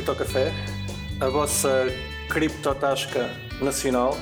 Criptocafé, 0.00 0.50
a 1.20 1.28
vossa 1.28 1.84
criptotasca 2.30 3.28
nacional. 3.60 4.12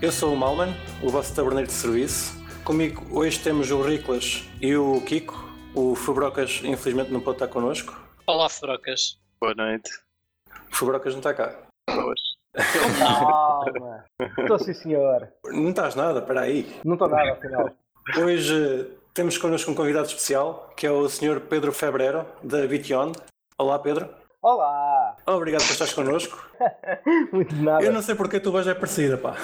Eu 0.00 0.12
sou 0.12 0.32
o 0.32 0.36
Malman, 0.36 0.72
o 1.02 1.08
vosso 1.08 1.34
taberneiro 1.34 1.66
de 1.66 1.72
serviço. 1.72 2.40
Comigo 2.64 3.04
hoje 3.10 3.40
temos 3.40 3.68
o 3.72 3.82
Riclas 3.82 4.48
e 4.60 4.76
o 4.76 5.00
Kiko. 5.00 5.34
O 5.74 5.96
Fubrocas 5.96 6.60
infelizmente 6.62 7.10
não 7.10 7.20
pode 7.20 7.38
estar 7.38 7.48
connosco. 7.48 8.00
Olá, 8.28 8.48
Fubrocas. 8.48 9.18
Boa 9.40 9.52
noite. 9.56 9.90
O 10.70 10.76
Fubrocas 10.76 11.14
não 11.14 11.18
está 11.18 11.34
cá. 11.34 11.52
Boas. 11.90 12.20
Calma. 13.00 14.04
Estou 14.38 14.58
sim, 14.60 14.72
senhor. 14.72 15.28
Não 15.46 15.70
estás 15.70 15.96
nada, 15.96 16.20
espera 16.20 16.42
aí. 16.42 16.80
Não 16.84 16.92
estou 16.92 17.08
nada, 17.08 17.32
afinal. 17.32 17.70
Hoje 18.16 18.88
temos 19.12 19.36
connosco 19.36 19.68
um 19.68 19.74
convidado 19.74 20.06
especial, 20.06 20.72
que 20.76 20.86
é 20.86 20.92
o 20.92 21.08
Sr. 21.08 21.40
Pedro 21.40 21.72
Febrero, 21.72 22.24
da 22.40 22.64
Bityond. 22.68 23.18
Olá, 23.58 23.80
Pedro. 23.80 24.22
Olá. 24.44 25.16
Obrigado 25.26 25.62
por 25.62 25.72
estares 25.72 25.94
connosco. 25.94 26.46
Muito 27.32 27.54
de 27.54 27.62
nada. 27.62 27.82
Eu 27.82 27.90
não 27.90 28.02
sei 28.02 28.14
porque 28.14 28.36
a 28.36 28.40
tua 28.40 28.52
voz 28.52 28.66
é 28.66 28.74
parecida, 28.74 29.16
pá. 29.16 29.34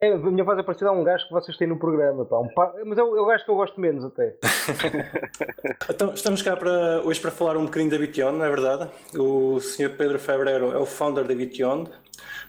É, 0.00 0.12
a 0.12 0.18
minha 0.18 0.44
voz 0.44 0.56
é 0.56 0.62
parecida 0.62 0.88
a 0.88 0.92
um 0.92 1.02
gajo 1.02 1.26
que 1.26 1.32
vocês 1.32 1.56
têm 1.56 1.66
no 1.66 1.76
programa, 1.76 2.24
pá. 2.24 2.38
Um 2.38 2.48
Mas 2.84 2.96
é 2.96 3.02
o, 3.02 3.16
é 3.16 3.20
o 3.20 3.26
gajo 3.26 3.44
que 3.44 3.50
eu 3.50 3.56
gosto 3.56 3.80
menos, 3.80 4.04
até. 4.04 4.36
Então, 5.90 6.14
estamos 6.14 6.42
cá 6.42 6.56
para, 6.56 7.02
hoje 7.04 7.20
para 7.20 7.32
falar 7.32 7.56
um 7.56 7.64
bocadinho 7.64 7.90
da 7.90 7.98
Bityond, 7.98 8.38
não 8.38 8.44
é 8.44 8.48
verdade? 8.48 8.88
O 9.18 9.58
Sr. 9.58 9.96
Pedro 9.96 10.18
Febrero 10.20 10.70
é 10.70 10.78
o 10.78 10.86
founder 10.86 11.24
da 11.24 11.34
Bityond, 11.34 11.90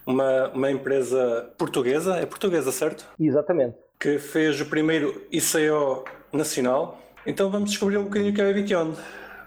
uma, 0.05 0.49
uma 0.49 0.69
empresa 0.69 1.51
portuguesa, 1.57 2.17
é 2.17 2.27
portuguesa, 2.27 2.71
certo? 2.71 3.07
Exatamente. 3.19 3.75
Que 3.99 4.19
fez 4.19 4.61
o 4.61 4.67
primeiro 4.67 5.25
ICO 5.31 6.03
nacional. 6.31 6.99
Então 7.25 7.49
vamos 7.49 7.71
descobrir 7.71 7.97
um 7.97 8.03
bocadinho 8.03 8.31
o 8.31 8.35
que 8.35 8.41
é 8.41 8.51
a 8.51 8.53
Bityond. 8.53 8.97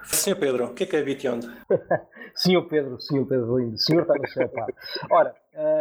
Sr. 0.04 0.34
Pedro, 0.34 0.64
o 0.64 0.74
que 0.74 0.82
é 0.82 0.86
que 0.86 0.96
é 0.96 1.00
a 1.00 1.04
Bityond? 1.04 1.48
Senhor 2.40 2.62
Pedro, 2.62 2.98
senhor 2.98 3.26
Pedro 3.26 3.58
lindo. 3.58 3.78
Senhor 3.78 4.00
está 4.00 4.14
no 4.14 4.26
céu, 4.28 4.48
pá. 4.48 4.66
Ora, 5.10 5.34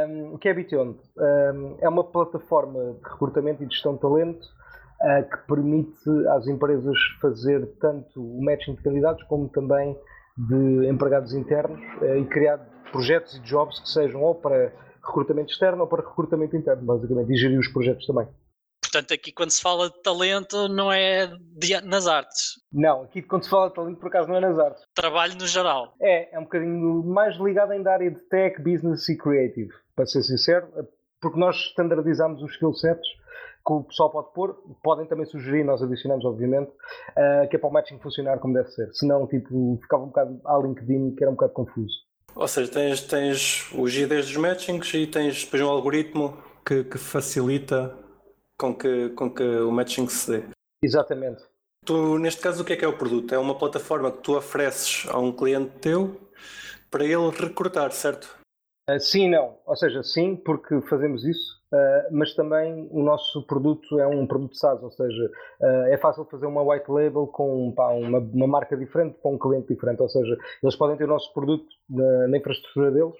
hum, 0.09 0.33
o 0.33 0.37
que 0.37 0.49
é? 0.49 0.53
Hum, 0.53 1.77
é 1.79 1.87
uma 1.87 2.03
plataforma 2.03 2.97
de 3.01 3.09
recrutamento 3.09 3.63
e 3.63 3.65
gestão 3.67 3.95
de 3.95 4.01
talento 4.01 4.45
ah, 5.01 5.23
que 5.23 5.37
permite 5.47 6.09
às 6.27 6.47
empresas 6.47 6.97
fazer 7.21 7.65
tanto 7.79 8.21
o 8.21 8.43
matching 8.43 8.75
de 8.75 8.83
candidatos 8.83 9.23
como 9.23 9.47
também 9.47 9.97
de 10.37 10.89
empregados 10.89 11.33
internos 11.33 11.79
ah, 12.01 12.17
e 12.17 12.25
criar 12.25 12.57
projetos 12.91 13.37
e 13.37 13.39
jobs 13.39 13.79
que 13.79 13.89
sejam 13.89 14.21
ou 14.21 14.35
para 14.35 14.73
recrutamento 15.01 15.51
externo 15.53 15.83
ou 15.83 15.87
para 15.87 16.05
recrutamento 16.05 16.57
interno, 16.57 16.83
basicamente, 16.83 17.31
e 17.31 17.37
gerir 17.37 17.57
os 17.57 17.69
projetos 17.69 18.05
também. 18.05 18.27
Portanto, 18.91 19.13
aqui 19.13 19.31
quando 19.31 19.51
se 19.51 19.61
fala 19.61 19.87
de 19.89 20.01
talento, 20.01 20.67
não 20.67 20.91
é 20.91 21.27
de- 21.55 21.79
nas 21.81 22.07
artes. 22.07 22.59
Não, 22.73 23.03
aqui 23.03 23.21
quando 23.21 23.43
se 23.43 23.49
fala 23.49 23.69
de 23.69 23.75
talento, 23.75 23.99
por 23.99 24.07
acaso 24.07 24.27
não 24.27 24.35
é 24.37 24.39
nas 24.39 24.57
artes. 24.57 24.83
Trabalho 24.95 25.35
no 25.35 25.45
geral. 25.45 25.93
É, 26.01 26.35
é 26.35 26.39
um 26.39 26.43
bocadinho 26.43 27.03
mais 27.03 27.35
ligado 27.37 27.71
ainda 27.71 27.91
à 27.91 27.93
área 27.93 28.09
de 28.09 28.19
tech, 28.21 28.59
business 28.61 29.07
e 29.07 29.15
creative, 29.15 29.69
para 29.95 30.07
ser 30.07 30.23
sincero, 30.23 30.67
porque 31.21 31.39
nós 31.39 31.55
standardizamos 31.69 32.41
os 32.41 32.51
skill 32.53 32.73
sets 32.73 33.07
que 33.65 33.73
o 33.73 33.83
pessoal 33.83 34.09
pode 34.09 34.33
pôr, 34.33 34.55
podem 34.81 35.05
também 35.05 35.25
sugerir, 35.27 35.63
nós 35.63 35.83
adicionamos, 35.83 36.25
obviamente, 36.25 36.71
ah, 37.15 37.45
que 37.47 37.55
é 37.57 37.59
para 37.59 37.69
o 37.69 37.71
matching 37.71 37.99
funcionar 37.99 38.39
como 38.39 38.55
deve 38.55 38.69
ser. 38.71 38.89
Senão, 38.93 39.27
tipo, 39.27 39.77
ficava 39.83 40.03
um 40.03 40.07
bocado 40.07 40.41
à 40.45 40.57
LinkedIn, 40.57 41.13
que 41.15 41.23
era 41.23 41.29
um 41.29 41.35
bocado 41.35 41.53
confuso. 41.53 41.93
Ou 42.35 42.47
seja, 42.47 42.71
tens, 42.71 43.01
tens 43.01 43.69
os 43.73 43.93
IDs 43.95 44.25
dos 44.27 44.37
matchings 44.37 44.91
e 44.95 45.05
tens 45.05 45.43
depois 45.43 45.61
um 45.61 45.69
algoritmo 45.69 46.37
que, 46.65 46.83
que 46.85 46.97
facilita 46.97 47.95
com 48.59 48.75
que, 48.75 49.09
com 49.09 49.33
que 49.33 49.43
o 49.43 49.71
matching 49.71 50.07
se 50.07 50.31
dê. 50.31 50.43
Exatamente. 50.83 51.41
Tu, 51.85 52.19
neste 52.19 52.41
caso, 52.41 52.61
o 52.61 52.65
que 52.65 52.73
é 52.73 52.75
que 52.75 52.85
é 52.85 52.87
o 52.87 52.97
produto? 52.97 53.33
É 53.33 53.37
uma 53.37 53.57
plataforma 53.57 54.11
que 54.11 54.19
tu 54.19 54.35
ofereces 54.35 55.07
a 55.09 55.17
um 55.17 55.31
cliente 55.31 55.71
teu 55.79 56.19
para 56.91 57.05
ele 57.05 57.29
recrutar, 57.29 57.91
certo? 57.91 58.37
Uh, 58.89 58.99
sim 58.99 59.27
e 59.27 59.29
não. 59.29 59.57
Ou 59.65 59.75
seja, 59.75 60.03
sim, 60.03 60.35
porque 60.35 60.81
fazemos 60.81 61.23
isso, 61.23 61.61
uh, 61.73 62.11
mas 62.11 62.35
também 62.35 62.87
o 62.91 63.01
nosso 63.01 63.45
produto 63.45 63.99
é 63.99 64.07
um 64.07 64.27
produto 64.27 64.57
SaaS, 64.57 64.81
ou 64.83 64.91
seja, 64.91 65.31
uh, 65.61 65.85
é 65.87 65.97
fácil 65.97 66.25
fazer 66.25 66.47
uma 66.47 66.61
white 66.63 66.91
label 66.91 67.27
com 67.27 67.71
pá, 67.71 67.89
uma, 67.89 68.19
uma 68.19 68.47
marca 68.47 68.75
diferente 68.75 69.17
para 69.21 69.31
um 69.31 69.37
cliente 69.37 69.73
diferente. 69.73 70.01
Ou 70.01 70.09
seja, 70.09 70.37
eles 70.61 70.75
podem 70.75 70.97
ter 70.97 71.05
o 71.05 71.07
nosso 71.07 71.33
produto 71.33 71.67
na, 71.89 72.27
na 72.27 72.37
infraestrutura 72.37 72.91
deles. 72.91 73.15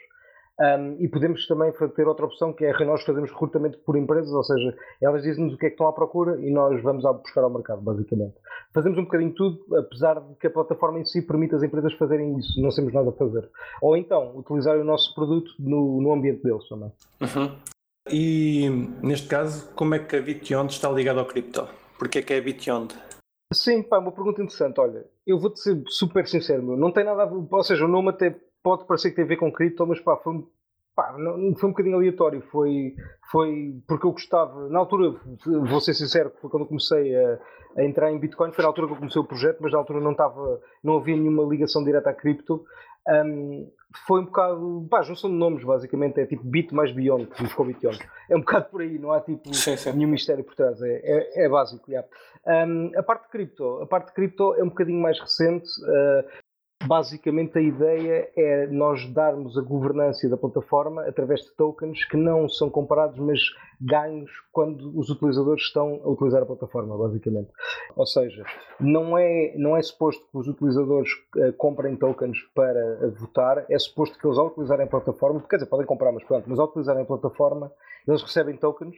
Um, 0.60 0.98
e 1.00 1.08
podemos 1.08 1.48
também 1.48 1.72
ter 1.96 2.08
outra 2.08 2.26
opção 2.26 2.52
que 2.52 2.66
é 2.66 2.86
nós 2.86 3.02
fazemos 3.04 3.32
recrutamento 3.32 3.80
por 3.80 3.96
empresas, 3.98 4.32
ou 4.32 4.44
seja, 4.44 4.76
elas 5.02 5.24
dizem-nos 5.24 5.54
o 5.54 5.58
que 5.58 5.68
é 5.68 5.70
que 5.70 5.76
estão 5.76 5.88
à 5.88 5.94
procura 5.94 6.40
e 6.42 6.52
nós 6.52 6.82
vamos 6.84 7.06
a 7.06 7.14
buscar 7.14 7.44
ao 7.44 7.50
mercado, 7.50 7.82
basicamente. 7.82 8.36
Fazemos 8.74 8.98
um 8.98 9.04
bocadinho 9.04 9.34
tudo, 9.34 9.60
apesar 9.78 10.20
de 10.20 10.36
que 10.36 10.48
a 10.48 10.50
plataforma 10.50 11.00
em 11.00 11.06
si 11.06 11.22
permite 11.22 11.56
as 11.56 11.64
empresas 11.64 11.94
fazerem 11.94 12.38
isso, 12.38 12.62
não 12.62 12.70
temos 12.70 12.94
nada 12.94 13.10
a 13.10 13.14
fazer. 13.14 13.50
Ou 13.82 13.96
então, 13.96 14.38
utilizar 14.38 14.78
o 14.78 14.84
nosso 14.84 15.16
produto 15.16 15.52
no, 15.58 16.02
no 16.02 16.12
ambiente 16.12 16.44
deles 16.44 16.68
também. 16.68 16.92
Uhum. 17.22 17.56
E, 18.12 18.70
neste 19.02 19.28
caso, 19.28 19.72
como 19.76 19.96
é 19.96 20.00
que 20.00 20.16
a 20.16 20.22
Bityond 20.22 20.74
está 20.74 20.90
ligada 20.90 21.22
ao 21.22 21.26
cripto? 21.26 21.68
Porquê 21.98 22.20
é 22.20 22.22
que 22.22 22.34
é 22.34 22.38
a 22.38 22.42
Bityond? 22.42 22.96
Sim, 23.54 23.82
pá, 23.82 23.98
uma 24.00 24.12
pergunta 24.12 24.42
interessante. 24.42 24.80
Olha, 24.80 25.06
eu 25.26 25.40
vou-te 25.40 25.60
ser 25.60 25.82
super 25.88 26.28
sincero, 26.28 26.64
meu. 26.64 26.78
Não 26.78 26.92
tem 26.92 27.04
nada 27.04 27.24
a 27.24 27.26
ver, 27.26 27.36
ou 27.50 27.64
seja, 27.64 27.86
o 27.86 27.88
nome 27.88 28.10
até 28.10 28.36
pode 28.64 28.86
parecer 28.86 29.10
que 29.10 29.16
tem 29.16 29.26
a 29.26 29.28
ver 29.28 29.38
com 29.38 29.52
cripto, 29.52 29.86
mas 29.88 30.00
pá, 30.00 30.18
foi, 30.18 30.34
um- 30.34 30.48
pá, 30.96 31.16
não, 31.18 31.56
foi 31.56 31.70
um 31.70 31.72
bocadinho 31.72 31.96
aleatório. 31.96 32.42
Foi, 32.52 32.94
foi 33.32 33.82
porque 33.88 34.06
eu 34.06 34.12
gostava, 34.12 34.68
na 34.70 34.80
altura, 34.80 35.16
vou 35.46 35.80
ser 35.80 35.94
sincero, 35.94 36.32
foi 36.42 36.50
quando 36.50 36.64
eu 36.64 36.68
comecei 36.68 37.16
a, 37.16 37.40
a 37.78 37.84
entrar 37.84 38.12
em 38.12 38.20
Bitcoin, 38.20 38.52
foi 38.52 38.64
na 38.64 38.70
altura 38.70 38.88
que 38.88 38.94
eu 38.94 38.98
comecei 38.98 39.22
o 39.22 39.26
projeto, 39.26 39.58
mas 39.62 39.72
na 39.72 39.78
altura 39.80 40.00
não 40.02 40.12
estava, 40.12 40.60
não 40.84 40.98
havia 40.98 41.16
nenhuma 41.16 41.44
ligação 41.44 41.84
direta 41.84 42.10
à 42.10 42.14
cripto. 42.14 42.64
Um, 43.08 43.72
foi 44.06 44.22
um 44.22 44.26
bocado, 44.26 44.88
pá, 44.88 45.02
junção 45.02 45.32
de 45.32 45.36
nomes, 45.36 45.64
basicamente, 45.64 46.20
é 46.20 46.26
tipo 46.28 46.44
Bit 46.44 46.76
mais 46.76 46.92
Beyond, 46.92 47.26
que 47.28 47.48
ficou 47.48 47.66
Bityond. 47.66 47.98
É 48.30 48.36
um 48.36 48.42
bocado 48.42 48.66
por 48.70 48.82
aí, 48.82 49.00
não 49.00 49.12
há 49.12 49.20
tipo 49.20 49.52
Sim, 49.52 49.76
sim. 49.78 49.94
nenhum 49.94 50.10
mistério 50.12 50.44
por 50.44 50.54
trás, 50.54 50.80
é, 50.84 51.02
é, 51.04 51.46
é 51.46 51.50
básico. 51.50 51.90
yeah. 51.90 52.08
Um, 52.46 52.92
a 52.96 53.02
parte 53.02 53.24
de 53.24 53.30
cripto, 53.30 53.82
a 53.82 53.88
parte 53.88 54.08
de 54.10 54.14
cripto 54.14 54.54
é 54.56 54.64
um 54.64 54.70
bocadinho 54.70 55.02
mais 55.02 55.20
recente. 55.20 55.68
uh, 55.82 56.49
basicamente 56.86 57.58
a 57.58 57.62
ideia 57.62 58.32
é 58.36 58.68
nós 58.68 59.06
darmos 59.12 59.58
a 59.58 59.62
governança 59.62 60.30
da 60.30 60.38
plataforma 60.38 61.04
através 61.04 61.42
de 61.42 61.52
tokens 61.52 62.06
que 62.06 62.16
não 62.16 62.48
são 62.48 62.70
comparados, 62.70 63.20
mas 63.20 63.40
ganhos 63.82 64.32
quando 64.52 64.98
os 64.98 65.10
utilizadores 65.10 65.64
estão 65.64 66.02
a 66.04 66.10
utilizar 66.10 66.42
a 66.42 66.46
plataforma, 66.46 66.98
basicamente. 66.98 67.50
Ou 67.96 68.06
seja, 68.06 68.44
não 68.80 69.18
é, 69.18 69.54
não 69.58 69.76
é 69.76 69.82
suposto 69.82 70.26
que 70.32 70.38
os 70.38 70.48
utilizadores 70.48 71.10
uh, 71.36 71.54
comprem 71.54 71.96
tokens 71.96 72.38
para 72.56 73.10
votar, 73.20 73.66
é 73.70 73.78
suposto 73.78 74.18
que 74.18 74.26
eles 74.26 74.38
ao 74.38 74.48
utilizarem 74.48 74.86
a 74.86 74.90
plataforma, 74.90 75.42
quer 75.50 75.58
dizer, 75.58 75.70
podem 75.70 75.86
comprar, 75.86 76.12
mas 76.12 76.24
pronto, 76.24 76.50
mas 76.50 76.60
ao 76.60 76.68
utilizarem 76.68 77.04
a 77.04 77.06
plataforma, 77.06 77.72
eles 78.08 78.22
recebem 78.22 78.56
tokens 78.56 78.96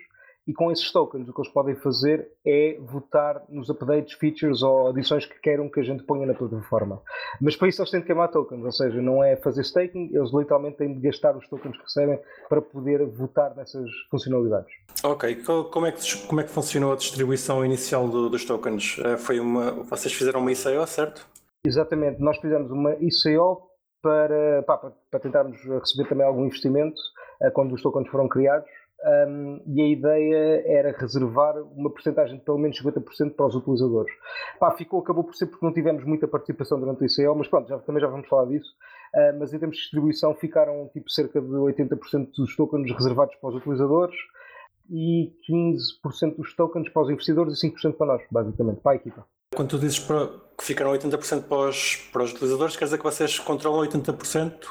e 0.52 0.54
com 0.54 0.70
esses 0.70 0.92
tokens 0.92 1.30
o 1.30 1.34
que 1.34 1.40
eles 1.40 1.52
podem 1.54 1.76
fazer 1.76 2.30
é 2.46 2.78
votar 2.82 3.42
nos 3.48 3.70
updates, 3.70 4.14
features 4.16 4.62
ou 4.62 4.90
adições 4.90 5.26
que 5.26 5.40
queiram 5.40 5.70
que 5.70 5.80
a 5.80 5.84
gente 5.84 6.04
ponha 6.04 6.26
na 6.26 6.34
plataforma. 6.34 7.02
Mas 7.40 7.56
para 7.56 7.70
isso 7.70 7.82
eles 7.82 7.90
têm 7.90 8.02
de 8.02 8.06
queimar 8.06 8.30
tokens, 8.30 8.62
ou 8.66 8.72
seja, 8.72 9.02
não 9.02 9.24
é 9.24 9.38
fazer 9.38 9.62
staking, 9.62 10.10
eles 10.14 10.34
literalmente 10.34 10.76
têm 10.78 10.94
de 10.94 11.00
gastar 11.00 11.38
os 11.38 11.48
tokens 11.48 11.78
que 11.78 11.84
recebem 11.84 12.20
para 12.50 12.62
poder 12.62 13.06
votar 13.06 13.56
nessas 13.56 13.90
funcionalidades. 14.10 14.70
Ok, 15.04 15.36
co- 15.44 15.64
como 15.66 15.86
é 15.86 15.92
que, 15.94 16.28
como 16.28 16.42
é 16.42 16.44
que 16.44 16.50
funcionou 16.50 16.92
a 16.92 16.96
distribuição 16.98 17.64
inicial 17.66 18.08
do- 18.10 18.30
dos 18.30 18.44
tokens? 18.44 19.00
Eh, 19.06 19.16
Foi 19.18 19.40
uma, 19.40 19.72
vocês 19.84 20.14
fizeram 20.14 20.42
uma 20.42 20.52
ICO, 20.52 20.86
certo? 20.86 21.26
Exatamente, 21.66 22.20
nós 22.20 22.38
fizemos 22.40 22.70
uma 22.72 22.94
ICO 23.00 23.70
para, 24.02 24.64
pá, 24.64 24.78
para, 24.78 24.92
para 25.12 25.20
tentarmos 25.20 25.58
receber 25.64 26.10
também 26.10 26.26
algum 26.26 26.46
investimento 26.46 27.00
eh, 27.42 27.52
quando 27.52 27.74
os 27.74 27.82
tokens 27.82 28.10
foram 28.10 28.28
criados. 28.28 28.68
Um, 29.04 29.60
e 29.66 29.82
a 29.82 29.88
ideia 29.88 30.64
era 30.66 30.96
reservar 30.96 31.58
uma 31.76 31.90
porcentagem 31.90 32.38
de 32.38 32.44
pelo 32.44 32.60
menos 32.60 32.80
50% 32.80 33.34
para 33.36 33.48
os 33.48 33.56
utilizadores. 33.56 34.14
Pá, 34.60 34.72
ficou, 34.72 35.00
acabou 35.00 35.24
por 35.24 35.34
ser 35.34 35.48
porque 35.48 35.66
não 35.66 35.74
tivemos 35.74 36.04
muita 36.04 36.28
participação 36.28 36.80
durante 36.80 37.02
o 37.04 37.06
ICO, 37.06 37.36
mas 37.36 37.48
pronto, 37.48 37.68
já, 37.68 37.80
também 37.80 38.00
já 38.00 38.08
vamos 38.08 38.28
falar 38.28 38.46
disso. 38.46 38.70
Uh, 39.16 39.40
mas 39.40 39.54
em 39.54 39.60
termos 39.60 39.76
de 39.76 39.82
distribuição 39.82 40.36
ficaram 40.36 40.90
tipo 40.94 41.10
cerca 41.10 41.42
de 41.42 41.48
80% 41.48 42.30
dos 42.38 42.56
tokens 42.56 42.92
reservados 42.92 43.36
para 43.36 43.50
os 43.50 43.56
utilizadores 43.56 44.16
e 44.90 45.34
15% 45.50 46.36
dos 46.38 46.56
tokens 46.56 46.90
para 46.90 47.02
os 47.02 47.10
investidores 47.10 47.64
e 47.64 47.70
5% 47.70 47.94
para 47.94 48.08
nós, 48.08 48.22
basicamente, 48.30 48.82
para 48.82 48.92
a 48.92 48.96
equipa. 48.96 49.26
Quando 49.56 49.70
tu 49.70 49.80
dizes 49.80 50.00
para- 50.00 50.30
que 50.58 50.64
ficaram 50.64 50.92
80% 50.92 51.48
para 51.48 51.70
os, 51.70 51.96
para 52.14 52.24
os 52.24 52.32
utilizadores, 52.32 52.78
quer 52.78 52.86
dizer 52.86 52.98
que 52.98 53.04
vocês 53.04 53.40
controlam 53.40 53.82
80% 53.82 54.68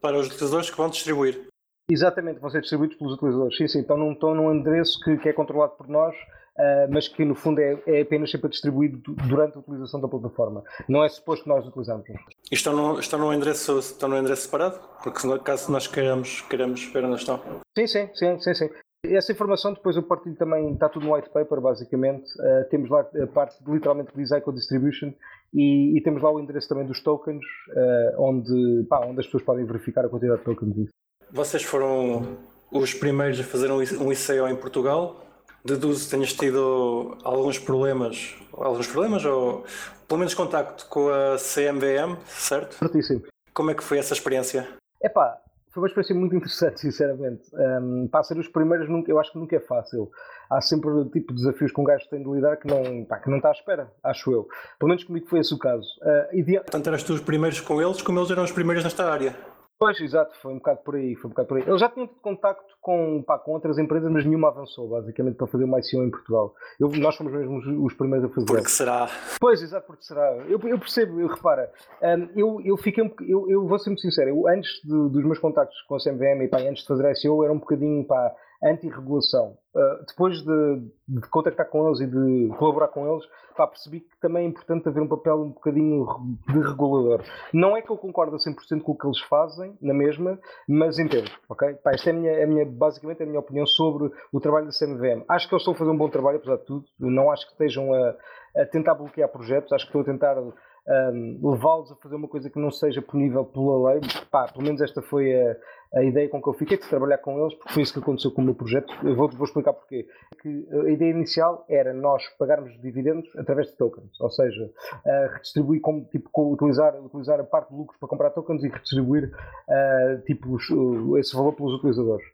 para 0.00 0.18
os 0.18 0.26
utilizadores 0.26 0.68
que 0.68 0.76
vão 0.76 0.90
distribuir. 0.90 1.51
Exatamente, 1.92 2.40
vão 2.40 2.48
ser 2.48 2.62
distribuídos 2.62 2.96
pelos 2.96 3.14
utilizadores. 3.14 3.56
Sim, 3.56 3.68
sim, 3.68 3.80
estão 3.80 3.98
num, 3.98 4.12
estão 4.12 4.34
num 4.34 4.52
endereço 4.52 4.98
que, 5.04 5.18
que 5.18 5.28
é 5.28 5.32
controlado 5.32 5.72
por 5.72 5.88
nós, 5.88 6.14
ah, 6.58 6.86
mas 6.90 7.06
que 7.06 7.24
no 7.24 7.34
fundo 7.34 7.60
é, 7.60 7.82
é 7.86 8.00
apenas 8.00 8.30
sempre 8.30 8.48
distribuído 8.48 8.98
du- 8.98 9.14
durante 9.28 9.56
a 9.56 9.60
utilização 9.60 10.00
da 10.00 10.08
plataforma. 10.08 10.62
Não 10.88 11.04
é 11.04 11.08
suposto 11.08 11.44
que 11.44 11.50
nós 11.50 11.66
utilizamos. 11.66 12.06
E 12.08 12.54
estão 12.54 12.74
num, 12.74 12.98
estão 12.98 13.18
num, 13.18 13.32
endereço, 13.32 13.78
estão 13.78 14.08
num 14.08 14.16
endereço 14.16 14.42
separado? 14.42 14.80
Porque 15.02 15.20
se 15.20 15.38
caso 15.40 15.70
nós 15.70 15.86
queiramos, 15.86 16.40
queiramos 16.42 16.84
ver 16.92 17.04
onde 17.04 17.16
estão. 17.16 17.40
Sim, 17.76 17.86
sim, 17.86 18.08
sim, 18.14 18.40
sim, 18.40 18.54
sim. 18.54 18.70
Essa 19.04 19.32
informação 19.32 19.72
depois 19.74 19.96
eu 19.96 20.02
partilho 20.04 20.36
também, 20.36 20.74
está 20.74 20.88
tudo 20.88 21.04
no 21.04 21.14
white 21.14 21.28
paper 21.30 21.60
basicamente. 21.60 22.24
Uh, 22.38 22.68
temos 22.70 22.88
lá 22.88 23.00
a 23.00 23.26
parte 23.26 23.56
literalmente 23.66 24.14
de 24.14 24.24
Zyco 24.24 24.52
Distribution 24.52 25.12
e, 25.52 25.98
e, 25.98 26.00
temos 26.02 26.22
lá 26.22 26.30
o 26.30 26.38
endereço 26.38 26.68
também 26.68 26.86
dos 26.86 27.02
tokens, 27.02 27.44
uh, 27.70 28.22
onde, 28.22 28.86
pá, 28.88 29.04
onde 29.04 29.18
as 29.18 29.26
pessoas 29.26 29.42
podem 29.42 29.66
verificar 29.66 30.04
a 30.04 30.08
quantidade 30.08 30.38
de 30.38 30.44
tokens. 30.44 30.88
Vocês 31.32 31.62
foram 31.62 32.36
os 32.70 32.92
primeiros 32.92 33.40
a 33.40 33.42
fazer 33.42 33.72
um 33.72 33.80
ICO 33.82 34.48
em 34.48 34.54
Portugal. 34.54 35.24
Deduzo 35.64 36.04
que 36.04 36.10
tenhas 36.10 36.34
tido 36.34 37.16
alguns 37.24 37.58
problemas, 37.58 38.36
alguns 38.52 38.86
problemas 38.86 39.24
ou 39.24 39.64
pelo 40.06 40.18
menos 40.18 40.34
contacto 40.34 40.84
com 40.86 41.08
a 41.08 41.36
CMVM, 41.38 42.18
certo? 42.26 42.74
Certíssimo. 42.74 43.22
Como 43.54 43.70
é 43.70 43.74
que 43.74 43.82
foi 43.82 43.96
essa 43.96 44.12
experiência? 44.12 44.68
Epá, 45.02 45.38
foi 45.70 45.82
uma 45.82 45.86
experiência 45.86 46.14
muito 46.14 46.36
interessante, 46.36 46.80
sinceramente. 46.82 47.44
Um, 47.54 48.08
para 48.08 48.24
ser 48.24 48.36
os 48.36 48.48
primeiros, 48.48 48.86
nunca, 48.90 49.10
eu 49.10 49.18
acho 49.18 49.32
que 49.32 49.38
nunca 49.38 49.56
é 49.56 49.60
fácil. 49.60 50.10
Há 50.50 50.60
sempre 50.60 50.90
tipo 51.10 51.32
de 51.32 51.38
desafios 51.38 51.72
que 51.72 51.80
um 51.80 51.84
gajo 51.84 52.06
tem 52.10 52.22
de 52.22 52.28
lidar 52.28 52.58
que 52.58 52.68
não, 52.68 53.06
pá, 53.06 53.18
que 53.18 53.30
não 53.30 53.38
está 53.38 53.48
à 53.48 53.52
espera, 53.52 53.90
acho 54.04 54.30
eu. 54.30 54.46
Pelo 54.78 54.90
menos 54.90 55.02
comigo 55.04 55.26
foi 55.28 55.40
esse 55.40 55.54
o 55.54 55.58
caso. 55.58 55.88
Uh, 56.02 56.36
ideal... 56.36 56.62
Tanto 56.64 56.88
eras 56.90 57.02
tu 57.02 57.14
os 57.14 57.20
primeiros 57.22 57.58
com 57.60 57.80
eles, 57.80 58.02
como 58.02 58.18
eles 58.18 58.30
eram 58.30 58.44
os 58.44 58.52
primeiros 58.52 58.84
nesta 58.84 59.10
área. 59.10 59.34
Pois, 59.82 60.00
exato, 60.00 60.32
foi 60.36 60.52
um 60.52 60.58
bocado 60.58 60.78
por 60.84 60.94
aí, 60.94 61.16
foi 61.16 61.26
um 61.26 61.30
bocado 61.30 61.48
por 61.48 61.56
aí. 61.56 61.64
Eles 61.66 61.80
já 61.80 61.88
tinham 61.88 62.06
tido 62.06 62.20
contacto 62.20 62.72
com, 62.80 63.20
pá, 63.20 63.36
com 63.36 63.50
outras 63.50 63.78
empresas, 63.78 64.08
mas 64.12 64.24
nenhuma 64.24 64.46
avançou, 64.46 64.88
basicamente, 64.88 65.34
para 65.34 65.48
fazer 65.48 65.64
uma 65.64 65.80
ICO 65.80 66.04
em 66.04 66.08
Portugal. 66.08 66.54
Eu, 66.78 66.88
nós 67.00 67.16
fomos 67.16 67.32
mesmo 67.32 67.58
os, 67.58 67.66
os, 67.66 67.94
primeiros 67.94 68.30
a 68.30 68.32
fazer. 68.32 68.46
Porque 68.46 68.68
será? 68.68 69.08
Pois, 69.40 69.60
exato, 69.60 69.84
porque 69.88 70.04
será. 70.04 70.36
Eu, 70.48 70.60
eu 70.62 70.78
percebo, 70.78 71.20
eu 71.20 71.26
repara, 71.26 71.68
um, 72.00 72.28
eu, 72.36 72.60
eu 72.64 72.76
fiquei, 72.76 73.12
eu, 73.26 73.50
eu 73.50 73.66
vou 73.66 73.76
ser 73.76 73.90
muito 73.90 74.02
sincero, 74.02 74.30
eu, 74.30 74.46
antes 74.46 74.70
de, 74.84 74.92
dos 74.92 75.24
meus 75.24 75.40
contactos 75.40 75.76
com 75.88 75.96
a 75.96 75.98
CMVM 75.98 76.44
e 76.44 76.48
pá, 76.48 76.60
antes 76.60 76.82
de 76.82 76.86
fazer 76.86 77.04
a 77.04 77.10
ICO, 77.10 77.42
era 77.42 77.52
um 77.52 77.58
bocadinho, 77.58 78.04
pá, 78.04 78.32
anti-regulação. 78.62 79.56
Uh, 79.74 80.04
depois 80.06 80.42
de, 80.42 80.90
de, 81.08 81.28
contactar 81.28 81.68
com 81.68 81.86
eles 81.86 82.00
e 82.00 82.06
de 82.06 82.54
colaborar 82.58 82.88
com 82.88 83.10
eles, 83.10 83.24
pá, 83.56 83.66
percebi 83.66 84.00
que 84.00 84.20
também 84.20 84.44
é 84.44 84.48
importante 84.48 84.86
haver 84.88 85.02
um 85.02 85.08
papel 85.08 85.42
um 85.42 85.48
bocadinho 85.48 86.06
de 86.46 86.60
regulador. 86.60 87.22
Não 87.52 87.76
é 87.76 87.82
que 87.82 87.90
eu 87.90 87.96
concordo 87.96 88.36
a 88.36 88.38
100% 88.38 88.82
com 88.82 88.92
o 88.92 88.98
que 88.98 89.06
eles 89.06 89.20
fazem, 89.20 89.76
na 89.80 89.94
mesma, 89.94 90.38
mas 90.68 90.98
entendo, 90.98 91.30
ok? 91.48 91.74
Pá, 91.74 91.92
esta 91.92 92.10
é 92.10 92.12
a 92.12 92.16
minha, 92.16 92.32
é 92.32 92.44
a 92.44 92.46
minha, 92.46 92.66
basicamente 92.66 93.22
a 93.22 93.26
minha 93.26 93.40
opinião 93.40 93.66
sobre 93.66 94.10
o 94.30 94.40
trabalho 94.40 94.66
da 94.66 94.72
CMVM. 94.72 95.24
Acho 95.28 95.48
que 95.48 95.54
eles 95.54 95.62
estão 95.62 95.74
a 95.74 95.76
fazer 95.76 95.90
um 95.90 95.96
bom 95.96 96.08
trabalho, 96.08 96.36
apesar 96.36 96.56
de 96.56 96.64
tudo. 96.64 96.84
Não 97.00 97.30
acho 97.30 97.46
que 97.46 97.52
estejam 97.52 97.92
a, 97.94 98.14
a 98.56 98.66
tentar 98.66 98.94
bloquear 98.94 99.28
projetos, 99.30 99.72
acho 99.72 99.86
que 99.86 99.88
estão 99.88 100.02
a 100.02 100.04
tentar 100.04 100.36
um, 100.38 101.50
levá-los 101.50 101.92
a 101.92 101.96
fazer 101.96 102.16
uma 102.16 102.28
coisa 102.28 102.50
que 102.50 102.58
não 102.58 102.70
seja 102.70 103.00
punível 103.00 103.44
pela 103.44 103.92
lei. 103.92 104.00
Pá, 104.30 104.48
pelo 104.52 104.64
menos 104.64 104.80
esta 104.80 105.00
foi 105.02 105.32
a, 105.32 105.56
a 105.94 106.02
ideia 106.02 106.28
com 106.28 106.40
que 106.40 106.48
eu 106.48 106.54
fiquei 106.54 106.78
de 106.78 106.88
trabalhar 106.88 107.18
com 107.18 107.38
eles, 107.38 107.54
porque 107.54 107.74
foi 107.74 107.82
isso 107.82 107.92
que 107.92 107.98
aconteceu 107.98 108.30
com 108.30 108.40
o 108.40 108.44
meu 108.44 108.54
projeto. 108.54 108.92
Eu 109.04 109.14
vou, 109.14 109.28
vou 109.28 109.44
explicar 109.44 109.74
porquê. 109.74 110.06
Que 110.40 110.66
a 110.86 110.90
ideia 110.90 111.10
inicial 111.10 111.64
era 111.68 111.92
nós 111.92 112.26
pagarmos 112.38 112.72
dividendos 112.80 113.28
através 113.36 113.68
de 113.68 113.76
tokens, 113.76 114.18
ou 114.20 114.30
seja, 114.30 114.64
uh, 114.64 115.32
redistribuir 115.32 115.80
como 115.80 116.04
tipo 116.06 116.30
utilizar, 116.52 116.98
utilizar 116.98 117.38
a 117.38 117.44
parte 117.44 117.70
de 117.70 117.76
lucros 117.76 117.98
para 117.98 118.08
comprar 118.08 118.30
tokens 118.30 118.64
e 118.64 118.68
redistribuir 118.68 119.30
uh, 119.68 120.22
tipo, 120.24 120.56
uh, 120.56 121.18
esse 121.18 121.36
valor 121.36 121.52
pelos 121.52 121.74
utilizadores. 121.74 122.26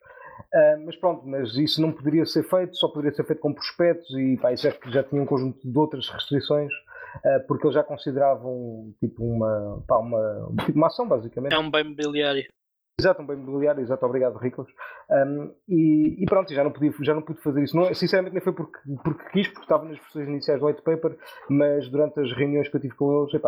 Uh, 0.54 0.86
mas 0.86 0.96
pronto, 0.96 1.26
mas 1.26 1.56
isso 1.56 1.82
não 1.82 1.90
poderia 1.90 2.24
ser 2.24 2.44
feito, 2.44 2.76
só 2.76 2.86
poderia 2.88 3.12
ser 3.12 3.24
feito 3.24 3.40
com 3.40 3.52
prospectos 3.52 4.08
e 4.16 4.36
pá, 4.36 4.54
já, 4.54 4.72
já 4.86 5.02
tinha 5.02 5.20
um 5.20 5.26
conjunto 5.26 5.58
de 5.68 5.78
outras 5.78 6.08
restrições 6.08 6.72
porque 7.48 7.66
eles 7.66 7.74
já 7.74 7.82
consideravam 7.82 8.94
tipo 9.00 9.24
uma, 9.24 9.82
pá, 9.88 9.98
uma, 9.98 10.52
tipo 10.64 10.78
uma 10.78 10.86
ação 10.86 11.08
basicamente. 11.08 11.52
É 11.52 11.58
um 11.58 11.70
bem 11.70 11.82
mobiliário. 11.82 12.44
Exato, 13.00 13.22
um 13.22 13.26
bem 13.26 13.36
imobiliário, 13.36 13.80
exato, 13.80 14.04
obrigado, 14.04 14.36
Ricos. 14.38 14.66
Um, 15.08 15.52
e, 15.68 16.16
e, 16.20 16.26
pronto, 16.26 16.52
já 16.52 16.64
não, 16.64 16.72
podia, 16.72 16.92
já 17.00 17.14
não 17.14 17.22
pude 17.22 17.40
fazer 17.40 17.62
isso. 17.62 17.76
Não, 17.76 17.94
sinceramente, 17.94 18.34
nem 18.34 18.42
foi 18.42 18.52
porque, 18.52 18.76
porque 19.04 19.22
quis, 19.30 19.46
porque 19.46 19.62
estava 19.62 19.84
nas 19.84 19.98
versões 19.98 20.26
iniciais 20.26 20.58
do 20.58 20.66
white 20.66 20.82
paper, 20.82 21.16
mas 21.48 21.88
durante 21.88 22.18
as 22.18 22.32
reuniões 22.32 22.68
que 22.68 22.76
eu 22.76 22.80
tive 22.80 22.96
com 22.96 23.22
eles, 23.22 23.40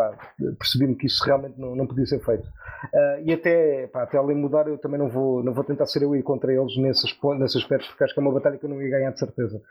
percebi-me 0.57 0.95
que 0.95 1.05
isso 1.05 1.21
realmente 1.25 1.59
não, 1.59 1.75
não 1.75 1.85
podia 1.85 2.05
ser 2.05 2.23
feito. 2.23 2.47
Uh, 2.47 3.25
e 3.25 3.33
até, 3.33 3.83
epá, 3.83 4.03
até 4.03 4.17
além 4.17 4.37
de 4.37 4.41
mudar, 4.41 4.69
eu 4.69 4.77
também 4.77 4.97
não 4.97 5.09
vou, 5.09 5.43
não 5.43 5.51
vou 5.51 5.65
tentar 5.65 5.85
ser 5.85 6.01
eu 6.03 6.15
ir 6.15 6.23
contra 6.23 6.53
eles 6.53 6.77
nesse, 6.77 7.05
nesse 7.37 7.57
aspecto, 7.57 7.89
porque 7.89 8.05
acho 8.05 8.13
que 8.13 8.21
é 8.21 8.23
uma 8.23 8.31
batalha 8.31 8.57
que 8.57 8.65
eu 8.65 8.69
não 8.69 8.81
ia 8.81 8.89
ganhar 8.89 9.11
de 9.11 9.19
certeza. 9.19 9.61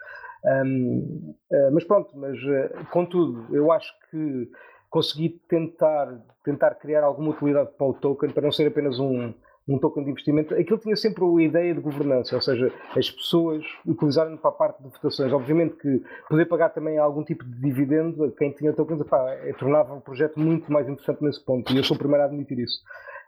Um, 0.44 1.34
uh, 1.50 1.72
mas 1.72 1.84
pronto, 1.84 2.10
mas 2.18 2.36
uh, 2.36 2.84
contudo, 2.90 3.46
eu 3.56 3.72
acho 3.72 3.90
que 4.10 4.50
consegui 4.90 5.40
tentar, 5.48 6.20
tentar 6.44 6.74
criar 6.74 7.02
alguma 7.02 7.30
utilidade 7.30 7.70
para 7.78 7.86
o 7.86 7.94
token, 7.94 8.28
para 8.28 8.42
não 8.42 8.52
ser 8.52 8.66
apenas 8.66 8.98
um 8.98 9.32
um 9.68 9.78
token 9.78 10.04
de 10.04 10.10
investimento, 10.10 10.54
aquilo 10.54 10.78
tinha 10.78 10.96
sempre 10.96 11.24
a 11.24 11.42
ideia 11.42 11.74
de 11.74 11.80
governança, 11.80 12.34
ou 12.34 12.42
seja, 12.42 12.72
as 12.96 13.10
pessoas 13.10 13.64
utilizarem 13.86 14.36
para 14.36 14.50
a 14.50 14.52
parte 14.52 14.82
de 14.82 14.88
votações. 14.88 15.32
Obviamente 15.32 15.76
que 15.76 16.02
poder 16.28 16.46
pagar 16.46 16.70
também 16.70 16.98
algum 16.98 17.22
tipo 17.22 17.44
de 17.44 17.60
dividendo 17.60 18.24
a 18.24 18.30
quem 18.32 18.52
tinha 18.52 18.72
tokens 18.72 19.00
epá, 19.00 19.30
é, 19.30 19.52
tornava 19.52 19.94
o 19.94 20.00
projeto 20.00 20.40
muito 20.40 20.72
mais 20.72 20.88
interessante 20.88 21.22
nesse 21.22 21.44
ponto, 21.44 21.72
e 21.72 21.76
eu 21.76 21.84
sou 21.84 21.94
o 21.94 21.98
primeiro 21.98 22.24
a 22.24 22.26
admitir 22.26 22.58
isso. 22.58 22.80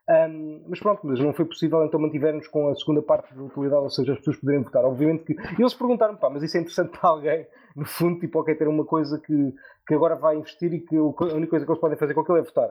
Um, 0.08 0.64
mas 0.68 0.80
pronto, 0.80 1.00
mas 1.04 1.20
não 1.20 1.32
foi 1.32 1.44
possível, 1.44 1.84
então 1.84 2.00
mantivermos 2.00 2.48
com 2.48 2.68
a 2.68 2.74
segunda 2.74 3.00
parte 3.02 3.32
da 3.34 3.42
utilidade, 3.42 3.82
ou 3.82 3.90
seja, 3.90 4.12
as 4.12 4.18
pessoas 4.18 4.36
poderem 4.38 4.62
votar. 4.62 4.84
Obviamente 4.84 5.24
que. 5.24 5.32
E 5.32 5.62
eles 5.62 5.74
perguntaram, 5.74 6.16
pá, 6.16 6.28
mas 6.28 6.42
isso 6.42 6.56
é 6.56 6.60
interessante 6.60 6.98
para 6.98 7.08
alguém, 7.08 7.46
no 7.76 7.84
fundo, 7.84 8.18
tipo, 8.18 8.40
ok, 8.40 8.54
ter 8.54 8.66
uma 8.66 8.84
coisa 8.84 9.20
que, 9.24 9.54
que 9.86 9.94
agora 9.94 10.16
vai 10.16 10.36
investir 10.36 10.72
e 10.72 10.80
que 10.80 10.96
a 10.96 11.02
única 11.02 11.50
coisa 11.50 11.64
que 11.64 11.70
eles 11.70 11.80
podem 11.80 11.96
fazer 11.96 12.14
com 12.14 12.20
aquilo 12.20 12.38
é 12.38 12.42
votar. 12.42 12.70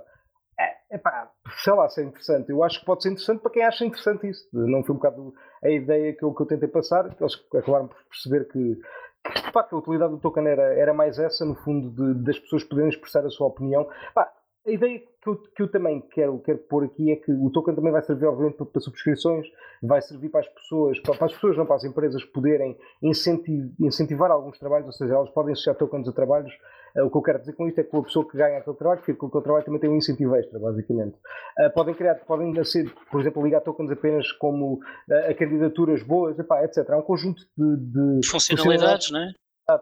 Epá, 0.92 1.32
sei 1.64 1.74
lá 1.74 1.88
se 1.88 2.02
é 2.02 2.04
interessante. 2.04 2.50
Eu 2.50 2.64
acho 2.64 2.80
que 2.82 2.86
pode 2.86 3.04
ser 3.04 3.10
interessante 3.10 3.42
para 3.42 3.52
quem 3.52 3.64
acha 3.64 3.86
interessante 3.86 4.30
isso. 4.30 4.48
Não 4.52 4.84
foi 4.84 4.94
um 4.94 4.98
bocado 4.98 5.34
a 5.64 5.70
ideia 5.70 6.14
que 6.14 6.24
eu, 6.24 6.34
que 6.34 6.42
eu 6.42 6.46
tentei 6.46 6.68
passar, 6.68 7.06
eles 7.06 7.46
acabaram 7.56 7.88
por 7.88 7.98
perceber 8.10 8.46
que, 8.46 8.76
que, 9.24 9.52
que 9.52 9.76
a 9.76 9.78
utilidade 9.78 10.12
do 10.12 10.20
token 10.20 10.48
era, 10.48 10.74
era 10.74 10.94
mais 10.94 11.18
essa, 11.18 11.46
no 11.46 11.56
fundo, 11.56 11.90
de, 11.92 12.24
das 12.26 12.38
pessoas 12.40 12.64
poderem 12.66 12.90
expressar 12.90 13.26
a 13.26 13.30
sua 13.30 13.48
opinião. 13.48 13.88
Pá, 14.14 14.32
a 14.66 14.72
ideia 14.72 15.00
que 15.00 15.30
eu, 15.30 15.36
que 15.56 15.64
eu, 15.64 15.72
também 15.72 16.02
quero, 16.14 16.40
quero 16.40 16.60
pôr 16.60 16.86
aqui 16.86 17.12
é 17.12 17.16
que 17.16 17.32
o 17.32 17.50
token 17.52 17.76
também 17.76 17.92
vai 17.92 18.02
servir, 18.02 18.26
obviamente, 18.26 18.58
para, 18.58 18.66
para 18.66 18.82
subscrições, 18.82 19.48
vai 19.82 20.02
servir 20.02 20.30
para 20.30 20.42
as 20.42 20.48
pessoas, 20.50 21.00
para, 21.00 21.16
para, 21.16 21.26
as 21.28 21.34
pessoas, 21.34 21.58
não 21.58 21.66
para 21.66 21.76
as 21.76 21.84
empresas, 21.84 22.24
poderem 22.26 22.78
incentivar, 23.02 24.32
alguns 24.32 24.60
trabalhos, 24.60 24.88
ou 24.88 24.94
seja, 24.94 25.16
elas 25.16 25.30
podem 25.30 25.54
associar 25.54 25.76
tokens 25.76 26.08
a 26.08 26.12
trabalhos 26.12 26.54
Uh, 26.96 27.06
o 27.06 27.10
que 27.10 27.18
eu 27.18 27.22
quero 27.22 27.40
dizer 27.40 27.54
com 27.54 27.68
isto 27.68 27.80
é 27.80 27.84
que 27.84 27.96
a 27.96 28.02
pessoa 28.02 28.28
que 28.28 28.38
ganha 28.38 28.58
aquele 28.58 28.76
trabalho, 28.76 29.00
que 29.00 29.06
fica 29.06 29.20
com 29.20 29.28
aquele 29.28 29.44
trabalho, 29.44 29.66
também 29.66 29.80
tem 29.80 29.90
um 29.90 29.96
incentivo 29.96 30.36
extra, 30.36 30.60
basicamente. 30.60 31.16
Uh, 31.60 31.72
podem 31.74 31.96
criar, 31.96 32.16
podem 32.16 32.64
ser, 32.66 32.94
por 33.10 33.22
exemplo, 33.22 33.44
ligar 33.44 33.62
tokens 33.62 33.92
apenas 33.92 34.32
como 34.34 34.76
uh, 34.76 35.30
a 35.30 35.34
candidaturas 35.34 36.04
boas, 36.04 36.38
epá, 36.38 36.64
etc. 36.64 36.90
Há 36.90 36.98
um 36.98 37.02
conjunto 37.02 37.42
de, 37.58 37.78
de 37.78 38.28
funcionalidades, 38.28 39.08
funcionalidades, 39.08 39.12
não 39.12 39.20
é? 39.22 39.34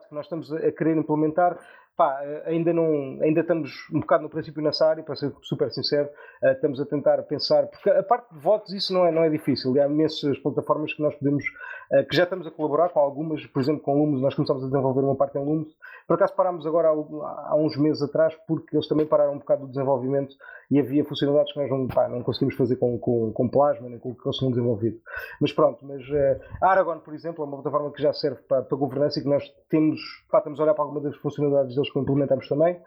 que 0.08 0.14
nós 0.14 0.26
estamos 0.26 0.54
a 0.54 0.72
querer 0.72 0.96
implementar 0.96 1.58
pá, 2.00 2.18
ainda 2.46 2.72
não 2.72 3.20
ainda 3.22 3.42
estamos 3.42 3.74
um 3.94 4.00
bocado 4.00 4.24
no 4.24 4.30
princípio 4.30 4.64
nessa 4.64 4.88
área, 4.88 5.04
para 5.04 5.18
ser 5.18 5.34
super 5.42 5.70
sincero, 5.70 6.08
uh, 6.42 6.52
estamos 6.52 6.80
a 6.80 6.86
tentar 6.86 7.22
pensar, 7.24 7.68
porque 7.68 7.90
a 7.90 8.02
parte 8.02 8.34
de 8.34 8.40
votos 8.40 8.72
isso 8.72 8.94
não 8.94 9.06
é, 9.06 9.12
não 9.12 9.22
é 9.22 9.30
difícil, 9.30 9.74
há 9.82 9.86
imensas 9.86 10.40
plataformas 10.40 10.94
que 10.94 11.02
nós 11.02 11.14
podemos, 11.16 11.44
uh, 11.92 12.08
que 12.08 12.16
já 12.16 12.24
estamos 12.24 12.48
a 12.48 12.52
colaborar 12.52 12.88
com 12.88 13.02
algumas, 13.02 13.46
por 13.48 13.62
exemplo 13.62 13.82
com 13.82 14.00
Lumos, 14.00 14.22
nós 14.22 14.34
começamos 14.34 14.64
a 14.64 14.68
desenvolver 14.68 15.02
uma 15.02 15.16
parte 15.18 15.38
em 15.38 15.44
Lumos, 15.44 15.68
por 16.08 16.14
acaso 16.14 16.34
parámos 16.36 16.66
agora 16.66 16.88
há, 16.88 16.92
há, 16.92 17.56
uns 17.58 17.76
meses 17.76 18.02
atrás, 18.02 18.34
porque 18.48 18.78
eles 18.78 18.88
também 18.88 19.06
pararam 19.06 19.34
um 19.34 19.40
bocado 19.40 19.64
do 19.64 19.68
desenvolvimento 19.68 20.34
e 20.72 20.80
havia 20.80 21.04
funcionalidades 21.04 21.52
que 21.52 21.60
nós 21.60 21.70
não, 21.70 21.86
pá, 21.88 22.08
não 22.08 22.24
conseguimos 22.24 22.56
fazer 22.56 22.78
com, 22.78 22.98
com, 22.98 23.34
com 23.34 23.50
Plasma, 23.50 23.90
nem 23.90 24.00
com 24.00 24.12
o 24.12 24.16
que 24.16 24.26
eles 24.26 24.38
tinham 24.38 24.52
desenvolvido. 24.52 24.98
Mas 25.42 25.52
pronto, 25.52 25.86
mas 25.86 26.02
uh, 26.10 26.42
a 26.62 26.72
Aragon, 26.72 27.00
por 27.00 27.14
exemplo, 27.14 27.44
é 27.44 27.48
uma 27.48 27.62
plataforma 27.62 27.92
que 27.92 28.02
já 28.02 28.14
serve 28.14 28.42
para, 28.48 28.62
para 28.62 28.78
governança 28.78 29.20
e 29.20 29.24
que 29.24 29.30
nós 29.30 29.44
temos, 29.70 30.00
pá, 30.32 30.38
estamos 30.38 30.60
a 30.60 30.64
olhar 30.64 30.74
para 30.74 30.84
algumas 30.84 31.04
das 31.04 31.16
funcionalidades 31.18 31.76
deles 31.76 31.89
que 31.92 32.00
implementamos 32.00 32.48
também. 32.48 32.80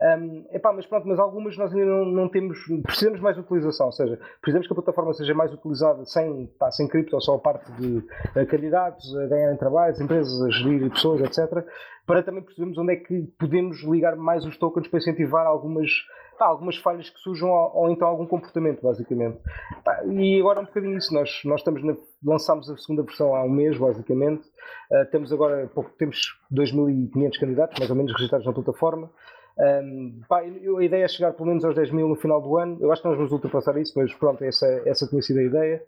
Um, 0.00 0.44
epá, 0.52 0.72
mas 0.72 0.86
pronto, 0.86 1.08
mas 1.08 1.18
algumas 1.18 1.56
nós 1.56 1.72
ainda 1.72 1.84
não, 1.84 2.04
não, 2.04 2.28
temos, 2.28 2.58
precisamos 2.84 3.20
mais 3.20 3.34
de 3.34 3.42
utilização, 3.42 3.86
ou 3.86 3.92
seja, 3.92 4.18
precisamos 4.40 4.66
que 4.66 4.72
a 4.72 4.76
plataforma 4.76 5.12
seja 5.14 5.34
mais 5.34 5.52
utilizada 5.52 6.04
sem, 6.04 6.46
pá, 6.58 6.70
sem 6.70 6.86
cripto, 6.86 7.20
só 7.20 7.34
a 7.34 7.38
parte 7.38 7.70
de 7.72 7.98
uh, 7.98 8.46
candidatos 8.46 9.16
a 9.16 9.26
ganharem 9.26 9.56
trabalhos, 9.56 10.00
empresas 10.00 10.40
a 10.42 10.50
gerir 10.50 10.88
pessoas, 10.90 11.20
etc., 11.22 11.66
para 12.10 12.24
também 12.24 12.42
percebermos 12.42 12.76
onde 12.76 12.92
é 12.92 12.96
que 12.96 13.22
podemos 13.38 13.84
ligar 13.84 14.16
mais 14.16 14.44
os 14.44 14.56
tokens 14.58 14.88
para 14.88 14.98
incentivar 14.98 15.46
algumas, 15.46 15.88
pá, 16.36 16.46
algumas 16.46 16.76
falhas 16.76 17.08
que 17.08 17.16
surjam 17.20 17.48
ou, 17.48 17.70
ou, 17.72 17.90
então 17.92 18.08
algum 18.08 18.26
comportamento, 18.26 18.82
basicamente. 18.82 19.38
Pá, 19.84 20.02
e 20.06 20.40
agora 20.40 20.58
um 20.58 20.64
bocadinho 20.64 20.98
isso, 20.98 21.14
nós, 21.14 21.40
nós 21.44 21.60
estamos 21.60 21.84
na, 21.84 21.96
lançámos 22.24 22.68
a 22.68 22.76
segunda 22.78 23.04
versão 23.04 23.32
há 23.32 23.44
um 23.44 23.48
mês, 23.48 23.78
basicamente. 23.78 24.42
Uh, 24.90 25.08
temos 25.12 25.32
agora, 25.32 25.70
pouco, 25.72 25.88
temos 25.96 26.36
2.500 26.52 27.38
candidatos, 27.38 27.78
mais 27.78 27.88
ou 27.88 27.96
menos, 27.96 28.12
registrados 28.12 28.44
na 28.44 28.52
plataforma. 28.54 29.08
Um, 29.56 30.20
pá, 30.28 30.44
eu, 30.44 30.78
a 30.78 30.84
ideia 30.84 31.04
é 31.04 31.08
chegar 31.08 31.32
pelo 31.34 31.46
menos 31.46 31.64
aos 31.64 31.76
10 31.76 31.92
mil 31.92 32.08
no 32.08 32.16
final 32.16 32.42
do 32.42 32.58
ano. 32.58 32.76
Eu 32.80 32.90
acho 32.90 33.02
que 33.02 33.08
nós 33.08 33.18
vamos 33.18 33.30
ultrapassar 33.30 33.76
isso, 33.76 33.92
mas 33.96 34.12
pronto, 34.14 34.42
essa, 34.42 34.66
essa 34.84 35.06
tinha 35.06 35.22
sido 35.22 35.38
a 35.38 35.44
ideia 35.44 35.80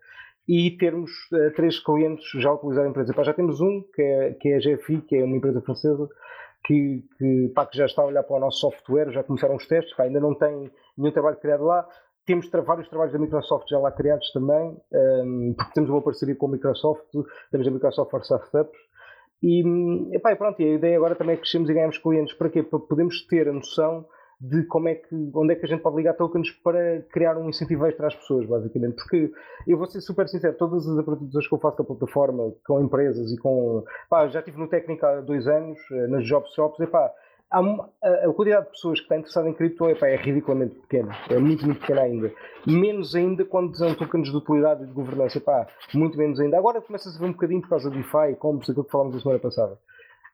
e 0.49 0.76
termos 0.76 1.11
uh, 1.32 1.52
três 1.54 1.78
clientes 1.78 2.25
já 2.40 2.50
a 2.50 2.54
utilizar 2.54 2.84
a 2.84 2.88
empresa. 2.88 3.14
Pá, 3.14 3.22
já 3.22 3.32
temos 3.32 3.61
um, 3.61 3.82
que 3.94 4.02
é, 4.02 4.32
que 4.34 4.49
é 4.49 4.56
a 4.56 4.58
GFI, 4.58 5.00
que 5.02 5.16
é 5.16 5.25
uma 5.25 5.37
empresa 5.37 5.61
francesa, 5.61 6.08
que, 6.64 7.04
que, 7.18 7.52
pá, 7.54 7.66
que 7.66 7.76
já 7.76 7.87
está 7.87 8.02
a 8.02 8.06
olhar 8.06 8.22
para 8.22 8.37
o 8.37 8.40
nosso 8.40 8.58
software, 8.61 9.12
já 9.12 9.22
começaram 9.22 9.56
os 9.56 9.66
testes, 9.66 9.94
pá, 9.96 10.04
ainda 10.04 10.20
não 10.20 10.34
tem 10.34 10.70
nenhum 10.96 11.12
trabalho 11.12 11.37
criado 11.37 11.64
lá. 11.64 11.87
temos 12.26 12.49
vários 12.64 12.88
trabalhos 12.88 13.12
da 13.12 13.18
Microsoft 13.18 13.68
já 13.68 13.78
lá 13.78 13.90
criados 13.92 14.30
também, 14.32 14.76
um, 14.92 15.54
porque 15.56 15.72
temos 15.75 15.90
uma 15.90 16.02
parceria 16.02 16.37
com 16.37 16.46
a 16.46 16.50
Microsoft, 16.50 17.06
temos 17.50 17.66
a 17.66 17.70
Microsoft 17.70 18.11
for 18.11 18.20
Startups, 18.20 18.78
e, 19.42 19.64
epá, 20.14 20.37
pronto, 20.37 20.61
e 20.62 20.64
a 20.64 20.75
ideia 20.75 20.96
agora 20.96 21.16
também 21.16 21.34
é 21.34 21.37
que 21.37 21.42
crescemos 21.42 21.68
e 21.68 21.75
ganhamos 21.75 21.99
clientes. 21.99 22.32
Para 22.34 22.49
quê? 22.49 22.62
Para 22.62 22.78
podermos 22.78 23.26
ter 23.26 23.49
a 23.49 23.52
noção 23.52 24.06
de 24.42 24.64
como 24.64 24.88
é 24.88 24.96
que, 24.96 25.30
onde 25.34 25.52
é 25.52 25.56
que 25.56 25.64
a 25.64 25.68
gente 25.68 25.82
pode 25.82 25.96
ligar 25.96 26.14
tokens 26.14 26.50
para 26.50 27.00
criar 27.12 27.38
um 27.38 27.49
incentivo 27.49 27.87
extra 27.87 28.08
às 28.08 28.16
pessoas, 28.16 28.44
basicamente. 28.44 28.96
Porque 28.96 29.30
eu 29.68 29.78
vou 29.78 29.87
ser 29.87 30.00
super 30.00 30.28
sincero, 30.28 30.56
todas 30.58 30.88
as 30.88 30.99
apresentações 30.99 31.46
que 31.46 31.54
eu 31.54 31.61
faço 31.61 31.78
da 31.78 31.84
plataforma, 31.84 32.52
com 32.66 32.80
empresas 32.80 33.30
e 33.30 33.38
com. 33.38 33.84
Pá, 34.11 34.26
já 34.26 34.40
estive 34.40 34.58
no 34.58 34.66
técnico 34.66 35.06
há 35.06 35.20
dois 35.20 35.46
anos, 35.46 35.78
eh, 35.92 36.08
nas 36.08 36.26
Job 36.26 36.44
Shops, 36.56 36.80
e 36.80 36.88
pá, 36.88 37.12
a, 37.52 37.61
a, 37.61 38.32
quantidade 38.32 38.64
de 38.66 38.72
pessoas 38.72 38.99
que 38.99 39.04
está 39.04 39.16
interessada 39.16 39.49
em 39.49 39.54
cripto 39.54 39.88
epá, 39.88 40.08
é 40.08 40.16
ridiculamente 40.16 40.75
pequena, 40.75 41.14
é 41.30 41.38
muito, 41.38 41.64
muito 41.64 41.80
pequena 41.80 42.00
ainda. 42.00 42.32
Menos 42.66 43.14
ainda 43.14 43.44
quando 43.44 43.76
são 43.76 43.94
tokens 43.94 44.28
de 44.28 44.37
utilidade 44.37 44.82
e 44.82 44.87
de 44.87 44.92
governança, 44.92 45.38
epá, 45.38 45.68
muito 45.94 46.18
menos 46.18 46.40
ainda. 46.40 46.58
Agora 46.58 46.80
começa-se 46.80 47.16
a 47.16 47.20
ver 47.20 47.26
um 47.26 47.32
bocadinho 47.32 47.61
por 47.61 47.68
causa 47.68 47.88
de 47.88 47.96
DeFi, 47.96 48.34
como 48.40 48.58
aquilo 48.58 48.82
que 48.82 48.90
falámos 48.90 49.14
na 49.14 49.20
semana 49.20 49.38
passada. 49.38 49.78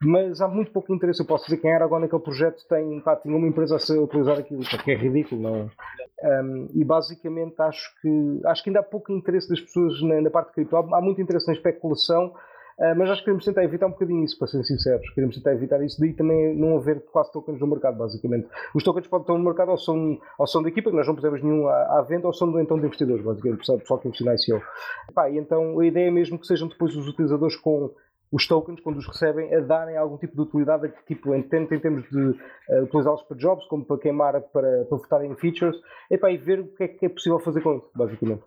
Mas 0.02 0.40
há 0.40 0.46
muito 0.46 0.70
pouco 0.70 0.94
interesse. 0.94 1.20
Eu 1.20 1.26
posso 1.26 1.44
dizer 1.44 1.58
quem 1.58 1.72
era 1.72 1.84
agora 1.84 2.02
naquele 2.02 2.22
projeto 2.22 2.64
tem, 2.68 3.00
pá, 3.00 3.16
tinha 3.16 3.36
uma 3.36 3.48
empresa 3.48 3.76
a 3.76 3.78
ser, 3.78 3.98
utilizar 3.98 4.38
aquilo, 4.38 4.62
que 4.62 4.90
é 4.90 4.94
ridículo, 4.94 5.40
não 5.40 5.56
é? 5.56 6.42
um, 6.42 6.68
E 6.74 6.84
basicamente 6.84 7.60
acho 7.60 8.00
que, 8.00 8.40
acho 8.44 8.62
que 8.62 8.70
ainda 8.70 8.80
há 8.80 8.84
pouco 8.84 9.12
interesse 9.12 9.48
das 9.48 9.60
pessoas 9.60 10.00
na, 10.02 10.20
na 10.20 10.30
parte 10.30 10.48
de 10.48 10.54
cripto. 10.54 10.76
Há, 10.76 10.98
há 10.98 11.00
muito 11.00 11.20
interesse 11.20 11.48
na 11.48 11.54
especulação 11.54 12.32
Uh, 12.78 12.94
mas 12.96 13.10
acho 13.10 13.22
que 13.22 13.24
queremos 13.24 13.44
tentar 13.44 13.64
evitar 13.64 13.88
um 13.88 13.90
bocadinho 13.90 14.24
isso, 14.24 14.38
para 14.38 14.46
ser 14.46 14.62
sinceros. 14.62 15.10
Queremos 15.10 15.34
tentar 15.34 15.52
evitar 15.52 15.82
isso, 15.84 16.00
daí 16.00 16.12
também 16.12 16.54
não 16.56 16.76
haver 16.76 17.00
quase 17.10 17.32
tokens 17.32 17.58
no 17.58 17.66
mercado, 17.66 17.98
basicamente. 17.98 18.46
Os 18.72 18.84
tokens 18.84 19.08
podem 19.08 19.24
estar 19.24 19.32
no 19.32 19.44
mercado 19.44 19.72
ou 19.72 19.78
são, 19.78 20.16
ou 20.38 20.46
são 20.46 20.62
da 20.62 20.68
equipa, 20.68 20.88
que 20.88 20.96
nós 20.96 21.04
não 21.04 21.16
pusemos 21.16 21.42
nenhum 21.42 21.66
à, 21.66 21.98
à 21.98 22.02
venda, 22.02 22.28
ou 22.28 22.32
são 22.32 22.48
do, 22.48 22.60
então 22.60 22.78
de 22.78 22.86
investidores, 22.86 23.24
basicamente, 23.24 23.58
pessoal, 23.58 23.98
que 23.98 24.06
investe 24.06 24.24
na 24.24 24.34
ICO. 24.34 24.66
Epá, 25.10 25.28
e 25.28 25.38
então 25.38 25.80
a 25.80 25.84
ideia 25.84 26.06
é 26.06 26.10
mesmo 26.10 26.38
que 26.38 26.46
sejam 26.46 26.68
depois 26.68 26.94
os 26.94 27.08
utilizadores 27.08 27.56
com 27.56 27.90
os 28.30 28.47
tokens, 28.47 28.80
quando 28.80 28.99
os 28.99 29.06
recebem, 29.06 29.54
a 29.54 29.61
darem 29.61 29.97
algum 29.97 30.18
tipo 30.18 30.35
de 30.35 30.42
utilidade, 30.42 30.92
tipo, 31.06 31.30
tanto 31.49 31.75
em 31.75 31.80
termos 31.80 32.08
de 32.11 32.20
uh, 32.20 32.85
utilizá-los 32.85 33.23
para 33.23 33.37
jobs, 33.37 33.66
como 33.66 33.85
para 33.85 33.99
queimar, 33.99 34.40
para, 34.40 34.85
para 34.85 34.99
votar 34.99 35.25
em 35.25 35.35
features, 35.37 35.76
epá, 36.11 36.30
e 36.30 36.37
ver 36.37 36.61
o 36.61 36.68
que 36.75 36.85
é 36.85 36.88
que 36.88 37.06
é 37.06 37.08
possível 37.08 37.40
fazer 37.40 37.62
com 37.62 37.76
isso, 37.76 37.90
basicamente. 37.94 38.42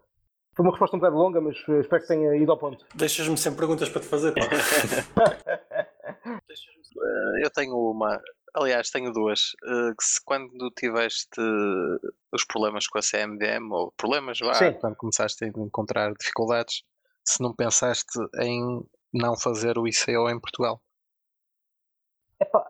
Foi 0.56 0.66
uma 0.66 0.72
resposta 0.72 0.98
um 0.98 1.00
bocado 1.00 1.18
longa, 1.18 1.40
mas 1.40 1.56
eh, 1.70 1.80
espero 1.80 2.02
que 2.02 2.08
tenha 2.10 2.36
ido 2.36 2.52
ao 2.52 2.58
ponto. 2.58 2.86
Deixas-me 2.94 3.38
sem 3.38 3.56
perguntas 3.56 3.88
para 3.90 4.02
te 4.02 4.08
fazer. 4.08 4.34
eu 7.42 7.50
tenho 7.52 7.74
uma, 7.74 8.22
aliás, 8.54 8.90
tenho 8.90 9.14
duas. 9.14 9.54
Eh, 9.64 9.94
que 9.98 10.04
se 10.04 10.20
quando 10.26 10.70
tiveste 10.78 11.40
os 12.34 12.44
problemas 12.44 12.86
com 12.88 12.98
a 12.98 13.02
CMDM, 13.02 13.72
ou 13.72 13.94
problemas, 13.96 14.40
vá, 14.40 14.74
quando 14.74 14.98
começaste 14.98 15.46
a 15.46 15.48
encontrar 15.48 16.12
dificuldades, 16.20 16.84
se 17.26 17.42
não 17.42 17.56
pensaste 17.56 18.20
em 18.42 18.84
não 19.14 19.38
fazer 19.38 19.78
o 19.78 19.88
ICO 19.88 20.30
em 20.30 20.40
Portugal? 20.40 20.82
Epá, 22.40 22.70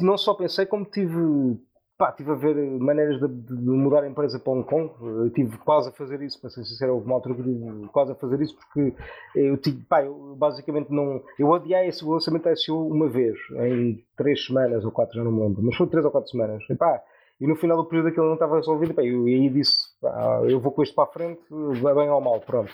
não 0.00 0.16
só 0.16 0.34
pensei, 0.34 0.66
como 0.66 0.84
tive 0.84 1.58
Pá, 1.98 2.10
estive 2.10 2.30
a 2.30 2.34
ver 2.36 2.54
maneiras 2.78 3.18
de, 3.18 3.26
de, 3.26 3.54
mudar 3.54 4.04
a 4.04 4.08
empresa 4.08 4.38
para 4.38 4.52
Hong 4.52 4.64
Kong. 4.64 4.92
Eu 5.00 5.30
tive 5.30 5.58
quase 5.58 5.88
a 5.88 5.92
fazer 5.92 6.22
isso, 6.22 6.40
para 6.40 6.48
ser 6.48 6.64
sincero, 6.64 6.94
houve 6.94 7.06
uma 7.06 7.16
altura 7.16 7.34
que 7.34 7.42
tive 7.42 7.88
quase 7.88 8.12
a 8.12 8.14
fazer 8.14 8.40
isso 8.40 8.56
porque 8.56 8.94
eu 9.34 9.56
tive, 9.56 9.82
pá, 9.82 10.04
eu 10.04 10.36
basicamente 10.36 10.92
não. 10.92 11.20
Eu 11.36 11.52
adiei 11.52 11.88
esse 11.88 12.04
lançamento 12.04 12.44
da 12.44 12.54
SEO 12.54 12.86
uma 12.86 13.08
vez, 13.08 13.36
em 13.50 14.00
três 14.16 14.46
semanas 14.46 14.84
ou 14.84 14.92
quatro, 14.92 15.16
já 15.16 15.24
não 15.24 15.32
me 15.32 15.40
lembro, 15.40 15.60
mas 15.60 15.74
foi 15.74 15.88
três 15.88 16.04
ou 16.04 16.12
quatro 16.12 16.30
semanas. 16.30 16.62
E, 16.70 17.44
e 17.44 17.48
no 17.48 17.56
final 17.56 17.76
do 17.76 17.84
período 17.84 18.10
aquilo 18.10 18.26
não 18.26 18.34
estava 18.34 18.54
resolvido, 18.54 18.94
pá, 18.94 19.02
eu, 19.02 19.28
e 19.28 19.34
aí 19.34 19.50
disse: 19.50 19.88
pá, 20.00 20.42
eu 20.48 20.60
vou 20.60 20.70
com 20.70 20.84
isto 20.84 20.94
para 20.94 21.02
a 21.02 21.12
frente, 21.12 21.40
bem 21.50 22.10
ou 22.10 22.20
mal, 22.20 22.38
pronto. 22.42 22.72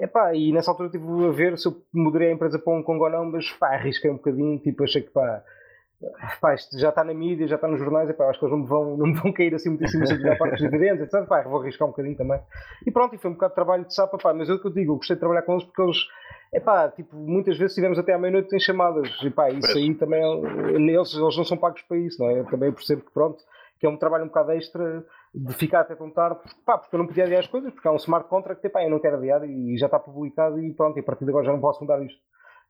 Epá, 0.00 0.34
e 0.34 0.52
nessa 0.52 0.70
altura 0.70 0.88
estive 0.88 1.26
a 1.26 1.30
ver 1.30 1.58
se 1.58 1.68
eu 1.68 1.76
mudaria 1.92 2.28
a 2.28 2.32
empresa 2.32 2.58
para 2.58 2.72
Hong 2.72 2.84
Kong 2.84 3.02
ou 3.02 3.10
não, 3.10 3.24
mas 3.26 3.50
pá, 3.52 3.74
arrisquei 3.74 4.10
um 4.10 4.16
bocadinho, 4.16 4.58
tipo, 4.58 4.84
achei 4.84 5.02
que 5.02 5.10
pá 5.10 5.42
pá, 6.40 6.54
isto 6.54 6.78
já 6.78 6.88
está 6.88 7.04
na 7.04 7.12
mídia, 7.12 7.46
já 7.46 7.56
está 7.56 7.68
nos 7.68 7.78
jornais, 7.78 8.08
acho 8.08 8.38
que 8.38 8.44
eles 8.44 8.52
não 8.52 8.62
me 8.62 8.66
vão, 8.66 8.96
não 8.96 9.06
me 9.06 9.14
vão 9.14 9.32
cair 9.32 9.54
assim 9.54 9.68
muito 9.68 9.84
em 9.84 9.88
cima 9.88 10.06
da 10.06 10.36
parte 10.36 10.52
dos 10.52 10.60
dividendos, 10.60 11.02
etc. 11.02 11.26
Pá, 11.26 11.42
vou 11.42 11.60
arriscar 11.60 11.86
um 11.86 11.90
bocadinho 11.90 12.16
também. 12.16 12.40
E 12.86 12.90
pronto, 12.90 13.14
e 13.14 13.18
foi 13.18 13.30
um 13.30 13.34
bocado 13.34 13.50
de 13.50 13.54
trabalho 13.54 13.84
de 13.84 13.94
sapa, 13.94 14.16
pá, 14.16 14.32
mas 14.32 14.48
é 14.48 14.54
o 14.54 14.58
que 14.58 14.66
eu 14.66 14.72
digo, 14.72 14.92
eu 14.92 14.96
gostei 14.96 15.16
de 15.16 15.20
trabalhar 15.20 15.42
com 15.42 15.52
eles 15.52 15.64
porque 15.64 15.82
eles, 15.82 15.98
epá, 16.52 16.88
tipo, 16.88 17.14
muitas 17.16 17.56
vezes 17.58 17.72
estivemos 17.72 17.98
até 17.98 18.14
à 18.14 18.18
meia-noite 18.18 18.54
em 18.54 18.60
chamadas, 18.60 19.08
e 19.22 19.30
pá, 19.30 19.50
isso 19.50 19.76
aí 19.76 19.94
também, 19.94 20.22
eles, 20.74 21.14
eles 21.14 21.36
não 21.36 21.44
são 21.44 21.56
pagos 21.56 21.82
para 21.82 21.98
isso, 21.98 22.22
não 22.22 22.30
é? 22.30 22.40
Eu 22.40 22.44
também 22.46 22.72
percebo 22.72 23.02
que 23.02 23.12
pronto, 23.12 23.42
que 23.78 23.86
é 23.86 23.88
um 23.88 23.96
trabalho 23.96 24.24
um 24.24 24.28
bocado 24.28 24.52
extra 24.52 25.04
de 25.34 25.54
ficar 25.54 25.80
até 25.80 25.94
tão 25.94 26.10
tarde, 26.10 26.40
pá, 26.64 26.78
porque 26.78 26.94
eu 26.94 26.98
não 26.98 27.06
podia 27.06 27.24
adiar 27.24 27.40
as 27.40 27.46
coisas, 27.46 27.72
porque 27.72 27.86
há 27.86 27.92
um 27.92 27.96
smart 27.96 28.28
contract, 28.28 28.64
epá, 28.64 28.82
eu 28.82 28.90
não 28.90 28.98
quero 28.98 29.16
adiar 29.16 29.48
e 29.48 29.76
já 29.78 29.86
está 29.86 29.98
publicado 29.98 30.60
e 30.60 30.74
pronto, 30.74 30.96
e 30.96 31.00
a 31.00 31.02
partir 31.02 31.24
de 31.24 31.30
agora 31.30 31.46
já 31.46 31.52
não 31.52 31.60
posso 31.60 31.80
mudar 31.80 32.02
isto. 32.04 32.20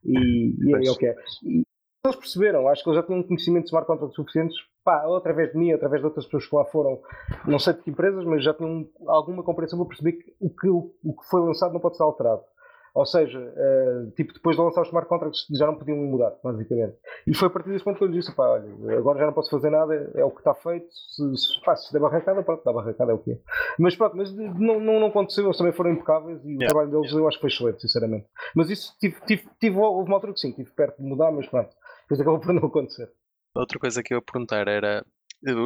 E, 0.03 0.55
e 0.67 0.87
é 0.87 0.91
o 0.91 0.95
que 0.95 1.07
é. 1.07 1.15
E, 1.43 1.63
eles 2.03 2.15
perceberam, 2.15 2.67
acho 2.67 2.83
que 2.83 2.89
eles 2.89 2.99
já 2.99 3.05
tinham 3.05 3.21
conhecimento 3.21 3.63
de 3.63 3.69
smart 3.69 3.85
contracts 3.85 4.15
suficientes, 4.15 4.57
pá, 4.83 5.05
ou 5.05 5.17
através 5.17 5.51
de 5.51 5.57
mim, 5.57 5.69
ou 5.69 5.75
através 5.75 6.01
de 6.01 6.07
outras 6.07 6.25
pessoas 6.25 6.47
que 6.47 6.55
lá 6.55 6.65
foram, 6.65 6.99
não 7.45 7.59
sei 7.59 7.73
de 7.73 7.81
que 7.81 7.91
empresas, 7.91 8.25
mas 8.25 8.43
já 8.43 8.53
tinham 8.53 8.87
alguma 9.07 9.43
compreensão 9.43 9.77
para 9.79 9.87
perceber 9.87 10.13
que 10.13 10.35
o 10.39 10.49
que, 10.49 10.69
o 10.69 11.13
que 11.15 11.29
foi 11.29 11.41
lançado 11.41 11.73
não 11.73 11.79
pode 11.79 11.97
ser 11.97 12.03
alterado. 12.03 12.41
Ou 12.93 13.05
seja, 13.05 13.39
uh, 13.39 14.11
tipo, 14.11 14.33
depois 14.33 14.57
de 14.57 14.61
lançar 14.61 14.81
os 14.81 14.87
smart 14.89 15.07
contracts 15.07 15.45
já 15.57 15.65
não 15.65 15.75
podiam 15.75 15.97
mudar, 15.97 16.35
basicamente. 16.43 16.97
E 17.25 17.33
foi 17.33 17.47
a 17.47 17.51
partir 17.51 17.69
desse 17.69 17.85
ponto 17.85 17.97
que 17.97 18.03
eu 18.03 18.09
lhe 18.09 18.19
disse: 18.19 18.35
pá, 18.35 18.49
olha, 18.49 18.97
agora 18.97 19.19
já 19.19 19.25
não 19.25 19.33
posso 19.33 19.49
fazer 19.49 19.69
nada, 19.69 20.11
é 20.13 20.23
o 20.25 20.31
que 20.31 20.39
está 20.39 20.53
feito. 20.53 20.87
Se, 20.91 21.37
se, 21.37 21.61
pá, 21.63 21.75
se 21.75 21.91
der 21.93 21.99
barracada, 21.99 22.43
pronto, 22.43 22.63
dá 22.65 22.73
barracada, 22.73 23.11
é 23.11 23.15
o 23.15 23.19
que 23.19 23.31
é. 23.31 23.39
Mas 23.79 23.95
pronto, 23.95 24.17
mas 24.17 24.35
não, 24.35 24.79
não, 24.79 24.99
não 24.99 25.07
aconteceu, 25.07 25.45
eles 25.45 25.57
também 25.57 25.71
foram 25.71 25.91
impecáveis 25.91 26.43
e 26.43 26.49
yeah. 26.49 26.65
o 26.65 26.67
trabalho 26.67 26.91
deles 26.91 27.13
eu 27.13 27.27
acho 27.27 27.37
que 27.37 27.41
foi 27.41 27.49
excelente, 27.49 27.81
sinceramente. 27.81 28.27
Mas 28.53 28.69
isso, 28.69 28.93
tive, 28.99 29.21
tive, 29.21 29.49
tive, 29.57 29.77
houve 29.77 30.09
uma 30.09 30.17
altura 30.17 30.33
que 30.33 30.39
sim, 30.39 30.49
estive 30.49 30.71
perto 30.71 31.01
de 31.01 31.07
mudar, 31.07 31.31
mas 31.31 31.47
pronto, 31.47 31.73
depois 32.01 32.19
acabou 32.19 32.39
por 32.41 32.53
não 32.53 32.67
acontecer. 32.67 33.09
Outra 33.55 33.79
coisa 33.79 34.03
que 34.03 34.13
eu 34.13 34.17
ia 34.17 34.21
perguntar 34.21 34.67
era 34.67 35.05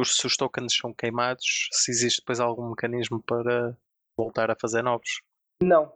se 0.04 0.26
os 0.26 0.36
tokens 0.36 0.76
são 0.76 0.92
queimados, 0.92 1.68
se 1.72 1.90
existe 1.90 2.20
depois 2.20 2.40
algum 2.40 2.70
mecanismo 2.70 3.22
para 3.22 3.76
voltar 4.16 4.50
a 4.50 4.56
fazer 4.56 4.82
novos. 4.82 5.20
Não, 5.62 5.92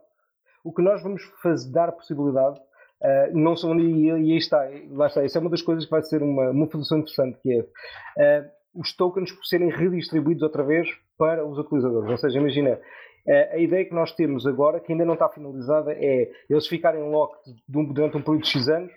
o 0.63 0.73
que 0.73 0.81
nós 0.81 1.01
vamos 1.01 1.23
fazer, 1.41 1.71
dar 1.71 1.91
possibilidade, 1.91 2.59
uh, 2.59 3.37
não 3.37 3.55
são 3.55 3.79
e, 3.79 4.05
e 4.05 4.11
aí 4.11 4.37
está, 4.37 4.67
lá 4.91 5.07
está, 5.07 5.23
isso 5.23 5.37
é 5.37 5.41
uma 5.41 5.49
das 5.49 5.61
coisas 5.61 5.85
que 5.85 5.91
vai 5.91 6.01
ser 6.01 6.21
uma, 6.21 6.49
uma 6.51 6.67
função 6.67 6.99
interessante, 6.99 7.37
que 7.41 7.51
é 7.51 8.41
uh, 8.41 8.49
os 8.73 8.95
tokens 8.95 9.31
serem 9.43 9.69
redistribuídos 9.69 10.43
outra 10.43 10.63
vez 10.63 10.87
para 11.17 11.45
os 11.45 11.57
utilizadores. 11.57 12.09
Ou 12.09 12.17
seja, 12.17 12.39
imagina, 12.39 12.73
uh, 12.73 13.53
a 13.55 13.57
ideia 13.57 13.85
que 13.85 13.93
nós 13.93 14.13
temos 14.13 14.47
agora, 14.47 14.79
que 14.79 14.91
ainda 14.91 15.05
não 15.05 15.13
está 15.13 15.27
finalizada, 15.29 15.93
é 15.93 16.31
eles 16.49 16.67
ficarem 16.67 17.09
locked 17.09 17.53
durante 17.67 18.17
um 18.17 18.21
período 18.21 18.43
de 18.43 18.49
X 18.49 18.67
anos 18.69 18.91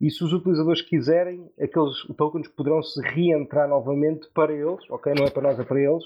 e 0.00 0.10
se 0.10 0.22
os 0.22 0.32
utilizadores 0.32 0.82
quiserem, 0.82 1.50
aqueles 1.60 2.06
tokens 2.16 2.48
poderão 2.48 2.82
se 2.82 3.00
reentrar 3.00 3.68
novamente 3.68 4.28
para 4.32 4.52
eles, 4.52 4.88
ok? 4.88 5.12
Não 5.12 5.26
é 5.26 5.30
para 5.30 5.42
nós, 5.42 5.58
é 5.58 5.64
para 5.64 5.80
eles, 5.80 6.04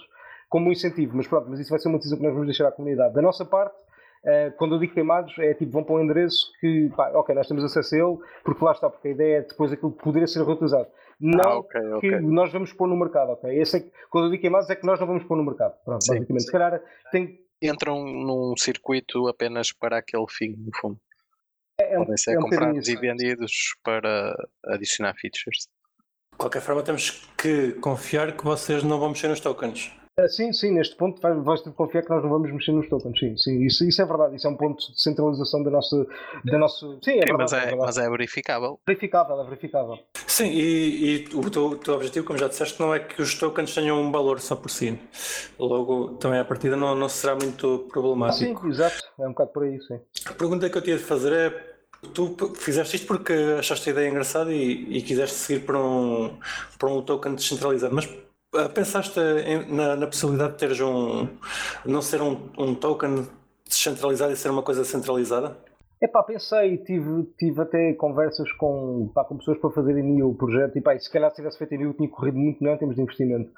como 0.48 0.68
um 0.68 0.72
incentivo. 0.72 1.16
Mas 1.16 1.26
pronto, 1.26 1.48
mas 1.50 1.60
isso 1.60 1.70
vai 1.70 1.78
ser 1.78 1.88
uma 1.88 1.98
decisão 1.98 2.18
que 2.18 2.24
nós 2.24 2.32
vamos 2.32 2.48
deixar 2.48 2.68
à 2.68 2.72
comunidade. 2.72 3.14
Da 3.14 3.22
nossa 3.22 3.44
parte, 3.44 3.76
Uh, 4.24 4.52
quando 4.56 4.74
eu 4.74 4.78
digo 4.80 4.94
queimados, 4.94 5.36
é 5.38 5.54
tipo, 5.54 5.72
vão 5.72 5.84
para 5.84 5.94
um 5.94 6.00
endereço 6.00 6.50
que, 6.60 6.90
pá, 6.96 7.10
ok, 7.14 7.34
nós 7.34 7.46
temos 7.46 7.64
acesso 7.64 7.94
a 7.94 7.98
ele, 7.98 8.18
porque 8.44 8.64
lá 8.64 8.72
está, 8.72 8.90
porque 8.90 9.08
a 9.08 9.10
ideia 9.12 9.38
é 9.38 9.42
depois 9.42 9.72
aquilo 9.72 9.92
poderia 9.92 10.26
ser 10.26 10.44
reutilizado. 10.44 10.88
Não 11.20 11.44
ah, 11.44 11.58
okay, 11.58 11.92
okay. 11.94 12.10
que 12.10 12.20
nós 12.20 12.52
vamos 12.52 12.72
pôr 12.72 12.88
no 12.88 12.96
mercado, 12.96 13.32
ok? 13.32 13.60
Esse 13.60 13.78
é 13.78 13.80
que, 13.80 13.92
quando 14.08 14.26
eu 14.26 14.30
digo 14.30 14.40
queimados, 14.40 14.70
é 14.70 14.76
que 14.76 14.86
nós 14.86 15.00
não 15.00 15.06
vamos 15.06 15.24
pôr 15.24 15.36
no 15.36 15.44
mercado. 15.44 15.74
Pronto, 15.84 16.04
sim, 16.04 16.12
basicamente. 16.12 16.42
Sim. 16.42 16.46
Se 16.46 16.52
calhar 16.52 16.82
tem. 17.10 17.40
Entram 17.60 18.04
num 18.04 18.54
circuito 18.56 19.26
apenas 19.26 19.72
para 19.72 19.98
aquele 19.98 20.26
fim, 20.28 20.54
no 20.56 20.70
fundo. 20.80 21.00
É, 21.80 21.94
é 21.94 21.96
Podem 21.96 22.16
ser 22.16 22.34
é 22.34 22.38
um 22.38 22.42
comprados 22.42 22.88
e 22.88 22.96
vendidos 22.96 23.76
para 23.82 24.34
adicionar 24.66 25.14
features. 25.14 25.68
De 26.32 26.38
qualquer 26.38 26.62
forma, 26.62 26.84
temos 26.84 27.28
que 27.36 27.72
confiar 27.80 28.36
que 28.36 28.44
vocês 28.44 28.84
não 28.84 29.00
vão 29.00 29.08
mexer 29.08 29.26
nos 29.26 29.40
tokens. 29.40 29.92
Ah, 30.18 30.28
sim, 30.28 30.52
sim, 30.52 30.72
neste 30.72 30.96
ponto 30.96 31.20
vais, 31.20 31.60
ter 31.60 31.70
de 31.70 31.76
confiar 31.76 32.02
que 32.02 32.10
nós 32.10 32.22
não 32.22 32.30
vamos 32.30 32.50
mexer 32.50 32.72
nos 32.72 32.88
tokens, 32.88 33.16
sim, 33.18 33.36
sim, 33.36 33.64
isso, 33.64 33.84
isso 33.84 34.02
é 34.02 34.04
verdade, 34.04 34.34
isso 34.34 34.48
é 34.48 34.50
um 34.50 34.56
ponto 34.56 34.90
de 34.92 35.00
centralização 35.00 35.62
da 35.62 35.70
nossa, 35.70 36.06
da 36.44 36.58
nossa... 36.58 36.86
Sim, 37.02 37.18
é 37.18 37.22
sim, 37.22 37.36
verdade, 37.36 37.38
mas, 37.38 37.52
é, 37.52 37.70
é 37.70 37.76
mas 37.76 37.98
é 37.98 38.10
verificável. 38.10 38.80
Verificável, 38.84 39.40
é 39.40 39.44
verificável. 39.44 39.98
Sim, 40.26 40.48
e, 40.48 41.24
e 41.24 41.28
o, 41.34 41.48
teu, 41.48 41.76
teu 41.76 41.94
objetivo, 41.94 42.26
como 42.26 42.38
já 42.38 42.48
disseste, 42.48 42.80
não 42.80 42.92
é 42.92 42.98
que 42.98 43.22
os 43.22 43.38
tokens 43.38 43.72
tenham 43.72 44.00
um 44.00 44.10
valor 44.10 44.40
só 44.40 44.56
por 44.56 44.70
si, 44.70 44.98
logo 45.56 46.16
também 46.16 46.40
a 46.40 46.44
partida 46.44 46.76
não, 46.76 46.96
não 46.96 47.08
será 47.08 47.36
muito 47.36 47.86
problemático. 47.88 48.62
Sim, 48.62 48.68
exato, 48.68 49.04
é 49.20 49.24
um 49.24 49.30
bocado 49.30 49.50
por 49.50 49.62
aí, 49.62 49.80
sim. 49.82 50.00
A 50.26 50.32
pergunta 50.32 50.68
que 50.68 50.76
eu 50.76 50.82
tinha 50.82 50.96
de 50.96 51.04
fazer 51.04 51.32
é 51.32 51.78
Tu 52.14 52.54
fizeste 52.54 52.94
isto 52.94 53.08
porque 53.08 53.32
achaste 53.58 53.88
a 53.88 53.92
ideia 53.92 54.08
engraçada 54.08 54.52
e, 54.52 54.98
e 54.98 55.02
quiseste 55.02 55.34
seguir 55.34 55.66
para 55.66 55.80
um, 55.80 56.38
para 56.78 56.88
um 56.88 57.02
token 57.02 57.34
descentralizado, 57.34 57.92
mas 57.92 58.08
pensaste 58.74 59.20
em, 59.20 59.74
na, 59.74 59.96
na, 59.96 60.06
possibilidade 60.06 60.52
de 60.52 60.58
teres 60.58 60.80
um. 60.80 61.28
não 61.84 62.02
ser 62.02 62.22
um, 62.22 62.50
um 62.58 62.74
token 62.74 63.26
descentralizado 63.66 64.32
e 64.32 64.36
ser 64.36 64.50
uma 64.50 64.62
coisa 64.62 64.84
centralizada? 64.84 65.56
Epá, 66.00 66.22
pensei, 66.22 66.78
tive, 66.78 67.24
tive 67.36 67.60
até 67.60 67.92
conversas 67.94 68.52
com, 68.52 69.10
pá, 69.12 69.24
com 69.24 69.36
pessoas 69.36 69.58
para 69.58 69.70
fazerem 69.70 70.04
em 70.04 70.22
o 70.22 70.32
projeto 70.32 70.78
e 70.78 70.80
pá, 70.80 70.96
se 70.96 71.10
calhar 71.10 71.28
se 71.30 71.36
tivesse 71.36 71.58
feito 71.58 71.74
em 71.74 71.78
mil 71.78 71.92
tinha 71.92 72.08
corrido 72.08 72.38
muito 72.38 72.62
melhor 72.62 72.76
em 72.76 72.78
termos 72.78 72.94
de 72.94 73.02
investimento. 73.02 73.50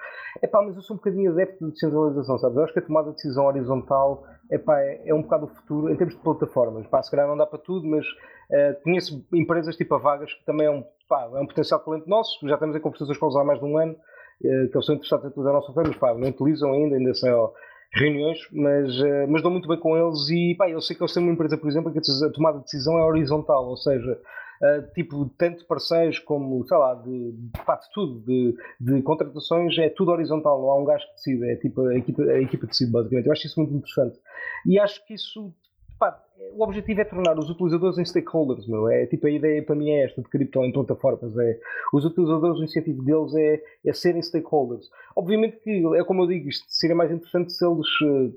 Epá, 0.42 0.62
mas 0.62 0.75
eu 0.75 0.80
sou 0.80 0.94
um 0.94 0.97
bocadinho 0.97 1.32
adepto 1.32 1.66
de 1.66 1.73
descentralização, 1.73 2.38
sabes? 2.38 2.56
Eu 2.56 2.64
acho 2.64 2.73
que 2.73 2.78
a 2.78 2.82
tomada 2.82 3.11
de 3.11 3.16
decisão 3.16 3.44
horizontal 3.44 4.25
epá, 4.50 4.80
é, 4.80 5.02
é 5.04 5.14
um 5.14 5.20
bocado 5.20 5.44
o 5.44 5.49
futuro 5.49 5.92
em 5.92 5.97
termos 5.97 6.16
de 6.16 6.23
plataformas. 6.23 6.87
Pá, 6.87 7.02
se 7.02 7.11
calhar 7.11 7.28
não 7.28 7.37
dá 7.37 7.47
para 7.47 7.59
tudo, 7.59 7.87
mas 7.87 8.06
uh, 8.06 8.82
conheço 8.82 9.23
empresas 9.35 9.76
tipo 9.76 9.94
a 9.94 9.99
Vagas 9.99 10.32
que 10.32 10.44
também 10.47 10.66
é 10.66 10.70
um, 10.70 10.82
pá, 11.06 11.28
é 11.35 11.40
um 11.40 11.47
potencial 11.47 11.80
talento 11.80 12.09
nosso, 12.09 12.38
já 12.49 12.54
estamos 12.54 12.75
em 12.75 12.80
conversações 12.80 13.18
com 13.18 13.26
eles 13.26 13.37
há 13.37 13.44
mais 13.44 13.59
de 13.59 13.66
um 13.66 13.76
ano, 13.76 13.94
que 14.40 14.47
eles 14.75 14.87
são 14.87 14.94
interessados 14.94 15.25
em 15.25 15.28
utilizar 15.28 15.54
a 15.54 15.56
nossa 15.59 15.73
mas 15.75 15.97
pá, 15.97 16.14
não 16.14 16.28
utilizam 16.28 16.73
ainda, 16.73 16.97
ainda 16.97 17.14
são 17.14 17.52
reuniões, 17.92 18.38
mas, 18.52 19.00
uh, 19.00 19.26
mas 19.28 19.42
dou 19.42 19.50
muito 19.50 19.68
bem 19.68 19.78
com 19.78 19.97
eles 19.97 20.28
e 20.30 20.54
pá, 20.54 20.68
eu 20.68 20.80
sei 20.80 20.97
que 20.97 21.02
eles 21.02 21.12
têm 21.12 21.23
uma 21.23 21.32
empresa, 21.32 21.56
por 21.56 21.68
exemplo, 21.68 21.92
que 21.92 21.99
a 21.99 22.30
tomada 22.32 22.59
de 22.59 22.64
decisão 22.64 22.99
é 22.99 23.04
horizontal, 23.04 23.68
ou 23.68 23.76
seja, 23.76 24.12
uh, 24.62 24.94
tipo, 24.94 25.28
tanto 25.37 25.66
parceiros 25.66 26.18
como, 26.20 26.64
sei 26.66 26.76
lá, 26.76 26.94
de, 26.94 27.35
pá, 27.64 27.76
de 27.76 27.90
tudo, 27.92 28.20
de, 28.20 28.54
de, 28.80 29.02
contratações, 29.02 29.76
é 29.78 29.88
tudo 29.88 30.12
horizontal, 30.12 30.61
não 30.61 30.70
há 30.70 30.80
um 30.80 30.85
gajo 30.85 31.04
que 31.06 31.14
decide, 31.14 31.50
é 31.50 31.56
tipo 31.56 31.82
a 31.87 31.97
equipa, 31.97 32.23
a 32.23 32.40
equipa 32.40 32.66
decide, 32.66 32.92
basicamente. 32.92 33.26
Eu 33.26 33.32
acho 33.32 33.47
isso 33.47 33.61
muito 33.61 33.75
interessante. 33.75 34.18
E 34.66 34.78
acho 34.78 35.04
que 35.04 35.14
isso 35.14 35.52
pá, 36.00 36.19
o 36.57 36.64
objetivo 36.64 37.00
é 37.02 37.04
tornar 37.04 37.38
os 37.38 37.50
utilizadores 37.50 37.99
em 37.99 38.04
stakeholders, 38.04 38.66
meu. 38.66 38.88
É, 38.88 39.07
tipo, 39.07 39.26
a 39.26 39.30
ideia 39.30 39.62
para 39.62 39.76
mim 39.76 39.90
é 39.90 40.04
esta 40.04 40.23
de 40.23 40.28
cripto 40.28 40.64
em 40.64 40.73
plataformas. 40.73 41.37
É, 41.38 41.61
os 41.92 42.04
utilizadores, 42.04 42.59
o 42.59 42.64
incentivo 42.64 43.02
deles 43.04 43.35
é, 43.37 43.62
é 43.85 43.92
serem 43.92 44.23
stakeholders. 44.23 44.90
Obviamente 45.14 45.59
que, 45.59 45.83
é 45.97 46.02
como 46.02 46.23
eu 46.23 46.26
digo, 46.26 46.49
isto 46.49 46.64
seria 46.69 46.97
mais 46.97 47.12
interessante 47.12 47.52
se 47.52 47.64
eles. 47.64 47.87
Eh, 48.02 48.30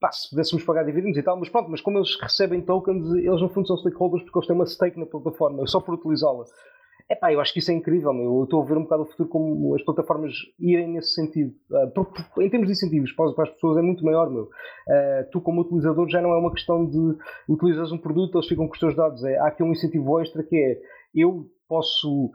pá, 0.00 0.10
se 0.10 0.28
pudéssemos 0.28 0.64
pagar 0.64 0.84
dividendos 0.84 1.16
e 1.16 1.22
tal, 1.22 1.38
mas 1.38 1.48
pronto, 1.48 1.70
mas 1.70 1.80
como 1.80 1.98
eles 1.98 2.20
recebem 2.20 2.60
tokens, 2.60 3.06
eles 3.14 3.40
no 3.40 3.48
fundo 3.48 3.66
são 3.68 3.78
stakeholders 3.78 4.24
porque 4.24 4.38
eles 4.38 4.46
têm 4.48 4.56
uma 4.56 4.66
stake 4.66 4.98
na 4.98 5.06
plataforma, 5.06 5.66
só 5.66 5.80
por 5.80 5.94
utilizá-la. 5.94 6.44
Epá, 7.10 7.30
eu 7.30 7.40
acho 7.40 7.52
que 7.52 7.58
isso 7.58 7.70
é 7.70 7.74
incrível, 7.74 8.14
meu. 8.14 8.38
eu 8.38 8.44
estou 8.44 8.62
a 8.62 8.64
ver 8.64 8.78
um 8.78 8.82
bocado 8.84 9.02
o 9.02 9.06
futuro 9.06 9.28
como 9.28 9.74
as 9.74 9.82
plataformas 9.82 10.32
irem 10.58 10.88
nesse 10.88 11.12
sentido. 11.12 11.52
Porque, 11.94 12.22
em 12.42 12.48
termos 12.48 12.66
de 12.66 12.72
incentivos 12.72 13.12
para, 13.12 13.30
as 13.42 13.50
pessoas 13.50 13.76
é 13.76 13.82
muito 13.82 14.04
maior, 14.04 14.30
meu. 14.30 14.44
Uh, 14.44 15.30
tu 15.30 15.40
como 15.40 15.60
utilizador 15.60 16.08
já 16.08 16.22
não 16.22 16.32
é 16.32 16.38
uma 16.38 16.50
questão 16.50 16.86
de 16.86 17.16
utilizas 17.48 17.92
um 17.92 17.98
produto, 17.98 18.38
eles 18.38 18.48
ficam 18.48 18.66
com 18.66 18.72
os 18.72 18.80
teus 18.80 18.96
dados. 18.96 19.22
É, 19.22 19.38
há 19.38 19.48
aqui 19.48 19.62
um 19.62 19.72
incentivo 19.72 20.18
extra 20.18 20.42
que 20.42 20.56
é 20.56 20.80
eu 21.14 21.46
posso 21.68 22.32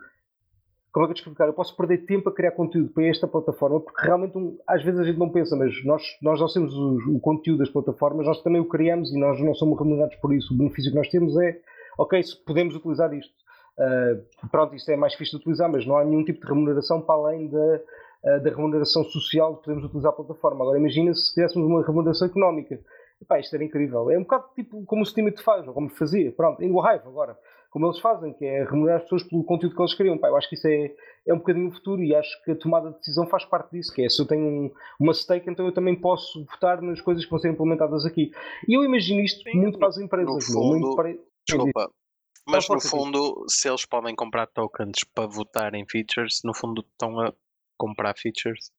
como 0.91 1.05
é 1.05 1.07
que 1.07 1.11
eu 1.11 1.15
te 1.15 1.19
explicar? 1.19 1.47
Eu 1.47 1.53
posso 1.53 1.75
perder 1.75 2.05
tempo 2.05 2.29
a 2.29 2.33
criar 2.33 2.51
conteúdo 2.51 2.89
para 2.89 3.05
esta 3.05 3.27
plataforma, 3.27 3.79
porque 3.79 4.05
realmente 4.05 4.37
um, 4.37 4.57
às 4.67 4.83
vezes 4.83 4.99
a 4.99 5.03
gente 5.03 5.19
não 5.19 5.29
pensa, 5.29 5.55
mas 5.55 5.71
nós, 5.85 6.01
nós 6.21 6.39
não 6.39 6.47
temos 6.47 6.73
o, 6.73 7.15
o, 7.15 7.19
conteúdo 7.19 7.59
das 7.59 7.69
plataformas, 7.69 8.25
nós 8.25 8.41
também 8.41 8.59
o 8.59 8.67
criamos 8.67 9.11
e 9.11 9.19
nós 9.19 9.39
não 9.39 9.53
somos 9.53 9.77
remunerados 9.77 10.15
por 10.15 10.33
isso. 10.33 10.53
O 10.53 10.57
benefício 10.57 10.91
que 10.91 10.97
nós 10.97 11.07
temos 11.09 11.37
é, 11.37 11.59
ok, 11.97 12.19
podemos 12.45 12.75
utilizar 12.75 13.13
isto. 13.13 13.33
Uh, 13.79 14.49
pronto, 14.49 14.75
isto 14.75 14.89
é 14.91 14.97
mais 14.97 15.13
fixe 15.13 15.31
de 15.31 15.37
utilizar, 15.37 15.71
mas 15.71 15.85
não 15.85 15.95
há 15.95 16.03
nenhum 16.03 16.25
tipo 16.25 16.41
de 16.41 16.47
remuneração 16.47 17.01
para 17.01 17.15
além 17.15 17.47
da, 17.47 17.81
uh, 18.25 18.43
da 18.43 18.49
remuneração 18.49 19.05
social 19.05 19.55
que 19.55 19.63
podemos 19.63 19.85
utilizar 19.85 20.11
a 20.11 20.15
plataforma. 20.15 20.65
Agora 20.65 20.77
imagina 20.77 21.13
se 21.13 21.33
tivéssemos 21.33 21.65
uma 21.65 21.85
remuneração 21.85 22.27
económica. 22.27 22.77
Epá, 23.21 23.39
isto 23.39 23.53
era 23.55 23.63
incrível. 23.63 24.09
É 24.09 24.17
um 24.17 24.23
bocado 24.23 24.45
tipo 24.53 24.83
como 24.85 25.01
o 25.01 25.05
Steam 25.05 25.31
faz, 25.43 25.65
ou 25.65 25.73
como 25.73 25.89
fazia, 25.89 26.31
pronto, 26.33 26.61
em 26.61 26.67
Hive 26.67 27.07
agora, 27.07 27.37
como 27.69 27.85
eles 27.85 27.99
fazem, 27.99 28.33
que 28.33 28.45
é 28.45 28.63
remunerar 28.63 28.97
as 28.97 29.03
pessoas 29.03 29.23
pelo 29.23 29.43
conteúdo 29.45 29.75
que 29.75 29.81
eles 29.81 29.93
criam. 29.93 30.15
Epá, 30.15 30.27
eu 30.27 30.35
acho 30.35 30.49
que 30.49 30.55
isso 30.55 30.67
é, 30.67 30.91
é 31.27 31.33
um 31.33 31.37
bocadinho 31.37 31.69
o 31.69 31.71
futuro 31.71 32.03
e 32.03 32.13
acho 32.13 32.43
que 32.43 32.51
a 32.51 32.55
tomada 32.55 32.89
de 32.89 32.97
decisão 32.97 33.27
faz 33.27 33.45
parte 33.45 33.71
disso, 33.71 33.93
que 33.93 34.03
é 34.03 34.09
se 34.09 34.21
eu 34.21 34.27
tenho 34.27 34.45
um, 34.45 34.71
uma 34.99 35.13
stake, 35.13 35.49
então 35.49 35.65
eu 35.65 35.73
também 35.73 35.95
posso 35.95 36.45
votar 36.45 36.81
nas 36.81 36.99
coisas 36.99 37.23
que 37.23 37.29
vão 37.29 37.39
ser 37.39 37.49
implementadas 37.49 38.05
aqui. 38.05 38.31
E 38.67 38.77
eu 38.77 38.83
imagino 38.83 39.21
isto 39.21 39.41
Sim, 39.43 39.57
muito 39.57 39.79
para 39.79 39.87
as 39.87 39.97
empresas. 39.97 40.45
Fundo, 40.47 40.79
muito 40.79 40.95
para... 40.95 41.15
Desculpa, 41.47 41.89
mas 42.49 42.67
no 42.69 42.81
fundo, 42.81 43.45
se 43.47 43.69
eles 43.69 43.85
podem 43.85 44.15
comprar 44.15 44.47
tokens 44.47 45.03
para 45.13 45.27
votar 45.27 45.73
em 45.73 45.85
features, 45.87 46.41
no 46.43 46.53
fundo 46.53 46.81
estão 46.81 47.19
a 47.19 47.33
comprar 47.77 48.17
features. 48.17 48.71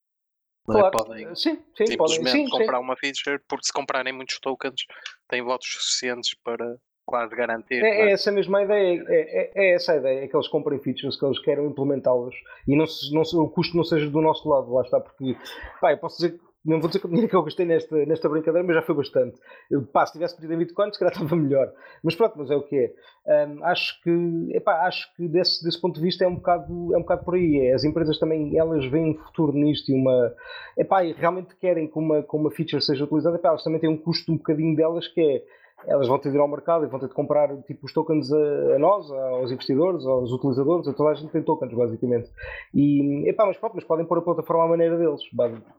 É? 0.68 0.72
Claro. 0.72 0.90
Podem 0.90 1.34
sim, 1.34 1.58
sim, 1.74 1.86
simplesmente 1.86 1.96
podem. 1.96 2.46
Sim, 2.46 2.50
comprar 2.50 2.78
sim. 2.78 2.84
uma 2.84 2.96
feature, 2.96 3.40
porque 3.48 3.66
se 3.66 3.72
comprarem 3.72 4.12
muitos 4.12 4.38
tokens, 4.38 4.84
têm 5.28 5.42
votos 5.42 5.68
suficientes 5.68 6.34
para 6.44 6.76
quase 7.06 7.34
garantir. 7.34 7.82
É, 7.82 8.08
é 8.08 8.12
essa 8.12 8.30
mesma 8.30 8.62
ideia, 8.62 9.04
é, 9.08 9.14
é, 9.14 9.52
é, 9.56 9.74
essa 9.74 9.92
a 9.92 9.96
ideia, 9.96 10.24
é 10.24 10.28
que 10.28 10.36
eles 10.36 10.46
comprem 10.46 10.78
features, 10.78 11.18
que 11.18 11.24
eles 11.24 11.40
queiram 11.40 11.66
implementá-las 11.66 12.34
e 12.68 12.76
não, 12.76 12.84
não, 13.10 13.42
o 13.42 13.50
custo 13.50 13.76
não 13.76 13.82
seja 13.82 14.08
do 14.08 14.20
nosso 14.20 14.48
lado, 14.48 14.72
lá 14.72 14.82
está, 14.82 15.00
porque 15.00 15.36
pá, 15.80 15.92
eu 15.92 15.98
posso 15.98 16.16
dizer 16.16 16.38
que 16.38 16.49
não 16.64 16.79
vou 16.79 16.88
dizer 16.88 17.01
que 17.01 17.07
o 17.07 17.09
dinheiro 17.09 17.29
que 17.29 17.35
eu 17.35 17.42
gastei 17.42 17.64
nesta, 17.64 17.96
nesta 18.05 18.29
brincadeira, 18.29 18.66
mas 18.66 18.77
já 18.77 18.83
foi 18.83 18.94
bastante. 18.94 19.38
Eu, 19.70 19.83
pá, 19.87 20.05
se 20.05 20.12
tivesse 20.12 20.37
pedido 20.37 20.55
em 20.55 20.59
Bitcoin, 20.59 20.92
se 20.92 20.99
calhar 20.99 21.12
estava 21.12 21.35
melhor. 21.35 21.73
Mas 22.03 22.14
pronto, 22.14 22.35
mas 22.37 22.51
é 22.51 22.57
o 22.57 22.62
que 22.62 22.77
é. 22.77 23.46
Um, 23.46 23.64
acho 23.64 24.01
que, 24.03 24.49
epá, 24.53 24.87
acho 24.87 25.14
que 25.14 25.27
desse, 25.29 25.64
desse 25.64 25.81
ponto 25.81 25.96
de 25.96 26.03
vista 26.03 26.25
é 26.25 26.29
um 26.29 26.35
bocado, 26.35 26.94
é 26.94 26.99
um 26.99 27.03
bocado 27.03 27.25
por 27.25 27.35
aí. 27.35 27.61
É, 27.61 27.75
as 27.75 27.85
empresas 27.85 28.18
também, 28.18 28.59
elas 28.59 28.85
veem 28.87 29.11
um 29.11 29.14
futuro 29.14 29.53
nisto 29.53 29.90
e 29.90 29.94
uma, 29.94 30.35
epá, 30.77 31.03
e 31.05 31.12
realmente 31.12 31.57
querem 31.57 31.88
que 31.88 31.99
uma, 31.99 32.23
que 32.23 32.37
uma 32.37 32.51
feature 32.51 32.83
seja 32.83 33.05
utilizada. 33.05 33.37
Epá, 33.37 33.49
elas 33.49 33.64
também 33.64 33.81
têm 33.81 33.90
um 33.90 33.96
custo 33.96 34.31
um 34.31 34.37
bocadinho 34.37 34.77
delas 34.77 35.09
que 35.09 35.20
é 35.20 35.42
elas 35.87 36.09
vão 36.09 36.19
ter 36.19 36.31
de 36.31 36.37
ir 36.37 36.40
ao 36.40 36.49
mercado 36.49 36.85
e 36.85 36.88
vão 36.88 37.01
ter 37.01 37.09
de 37.09 37.14
comprar 37.14 37.57
tipo, 37.62 37.87
os 37.87 37.93
tokens 37.93 38.33
a, 38.33 38.75
a, 38.77 38.79
nós, 38.79 39.11
aos 39.11 39.51
investidores, 39.51 40.05
aos 40.05 40.33
utilizadores, 40.33 40.87
a 40.88 40.93
toda 40.93 41.11
a 41.11 41.14
gente 41.14 41.31
tem 41.31 41.43
tokens, 41.43 41.73
basicamente. 41.73 42.31
E, 42.75 43.29
epá, 43.29 43.47
mas 43.47 43.57
pronto, 43.57 43.75
mas 43.75 43.85
podem 43.85 44.07
pôr 44.07 44.19
a 44.19 44.23
plataforma 44.23 44.64
à 44.64 44.69
maneira 44.69 44.97
deles, 44.99 45.21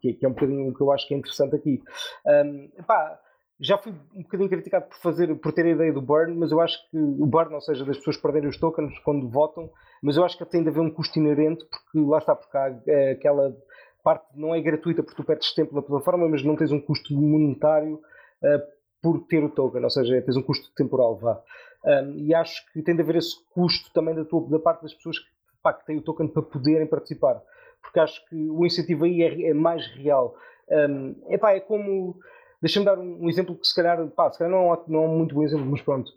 que, 0.01 0.13
que 0.13 0.25
é 0.25 0.29
um 0.29 0.33
bocadinho 0.33 0.69
o 0.69 0.73
que 0.73 0.81
eu 0.81 0.91
acho 0.91 1.07
que 1.07 1.13
é 1.13 1.17
interessante 1.17 1.55
aqui. 1.55 1.81
Um, 2.25 2.69
epá, 2.77 3.19
já 3.59 3.77
fui 3.77 3.93
um 4.15 4.23
bocadinho 4.23 4.49
criticado 4.49 4.85
por 4.87 4.97
fazer, 4.97 5.35
por 5.35 5.53
ter 5.53 5.65
a 5.65 5.69
ideia 5.69 5.93
do 5.93 6.01
burn, 6.01 6.35
mas 6.35 6.51
eu 6.51 6.59
acho 6.59 6.77
que 6.89 6.97
o 6.97 7.25
burn, 7.27 7.53
ou 7.53 7.61
seja, 7.61 7.85
das 7.85 7.97
pessoas 7.97 8.17
perderem 8.17 8.49
os 8.49 8.57
tokens 8.57 8.97
quando 8.99 9.29
votam, 9.29 9.69
mas 10.01 10.17
eu 10.17 10.25
acho 10.25 10.35
que 10.35 10.45
tem 10.45 10.63
de 10.63 10.69
haver 10.69 10.79
um 10.79 10.89
custo 10.89 11.19
inerente, 11.19 11.63
porque 11.65 11.99
lá 11.99 12.17
está, 12.17 12.35
porque 12.35 12.57
há 12.57 12.75
é, 12.87 13.11
aquela 13.11 13.55
parte 14.03 14.25
não 14.35 14.55
é 14.55 14.59
gratuita 14.59 15.03
porque 15.03 15.15
tu 15.15 15.23
perdes 15.23 15.53
tempo 15.53 15.75
na 15.75 15.81
plataforma, 15.83 16.27
mas 16.27 16.43
não 16.43 16.55
tens 16.55 16.71
um 16.71 16.81
custo 16.81 17.13
monetário 17.13 17.95
uh, 18.41 18.80
por 19.01 19.25
ter 19.27 19.43
o 19.43 19.49
token, 19.49 19.83
ou 19.83 19.89
seja, 19.89 20.21
tens 20.21 20.37
um 20.37 20.43
custo 20.43 20.71
temporal, 20.75 21.17
vá. 21.17 21.41
Um, 21.83 22.19
e 22.19 22.33
acho 22.33 22.71
que 22.71 22.81
tem 22.81 22.95
de 22.95 23.01
haver 23.01 23.15
esse 23.15 23.35
custo 23.49 23.91
também 23.93 24.13
da, 24.13 24.23
tua, 24.23 24.47
da 24.47 24.59
parte 24.59 24.83
das 24.83 24.93
pessoas 24.93 25.17
que, 25.17 25.25
pá, 25.63 25.73
que 25.73 25.85
têm 25.85 25.97
o 25.97 26.01
token 26.01 26.27
para 26.27 26.43
poderem 26.43 26.85
participar, 26.85 27.41
porque 27.81 27.99
acho 27.99 28.23
que 28.27 28.35
o 28.35 28.65
incentivo 28.65 29.05
aí 29.05 29.23
é, 29.23 29.49
é 29.49 29.53
mais 29.53 29.85
real. 29.95 30.35
Um, 30.69 31.15
epá, 31.29 31.53
é 31.53 31.59
como. 31.59 32.19
Deixa-me 32.61 32.85
dar 32.85 32.99
um, 32.99 33.23
um, 33.23 33.29
exemplo 33.29 33.55
que 33.55 33.67
se 33.67 33.75
calhar, 33.75 34.07
pá, 34.09 34.31
se 34.31 34.37
calhar 34.37 34.51
não, 34.51 34.71
é, 34.71 34.79
não 34.87 35.03
é 35.03 35.07
um 35.07 35.17
muito 35.17 35.33
bom 35.33 35.43
exemplo, 35.43 35.65
mas 35.65 35.81
pronto. 35.81 36.11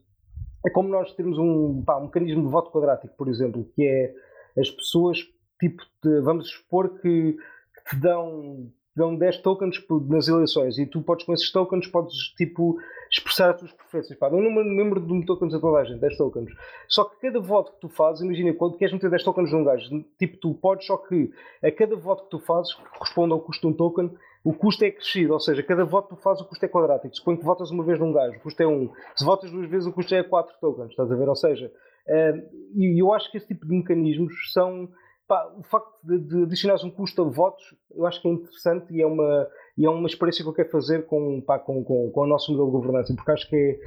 É 0.67 0.71
como 0.71 0.91
nós 0.91 1.13
termos 1.15 1.39
um, 1.39 1.83
pá, 1.83 1.97
um 1.97 2.05
mecanismo 2.05 2.43
de 2.43 2.49
voto 2.49 2.71
quadrático, 2.71 3.15
por 3.17 3.29
exemplo, 3.29 3.67
que 3.75 3.87
é 3.87 4.15
as 4.61 4.71
pessoas, 4.71 5.19
tipo, 5.59 5.83
de, 6.03 6.21
vamos 6.21 6.51
supor 6.51 7.01
que, 7.01 7.33
que 7.33 7.91
te 7.91 7.97
dão 7.97 8.71
dão 8.97 9.17
10 9.17 9.39
tokens 9.39 9.77
nas 10.09 10.29
eleições 10.29 10.79
e 10.79 10.87
tu 10.87 11.03
podes 11.03 11.25
com 11.25 11.33
esses 11.33 11.51
tokens 11.51 11.87
podes 11.89 12.15
tipo 12.37 12.79
expressar 13.11 13.51
as 13.51 13.59
tuas 13.59 13.73
preferências. 13.73 14.19
Pá, 14.19 14.29
dá 14.29 14.37
um 14.37 14.43
número 14.43 15.01
de 15.01 15.27
tokens 15.27 15.55
a 15.55 15.61
toda 15.61 15.79
a 15.79 15.85
gente, 15.85 16.01
10 16.01 16.17
tokens. 16.17 16.51
Só 16.89 17.05
que 17.05 17.21
cada 17.21 17.41
voto 17.41 17.73
que 17.73 17.81
tu 17.81 17.89
fazes, 17.89 18.23
imagina, 18.23 18.53
quando 18.55 18.77
queres 18.77 18.93
meter 18.93 19.11
10 19.11 19.23
tokens 19.25 19.53
num 19.53 19.65
gajo, 19.65 20.05
tipo, 20.19 20.37
tu 20.39 20.55
podes, 20.55 20.87
só 20.87 20.97
que 20.97 21.31
a 21.63 21.71
cada 21.71 21.97
voto 21.97 22.25
que 22.25 22.31
tu 22.31 22.39
fazes, 22.39 22.75
corresponde 22.75 23.33
ao 23.33 23.41
custo 23.41 23.67
de 23.67 23.73
um 23.73 23.77
token, 23.77 24.11
o 24.45 24.53
custo 24.53 24.85
é 24.85 24.91
crescido, 24.91 25.33
ou 25.33 25.41
seja, 25.41 25.63
cada 25.63 25.85
voto 25.85 26.09
que 26.09 26.17
tu 26.17 26.23
fazes, 26.23 26.43
o 26.43 26.49
custo 26.49 26.65
é 26.65 26.69
quadrático. 26.69 27.17
Suponho 27.17 27.39
que 27.39 27.45
votas 27.45 27.71
uma 27.71 27.83
vez 27.83 27.99
num 27.99 28.13
gajo, 28.13 28.37
o 28.37 28.41
custo 28.41 28.63
é 28.63 28.67
1. 28.67 28.91
Se 29.17 29.25
votas 29.25 29.51
duas 29.51 29.69
vezes, 29.69 29.87
o 29.87 29.93
custo 29.93 30.15
é 30.15 30.23
4 30.23 30.55
tokens, 30.61 30.91
estás 30.91 31.11
a 31.11 31.17
ver? 31.17 31.29
Ou 31.29 31.37
seja, 31.37 31.73
uh, 32.09 32.59
e 32.77 33.01
eu 33.01 33.13
acho 33.13 33.31
que 33.31 33.39
esse 33.39 33.49
tipo 33.49 33.67
de 33.67 33.75
mecanismos 33.75 34.53
são 34.53 34.89
pá, 35.27 35.53
o 35.57 35.63
facto 35.63 35.93
de, 36.03 36.19
de 36.19 36.43
adicionares 36.43 36.85
um 36.85 36.91
custo 36.91 37.23
a 37.23 37.25
votos, 37.25 37.75
eu 37.91 38.07
acho 38.07 38.21
que 38.21 38.29
é 38.29 38.31
interessante 38.31 38.93
e 38.93 39.03
é 39.03 39.07
uma, 39.07 39.49
e 39.77 39.87
é 39.87 39.91
uma 39.91 40.07
experiência 40.07 40.43
que 40.43 40.49
eu 40.49 40.55
quero 40.55 40.71
fazer 40.71 41.07
com, 41.07 41.41
pá, 41.41 41.59
com, 41.59 41.83
com, 41.85 42.11
com 42.11 42.21
o 42.21 42.27
nosso 42.27 42.53
modelo 42.53 42.69
de 42.69 42.73
governança, 42.73 43.15
porque 43.15 43.31
acho 43.31 43.49
que 43.49 43.57
é, 43.57 43.79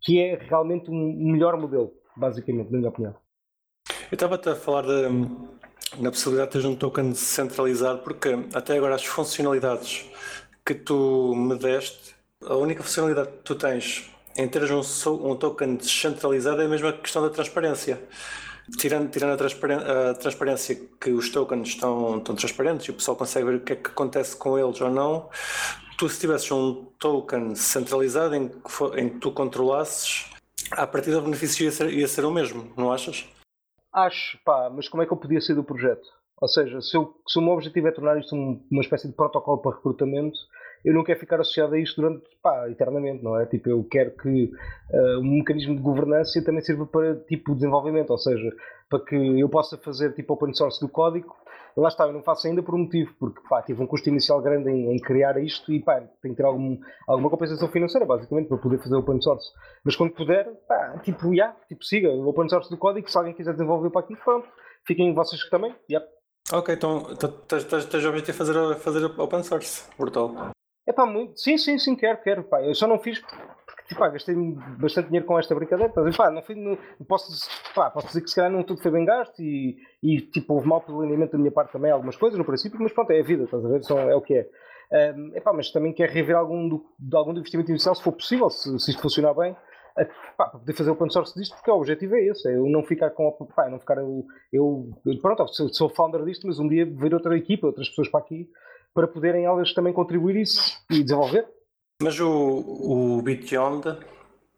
que 0.00 0.20
é 0.20 0.36
realmente 0.36 0.90
um 0.90 1.32
melhor 1.32 1.56
modelo, 1.56 1.92
basicamente, 2.16 2.70
na 2.70 2.78
minha 2.78 2.90
opinião. 2.90 3.14
Eu 4.10 4.14
estava-te 4.14 4.48
a 4.48 4.54
falar 4.54 4.82
de, 4.82 5.08
na 5.98 6.10
possibilidade 6.10 6.52
de 6.52 6.60
ter 6.60 6.68
um 6.68 6.76
token 6.76 7.14
centralizado, 7.14 8.00
porque 8.02 8.28
até 8.54 8.76
agora 8.76 8.94
as 8.94 9.04
funcionalidades 9.04 10.10
que 10.64 10.74
tu 10.74 11.34
me 11.34 11.56
deste, 11.56 12.14
a 12.44 12.54
única 12.56 12.82
funcionalidade 12.82 13.30
que 13.30 13.42
tu 13.44 13.54
tens 13.54 14.10
em 14.36 14.48
teres 14.48 14.70
um, 14.70 14.80
um 15.30 15.36
token 15.36 15.76
descentralizado 15.76 16.62
é 16.62 16.64
a 16.64 16.68
mesma 16.68 16.92
questão 16.92 17.22
da 17.22 17.30
transparência. 17.30 18.00
Tirando, 18.78 19.10
tirando 19.10 19.32
a, 19.32 19.36
transparência, 19.36 20.10
a, 20.10 20.14
transparência 20.14 20.88
que 21.00 21.10
os 21.10 21.30
tokens 21.30 21.68
estão, 21.68 22.18
estão 22.18 22.34
transparentes 22.34 22.86
e 22.86 22.90
o 22.90 22.94
pessoal 22.94 23.16
consegue 23.16 23.46
ver 23.46 23.56
o 23.56 23.60
que 23.60 23.72
é 23.72 23.76
que 23.76 23.90
acontece 23.90 24.36
com 24.36 24.58
eles 24.58 24.80
ou 24.80 24.90
não, 24.90 25.28
tu 25.98 26.08
se 26.08 26.20
tivesses 26.20 26.50
um 26.50 26.86
token 26.98 27.54
centralizado 27.54 28.34
em 28.34 28.48
que, 28.48 28.70
for, 28.70 28.98
em 28.98 29.08
que 29.08 29.18
tu 29.18 29.32
controlasses, 29.32 30.30
a 30.70 30.86
partir 30.86 31.10
do 31.10 31.22
benefício 31.22 31.64
ia 31.64 31.72
ser, 31.72 31.92
ia 31.92 32.08
ser 32.08 32.24
o 32.24 32.30
mesmo, 32.30 32.72
não 32.76 32.92
achas? 32.92 33.28
Acho, 33.92 34.38
pá, 34.44 34.70
mas 34.70 34.88
como 34.88 35.02
é 35.02 35.06
que 35.06 35.12
eu 35.12 35.16
podia 35.16 35.40
ser 35.40 35.54
do 35.54 35.64
projeto? 35.64 36.08
Ou 36.40 36.48
seja, 36.48 36.80
se, 36.80 36.96
eu, 36.96 37.14
se 37.28 37.38
o 37.38 37.42
meu 37.42 37.52
objetivo 37.52 37.86
é 37.86 37.92
tornar 37.92 38.18
isto 38.18 38.34
uma 38.34 38.82
espécie 38.82 39.06
de 39.06 39.14
protocolo 39.14 39.58
para 39.58 39.76
recrutamento, 39.76 40.38
eu 40.84 40.92
não 40.92 41.04
quero 41.04 41.20
ficar 41.20 41.40
associado 41.40 41.74
a 41.74 41.78
isto 41.78 42.00
durante, 42.00 42.24
pá, 42.42 42.68
eternamente, 42.68 43.22
não 43.22 43.38
é? 43.38 43.46
Tipo, 43.46 43.70
eu 43.70 43.84
quero 43.84 44.10
que 44.16 44.50
uh, 44.92 45.20
um 45.20 45.38
mecanismo 45.38 45.76
de 45.76 45.82
governança 45.82 46.42
também 46.44 46.60
sirva 46.60 46.86
para, 46.86 47.14
tipo, 47.16 47.54
desenvolvimento, 47.54 48.10
ou 48.10 48.18
seja, 48.18 48.50
para 48.90 49.04
que 49.04 49.40
eu 49.40 49.48
possa 49.48 49.78
fazer, 49.78 50.12
tipo, 50.14 50.34
open 50.34 50.52
source 50.54 50.80
do 50.80 50.88
código. 50.88 51.34
Lá 51.76 51.88
está, 51.88 52.04
eu 52.04 52.12
não 52.12 52.22
faço 52.22 52.46
ainda 52.46 52.62
por 52.62 52.74
um 52.74 52.78
motivo, 52.78 53.14
porque, 53.18 53.40
pá, 53.48 53.62
tive 53.62 53.82
um 53.82 53.86
custo 53.86 54.08
inicial 54.08 54.42
grande 54.42 54.70
em, 54.70 54.92
em 54.92 54.98
criar 54.98 55.42
isto 55.42 55.72
e, 55.72 55.80
pá, 55.80 56.00
tenho 56.20 56.34
que 56.34 56.42
ter 56.42 56.44
algum, 56.44 56.78
alguma 57.08 57.30
compensação 57.30 57.68
financeira, 57.68 58.04
basicamente, 58.04 58.48
para 58.48 58.58
poder 58.58 58.78
fazer 58.78 58.96
open 58.96 59.22
source. 59.22 59.50
Mas 59.84 59.96
quando 59.96 60.12
puder, 60.12 60.52
pá, 60.68 60.98
tipo, 61.02 61.32
yeah, 61.32 61.56
tipo, 61.68 61.84
siga 61.84 62.10
open 62.10 62.48
source 62.48 62.68
do 62.68 62.76
código, 62.76 63.08
se 63.08 63.16
alguém 63.16 63.32
quiser 63.32 63.52
desenvolver 63.52 63.90
para 63.90 64.00
aqui, 64.02 64.16
pronto, 64.16 64.48
fiquem 64.84 65.14
vocês 65.14 65.48
também. 65.48 65.74
Yeah. 65.88 66.06
Ok, 66.52 66.74
então 66.74 67.04
tens 67.48 68.04
o 68.04 68.08
objetivo 68.08 68.36
fazer, 68.36 68.76
fazer 68.76 69.04
open 69.18 69.42
source, 69.42 69.88
brutal. 69.96 70.52
Muito. 71.06 71.40
Sim, 71.40 71.58
sim, 71.58 71.78
sim, 71.78 71.96
quero, 71.96 72.18
quero. 72.22 72.44
Pá. 72.44 72.62
Eu 72.62 72.74
só 72.74 72.86
não 72.86 72.98
fiz 72.98 73.20
porque 73.82 73.88
tipo, 73.88 74.00
pá, 74.00 74.08
gastei 74.08 74.34
bastante 74.78 75.06
dinheiro 75.06 75.26
com 75.26 75.38
esta 75.38 75.54
brincadeira. 75.54 75.92
Mas, 75.96 76.16
pá, 76.16 76.30
não 76.30 76.42
fui, 76.42 76.54
não, 76.54 76.76
posso, 77.06 77.48
pá, 77.74 77.90
posso 77.90 78.08
dizer 78.08 78.20
que 78.22 78.28
se 78.28 78.36
calhar 78.36 78.50
não 78.50 78.62
tudo 78.62 78.80
foi 78.82 78.90
bem 78.90 79.04
gasto 79.04 79.40
e, 79.40 79.76
e 80.02 80.20
tipo, 80.20 80.54
houve 80.54 80.66
mau 80.66 80.80
planeamento 80.80 81.32
da 81.32 81.38
minha 81.38 81.50
parte 81.50 81.72
também, 81.72 81.90
algumas 81.90 82.16
coisas 82.16 82.38
no 82.38 82.44
princípio, 82.44 82.78
mas 82.80 82.92
pronto, 82.92 83.10
é 83.10 83.20
a 83.20 83.24
vida, 83.24 83.44
estás 83.44 83.64
a 83.64 83.68
ver? 83.68 83.82
Só 83.82 83.98
é 83.98 84.14
o 84.14 84.20
que 84.20 84.34
é. 84.34 84.48
Um, 85.14 85.34
epá, 85.34 85.52
mas 85.52 85.70
também 85.70 85.92
quero 85.92 86.12
rever 86.12 86.36
algum 86.36 86.68
do, 86.68 86.84
de 86.98 87.16
algum 87.16 87.32
do 87.32 87.40
investimento 87.40 87.70
inicial, 87.70 87.94
se 87.94 88.02
for 88.02 88.12
possível, 88.12 88.50
se, 88.50 88.78
se 88.78 88.90
isto 88.90 89.00
funcionar 89.00 89.32
bem, 89.32 89.56
a, 89.96 90.04
para 90.36 90.50
poder 90.50 90.72
fazer 90.74 90.90
open 90.90 91.08
source 91.08 91.34
disto, 91.38 91.54
porque 91.54 91.70
o 91.70 91.76
objetivo 91.76 92.14
é 92.14 92.26
esse, 92.26 92.48
é 92.48 92.56
eu 92.56 92.66
não 92.66 92.82
ficar 92.82 93.10
com 93.10 93.30
pá, 93.56 93.70
não 93.70 93.78
ficar 93.78 93.98
eu, 93.98 94.26
eu 94.52 94.90
pronto, 95.20 95.46
sou 95.48 95.88
founder 95.88 96.22
disto, 96.24 96.46
mas 96.46 96.58
um 96.58 96.68
dia 96.68 96.84
ver 96.84 97.14
outra 97.14 97.36
equipa, 97.36 97.66
outras 97.66 97.88
pessoas 97.88 98.08
para 98.08 98.20
aqui 98.20 98.48
para 98.94 99.08
poderem 99.08 99.44
elas 99.44 99.72
também 99.72 99.92
contribuir 99.92 100.36
isso 100.36 100.78
e 100.90 101.02
desenvolver. 101.02 101.46
Mas 102.02 102.18
o, 102.18 102.28
o 102.28 103.22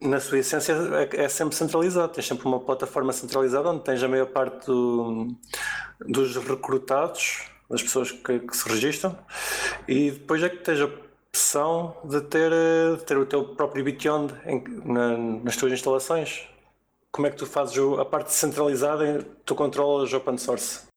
na 0.00 0.20
sua 0.20 0.38
essência, 0.38 0.72
é, 0.72 1.24
é, 1.24 1.28
sempre 1.28 1.54
centralizado. 1.54 2.12
Tens 2.12 2.26
sempre 2.26 2.46
uma 2.46 2.60
plataforma 2.60 3.12
centralizada 3.12 3.70
onde 3.70 3.82
tens 3.82 4.02
a 4.02 4.08
maior 4.08 4.26
parte 4.26 4.66
do, 4.66 5.34
dos 6.00 6.36
recrutados, 6.36 7.48
das 7.68 7.82
pessoas 7.82 8.12
que, 8.12 8.40
que, 8.40 8.56
se 8.56 8.68
registram, 8.68 9.16
e 9.88 10.10
depois 10.10 10.42
é 10.42 10.48
que 10.48 10.58
tens 10.58 10.80
a 10.80 10.84
opção 10.84 11.96
de 12.04 12.20
ter, 12.20 12.50
de 12.96 13.04
ter 13.04 13.16
o 13.16 13.26
teu 13.26 13.44
próprio 13.44 13.84
Beyond 13.84 14.34
na, 14.84 15.16
nas 15.16 15.56
tuas 15.56 15.72
instalações. 15.72 16.46
Como 17.10 17.26
é 17.26 17.30
que 17.30 17.36
tu 17.36 17.46
fazes 17.46 17.76
a 17.98 18.04
parte 18.04 18.32
centralizada? 18.32 19.24
Tu 19.44 19.54
controlas 19.54 20.12
open 20.12 20.36
source? 20.36 20.93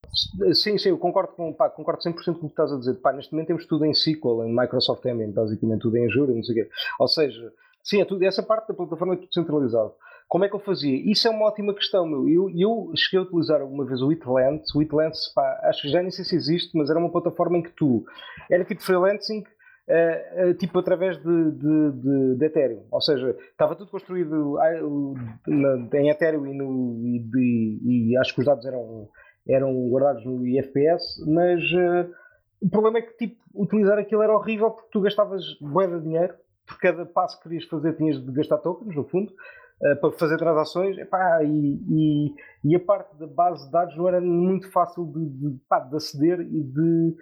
Sim, 0.54 0.78
sim, 0.78 0.90
eu 0.90 0.98
concordo, 0.98 1.34
com, 1.34 1.54
pá, 1.54 1.70
concordo 1.70 2.02
100% 2.02 2.24
com 2.24 2.32
o 2.32 2.40
que 2.40 2.46
estás 2.48 2.72
a 2.72 2.78
dizer. 2.78 2.96
Pá, 2.96 3.14
neste 3.14 3.32
momento 3.32 3.48
temos 3.48 3.66
tudo 3.66 3.86
em 3.86 3.92
SQL, 3.92 4.44
em 4.44 4.56
Microsoft 4.56 5.06
Ambient, 5.06 5.34
basicamente 5.34 5.82
tudo 5.82 5.98
em 5.98 6.06
Azure, 6.06 6.34
não 6.34 6.44
sei 6.44 6.62
o 6.62 6.64
quê. 6.64 6.72
Ou 7.00 7.08
seja, 7.08 7.54
sim, 7.84 8.02
é 8.02 8.06
tudo, 8.06 8.24
essa 8.24 8.42
parte 8.42 8.68
da 8.68 8.74
plataforma 8.74 9.14
é 9.14 9.18
tudo 9.18 9.34
centralizado. 9.34 9.94
Como 10.28 10.44
é 10.44 10.50
que 10.50 10.56
eu 10.56 10.60
fazia? 10.60 10.96
Isso 11.10 11.28
é 11.28 11.32
uma 11.32 11.46
ótima 11.46 11.74
questão, 11.74 12.06
meu. 12.06 12.28
Eu, 12.28 12.50
eu 12.50 12.92
cheguei 12.96 13.20
a 13.20 13.24
utilizar 13.24 13.64
uma 13.64 13.86
vez 13.86 14.02
o 14.02 14.10
Witland. 14.10 14.62
O 14.76 14.80
Witland, 14.80 15.16
pá, 15.34 15.62
acho 15.64 15.84
que 15.84 15.90
já 15.90 16.02
nem 16.02 16.12
sei 16.12 16.26
se 16.26 16.36
existe, 16.36 16.78
mas 16.78 16.90
era 16.90 17.00
uma 17.00 17.12
plataforma 17.12 17.58
em 17.58 17.64
que 17.64 17.72
tu, 17.72 18.06
era 18.50 18.66
tipo 18.66 18.82
freelancing, 18.82 19.44
Uh, 19.90 20.50
uh, 20.50 20.54
tipo 20.56 20.78
através 20.80 21.16
de, 21.16 21.52
de, 21.52 21.92
de, 21.94 22.36
de, 22.36 22.46
Ethereum. 22.46 22.84
Ou 22.92 23.00
seja, 23.00 23.34
estava 23.52 23.74
tudo 23.74 23.90
construído 23.90 24.58
na, 25.48 25.98
em 25.98 26.10
Ethereum 26.10 26.46
e, 26.46 26.54
no, 26.54 27.00
e, 27.06 28.12
e, 28.12 28.18
acho 28.18 28.34
que 28.34 28.42
os 28.42 28.46
dados 28.46 28.66
eram 28.66 29.08
eram 29.48 29.90
guardados 29.90 30.26
no 30.26 30.46
IFPS, 30.46 31.26
mas 31.28 31.64
uh, 31.72 32.12
o 32.62 32.70
problema 32.70 33.00
é 33.00 33.02
que 33.02 33.18
tipo, 33.18 33.42
utilizar 33.54 33.98
aquilo 33.98 34.22
era 34.22 34.36
horrível 34.36 34.72
porque 34.72 34.90
tu 34.92 35.02
gastavas 35.02 35.44
bué 35.62 35.88
de 35.88 36.02
dinheiro, 36.02 36.34
por 36.66 36.78
cada 36.80 37.06
passo 37.06 37.38
que 37.38 37.44
querias 37.44 37.66
fazer 37.66 37.96
tinhas 37.96 38.24
de 38.24 38.32
gastar 38.32 38.58
tokens, 38.58 38.96
no 38.96 39.06
fundo, 39.06 39.32
uh, 39.32 39.96
para 40.02 40.12
fazer 40.14 40.38
transações, 40.38 40.98
epá, 40.98 41.44
e, 41.44 41.80
e, 41.90 42.36
e, 42.64 42.76
a 42.76 42.80
parte 42.80 43.16
da 43.18 43.28
base 43.28 43.66
de 43.66 43.72
dados 43.72 43.96
não 43.96 44.08
era 44.08 44.20
muito 44.20 44.70
fácil 44.72 45.06
de, 45.06 45.26
de, 45.26 45.58
pá, 45.70 45.80
de 45.80 45.96
aceder 45.96 46.42
e 46.42 46.64
de, 46.64 47.16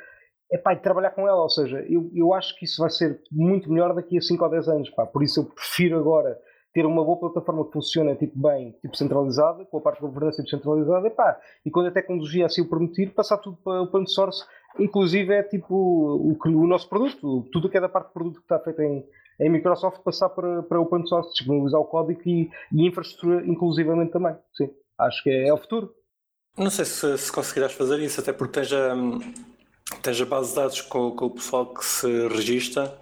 epá, 0.51 0.73
de 0.73 0.81
trabalhar 0.81 1.11
com 1.11 1.27
ela, 1.27 1.43
ou 1.43 1.49
seja, 1.49 1.79
eu, 1.87 2.09
eu 2.13 2.33
acho 2.33 2.57
que 2.57 2.65
isso 2.65 2.81
vai 2.81 2.89
ser 2.89 3.21
muito 3.31 3.71
melhor 3.71 3.93
daqui 3.93 4.17
a 4.17 4.21
5 4.21 4.43
ou 4.43 4.49
10 4.49 4.67
anos, 4.69 4.89
pá, 4.89 5.05
por 5.05 5.23
isso 5.23 5.41
eu 5.41 5.45
prefiro 5.45 5.99
agora 5.99 6.37
ter 6.75 6.85
uma 6.85 7.05
boa 7.05 7.17
plataforma 7.17 7.63
que 7.65 7.71
funciona 7.71 8.13
tipo 8.15 8.37
bem, 8.37 8.75
tipo 8.81 8.97
centralizada, 8.97 9.63
com 9.63 9.77
a 9.77 9.81
parte 9.81 10.01
da 10.01 10.07
governança 10.09 10.43
descentralizada, 10.43 11.07
e 11.07 11.09
pá, 11.09 11.39
e 11.65 11.71
quando 11.71 11.87
a 11.87 11.91
tecnologia 11.91 12.45
assim 12.45 12.63
o 12.63 12.69
permitir, 12.69 13.13
passar 13.13 13.37
tudo 13.37 13.57
para 13.63 13.79
o 13.79 13.83
open 13.85 14.05
source, 14.05 14.43
inclusive 14.77 15.33
é 15.33 15.41
tipo 15.41 15.73
o, 15.73 16.37
o 16.37 16.67
nosso 16.67 16.89
produto, 16.89 17.47
tudo 17.53 17.69
que 17.69 17.77
é 17.77 17.79
da 17.79 17.87
parte 17.87 18.07
do 18.07 18.13
produto 18.13 18.35
que 18.39 18.41
está 18.41 18.59
feito 18.59 18.81
em, 18.81 19.05
em 19.39 19.49
Microsoft, 19.49 20.01
passar 20.01 20.27
para, 20.27 20.63
para 20.63 20.81
open 20.81 21.07
source, 21.07 21.31
disponibilizar 21.31 21.79
o 21.79 21.85
código 21.85 22.19
e, 22.25 22.49
e 22.73 22.85
infraestrutura 22.85 23.47
inclusivamente 23.47 24.11
também, 24.11 24.35
sim, 24.53 24.69
acho 24.99 25.23
que 25.23 25.29
é, 25.29 25.47
é 25.47 25.53
o 25.53 25.57
futuro. 25.57 25.95
Não 26.57 26.69
sei 26.69 26.83
se, 26.83 27.17
se 27.17 27.31
conseguirás 27.31 27.71
fazer 27.71 27.99
isso, 27.99 28.19
até 28.19 28.33
porque 28.33 28.59
tens 28.59 28.73
a, 28.73 28.93
tens 30.01 30.19
a 30.19 30.25
base 30.25 30.49
de 30.49 30.55
dados 30.55 30.81
com, 30.81 31.11
com, 31.11 31.25
o 31.25 31.29
pessoal 31.29 31.73
que 31.73 31.85
se 31.85 32.27
registra 32.27 32.97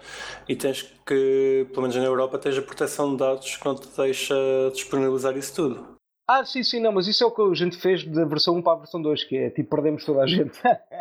e 0.48 0.54
tens 0.54 0.82
que, 1.06 1.66
pelo 1.70 1.82
menos 1.82 1.96
na 1.96 2.04
Europa, 2.04 2.38
tens 2.38 2.56
a 2.58 2.62
proteção 2.62 3.12
de 3.12 3.18
dados 3.18 3.56
que 3.56 3.64
não 3.64 3.74
te 3.74 3.88
deixa 3.96 4.34
disponibilizar 4.72 5.36
isso 5.36 5.54
tudo. 5.54 5.94
Ah, 6.26 6.42
sim, 6.44 6.62
sim, 6.62 6.80
não, 6.80 6.90
mas 6.90 7.06
isso 7.06 7.22
é 7.22 7.26
o 7.26 7.30
que 7.30 7.42
a 7.42 7.54
gente 7.54 7.76
fez 7.76 8.02
da 8.06 8.24
versão 8.24 8.56
1 8.56 8.62
para 8.62 8.72
a 8.72 8.76
versão 8.76 9.02
2, 9.02 9.24
que 9.24 9.36
é 9.36 9.50
tipo, 9.50 9.68
perdemos 9.76 10.04
toda 10.06 10.22
a 10.22 10.26
gente. 10.26 10.58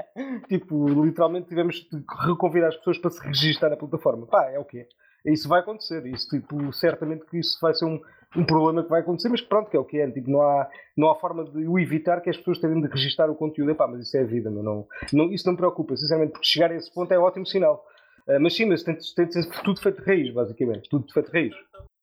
tipo, 0.49 0.87
literalmente 1.05 1.47
tivemos 1.47 1.75
de 1.75 2.03
reconvidar 2.25 2.69
as 2.69 2.75
pessoas 2.77 2.97
para 2.97 3.09
se 3.09 3.25
registrar 3.25 3.69
na 3.69 3.77
plataforma. 3.77 4.27
Pá, 4.27 4.49
é 4.51 4.59
o 4.59 4.65
quê? 4.65 4.85
Isso 5.25 5.47
vai 5.47 5.61
acontecer, 5.61 6.05
isso, 6.07 6.27
tipo, 6.27 6.73
certamente 6.73 7.25
que 7.25 7.39
isso 7.39 7.57
vai 7.61 7.73
ser 7.73 7.85
um, 7.85 8.01
um 8.35 8.43
problema 8.43 8.83
que 8.83 8.89
vai 8.89 9.01
acontecer, 9.01 9.29
mas 9.29 9.41
pronto, 9.41 9.69
que 9.69 9.77
é 9.77 9.79
o 9.79 9.85
que 9.85 9.99
é. 9.99 10.09
Tipo, 10.09 10.31
não, 10.31 10.41
há, 10.41 10.69
não 10.97 11.09
há 11.09 11.15
forma 11.15 11.43
de 11.43 11.67
o 11.67 11.79
evitar 11.79 12.21
que 12.21 12.29
as 12.29 12.37
pessoas 12.37 12.59
tenham 12.59 12.81
de 12.81 12.87
registrar 12.87 13.29
o 13.29 13.35
conteúdo. 13.35 13.71
Epá, 13.71 13.87
mas 13.87 14.07
isso 14.07 14.17
é 14.17 14.21
a 14.21 14.25
vida, 14.25 14.49
não, 14.49 14.87
não, 15.11 15.31
isso 15.31 15.45
não 15.45 15.53
me 15.53 15.57
preocupa, 15.57 15.95
sinceramente, 15.95 16.33
porque 16.33 16.47
chegar 16.47 16.71
a 16.71 16.75
esse 16.75 16.93
ponto 16.93 17.11
é 17.11 17.19
um 17.19 17.23
ótimo 17.23 17.45
sinal. 17.45 17.85
Uh, 18.27 18.39
mas 18.39 18.55
sim, 18.55 18.65
mas 18.65 18.83
tem, 18.83 18.97
tem 19.15 19.27
de 19.27 19.33
ser 19.33 19.49
tudo 19.63 19.81
feito 19.81 20.01
de 20.01 20.07
raiz, 20.07 20.33
basicamente. 20.33 20.89
Tudo 20.89 21.11
feito 21.11 21.31
de 21.31 21.37
raiz. 21.37 21.55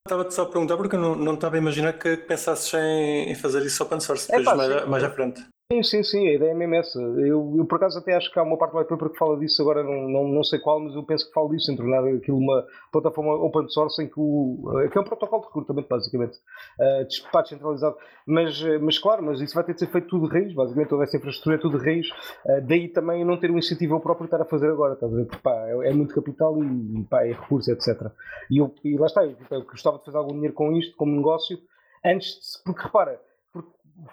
Estava-te 0.06 0.34
só 0.34 0.42
a 0.42 0.46
perguntar 0.46 0.76
porque 0.76 0.96
eu 0.96 1.00
não, 1.00 1.14
não 1.14 1.34
estava 1.34 1.56
a 1.56 1.58
imaginar 1.58 1.92
que 1.92 2.16
pensasses 2.16 2.72
em, 2.74 3.30
em 3.30 3.34
fazer 3.34 3.62
isso 3.62 3.82
open 3.82 4.00
source 4.00 4.26
depois 4.26 4.46
é, 4.46 4.50
pá, 4.50 4.56
mais, 4.56 4.88
mais 4.88 5.04
à 5.04 5.10
frente. 5.10 5.42
Sim, 5.72 5.84
sim, 5.84 6.02
sim, 6.02 6.28
a 6.28 6.32
ideia 6.32 6.50
é 6.50 6.54
mesmo 6.54 6.74
essa. 6.74 6.98
Eu, 7.00 7.54
eu 7.56 7.64
por 7.64 7.76
acaso 7.76 7.96
até 8.00 8.12
acho 8.16 8.28
que 8.32 8.36
há 8.40 8.42
uma 8.42 8.58
parte 8.58 8.72
do 8.72 8.84
paper 8.84 9.08
que 9.10 9.16
fala 9.16 9.38
disso, 9.38 9.62
agora 9.62 9.84
não, 9.84 10.08
não, 10.08 10.26
não 10.26 10.42
sei 10.42 10.58
qual, 10.58 10.80
mas 10.80 10.96
eu 10.96 11.04
penso 11.04 11.28
que 11.28 11.32
fala 11.32 11.48
disso, 11.48 11.70
em 11.70 11.76
tornar 11.76 12.04
aquilo 12.08 12.38
uma 12.38 12.66
plataforma 12.90 13.34
open 13.34 13.68
source 13.68 14.02
em 14.02 14.08
que 14.08 14.18
o. 14.18 14.64
que 14.90 14.98
é 14.98 15.00
um 15.00 15.04
protocolo 15.04 15.42
de 15.42 15.46
recrutamento, 15.46 15.88
basicamente, 15.88 16.38
uh, 16.80 17.04
despacho 17.04 17.50
centralizado. 17.50 17.96
Mas, 18.26 18.60
mas 18.80 18.98
claro, 18.98 19.22
mas 19.22 19.40
isso 19.40 19.54
vai 19.54 19.62
ter 19.62 19.74
de 19.74 19.78
ser 19.78 19.86
feito 19.86 20.08
tudo 20.08 20.28
de 20.28 20.34
raiz, 20.34 20.52
basicamente 20.52 20.88
toda 20.88 21.04
essa 21.04 21.16
infraestrutura 21.16 21.54
é 21.54 21.58
tudo 21.60 21.78
de 21.78 21.84
raiz. 21.84 22.08
Uh, 22.10 22.66
daí 22.66 22.88
também 22.88 23.24
não 23.24 23.36
ter 23.36 23.52
um 23.52 23.58
incentivo 23.58 23.94
ao 23.94 24.00
próprio 24.00 24.24
estar 24.24 24.42
a 24.42 24.44
fazer 24.44 24.68
agora, 24.72 24.94
estás 24.94 25.12
a 25.12 25.16
ver? 25.16 25.26
Porque, 25.26 25.40
pá, 25.40 25.54
é, 25.68 25.90
é, 25.90 25.92
muito 25.92 26.12
capital 26.12 26.64
e 26.64 27.04
pá, 27.08 27.24
é 27.24 27.30
recurso, 27.30 27.70
etc. 27.70 28.10
E, 28.50 28.58
eu, 28.58 28.74
e 28.82 28.98
lá 28.98 29.06
está, 29.06 29.24
eu, 29.24 29.36
eu 29.48 29.62
gostava 29.62 29.98
de 29.98 30.04
fazer 30.04 30.16
algum 30.16 30.32
dinheiro 30.32 30.54
com 30.54 30.72
isto, 30.72 30.96
como 30.96 31.14
negócio, 31.14 31.56
antes, 32.04 32.56
de, 32.56 32.64
porque 32.64 32.82
repara 32.82 33.20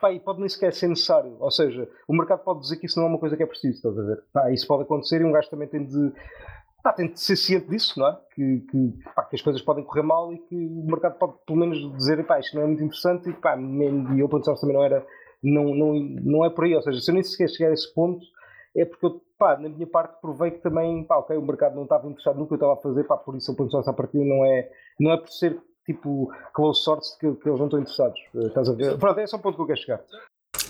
pá, 0.01 0.09
pode 0.23 0.39
nem 0.39 0.49
sequer 0.49 0.73
ser 0.73 0.87
necessário. 0.87 1.35
Ou 1.39 1.51
seja, 1.51 1.89
o 2.07 2.13
mercado 2.15 2.43
pode 2.43 2.61
dizer 2.61 2.77
que 2.77 2.85
isso 2.85 2.99
não 2.99 3.07
é 3.07 3.09
uma 3.09 3.19
coisa 3.19 3.35
que 3.35 3.43
é 3.43 3.45
preciso, 3.45 3.75
estás 3.75 3.97
a 3.97 4.03
ver? 4.03 4.23
Pá, 4.33 4.51
isso 4.51 4.67
pode 4.67 4.83
acontecer 4.83 5.21
e 5.21 5.25
um 5.25 5.31
gajo 5.31 5.49
também 5.49 5.67
tem 5.67 5.85
de, 5.85 6.13
pá, 6.83 6.93
tem 6.93 7.11
de 7.11 7.19
ser 7.19 7.35
ciente 7.35 7.69
disso, 7.69 7.99
não 7.99 8.07
é? 8.07 8.17
Que, 8.33 8.59
que, 8.59 8.93
pá, 9.15 9.23
que, 9.25 9.35
as 9.35 9.41
coisas 9.41 9.61
podem 9.61 9.83
correr 9.83 10.03
mal 10.03 10.33
e 10.33 10.37
que 10.37 10.55
o 10.55 10.85
mercado 10.85 11.17
pode 11.17 11.33
pelo 11.45 11.59
menos 11.59 11.77
dizer, 11.97 12.25
pá, 12.25 12.39
isto 12.39 12.55
não 12.55 12.63
é 12.63 12.67
muito 12.67 12.83
interessante 12.83 13.29
e, 13.29 13.33
pá, 13.33 13.57
e 13.57 14.23
open 14.23 14.43
source 14.43 14.61
também 14.61 14.75
não 14.75 14.83
era, 14.83 15.05
não, 15.43 15.75
não, 15.75 15.93
não 15.93 16.45
é 16.45 16.49
por 16.49 16.65
aí. 16.65 16.75
Ou 16.75 16.81
seja, 16.81 16.99
se 16.99 17.11
eu 17.11 17.13
nem 17.13 17.23
sequer 17.23 17.49
chegar 17.49 17.69
a 17.69 17.73
esse 17.73 17.93
ponto, 17.93 18.25
é 18.75 18.85
porque 18.85 19.05
eu, 19.05 19.21
pá, 19.37 19.57
na 19.57 19.69
minha 19.69 19.87
parte 19.87 20.19
provei 20.21 20.51
que 20.51 20.59
também, 20.59 21.03
pá, 21.03 21.17
ok, 21.17 21.35
o 21.35 21.41
mercado 21.41 21.75
não 21.75 21.83
estava 21.83 22.07
interessado 22.07 22.37
no 22.37 22.47
que 22.47 22.53
eu 22.53 22.57
estava 22.57 22.73
a 22.73 22.77
fazer, 22.77 23.03
pá, 23.03 23.17
por 23.17 23.35
isso 23.35 23.51
open 23.51 23.69
source 23.69 23.89
a 23.89 23.93
partir 23.93 24.19
não 24.19 24.45
é, 24.45 24.69
não 24.99 25.11
é 25.11 25.17
por 25.17 25.29
ser 25.29 25.59
tipo 25.87 26.31
close 26.53 26.83
source 26.83 27.17
que, 27.17 27.33
que 27.35 27.49
eles 27.49 27.57
não 27.57 27.65
estão 27.65 27.79
interessados. 27.79 28.19
Eh, 28.35 28.47
estás 28.47 28.69
a 28.69 28.73
ver? 28.73 28.97
Pronto, 28.99 29.19
é 29.19 29.25
só 29.25 29.37
um 29.37 29.39
ponto 29.39 29.55
que 29.55 29.61
eu 29.61 29.67
quero 29.67 29.79
chegar. 29.79 30.01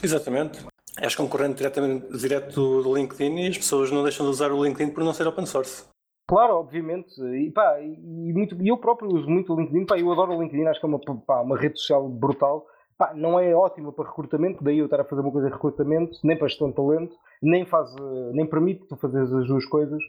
Exatamente. 0.01 0.65
És 1.01 1.15
concorrente 1.15 1.58
diretamente, 1.58 2.17
direto 2.17 2.82
do 2.82 2.95
LinkedIn 2.95 3.36
e 3.39 3.47
as 3.47 3.58
pessoas 3.58 3.91
não 3.91 4.03
deixam 4.03 4.25
de 4.25 4.32
usar 4.32 4.51
o 4.51 4.63
LinkedIn 4.63 4.93
por 4.93 5.03
não 5.03 5.13
ser 5.13 5.27
open 5.27 5.45
source. 5.45 5.86
Claro, 6.27 6.56
obviamente. 6.56 7.19
E, 7.21 7.51
pá, 7.51 7.80
e, 7.82 8.34
muito, 8.34 8.62
e 8.62 8.67
eu 8.67 8.77
próprio 8.77 9.10
uso 9.13 9.27
muito 9.27 9.53
o 9.53 9.60
LinkedIn. 9.60 9.86
Pá, 9.86 9.97
eu 9.97 10.12
adoro 10.12 10.36
o 10.36 10.41
LinkedIn, 10.41 10.65
acho 10.65 10.80
que 10.80 10.86
é 10.86 10.89
uma, 10.89 10.99
pá, 10.99 11.41
uma 11.41 11.58
rede 11.58 11.80
social 11.80 12.08
brutal. 12.08 12.65
Pá, 12.97 13.13
não 13.13 13.39
é 13.39 13.53
ótima 13.53 13.91
para 13.93 14.10
recrutamento, 14.10 14.63
daí 14.63 14.80
eu 14.80 14.86
estar 14.86 14.99
a 14.99 15.06
fazer 15.06 15.21
uma 15.21 15.32
coisa 15.32 15.47
de 15.47 15.53
recrutamento, 15.53 16.17
nem 16.23 16.36
para 16.36 16.47
gestão 16.47 16.69
de 16.69 16.75
talento, 16.75 17.15
nem, 17.43 17.63
faz, 17.63 17.93
nem 18.34 18.45
permite 18.47 18.88
tu 18.88 18.95
fazeres 18.95 19.32
as 19.32 19.45
duas 19.45 19.63
coisas, 19.67 20.01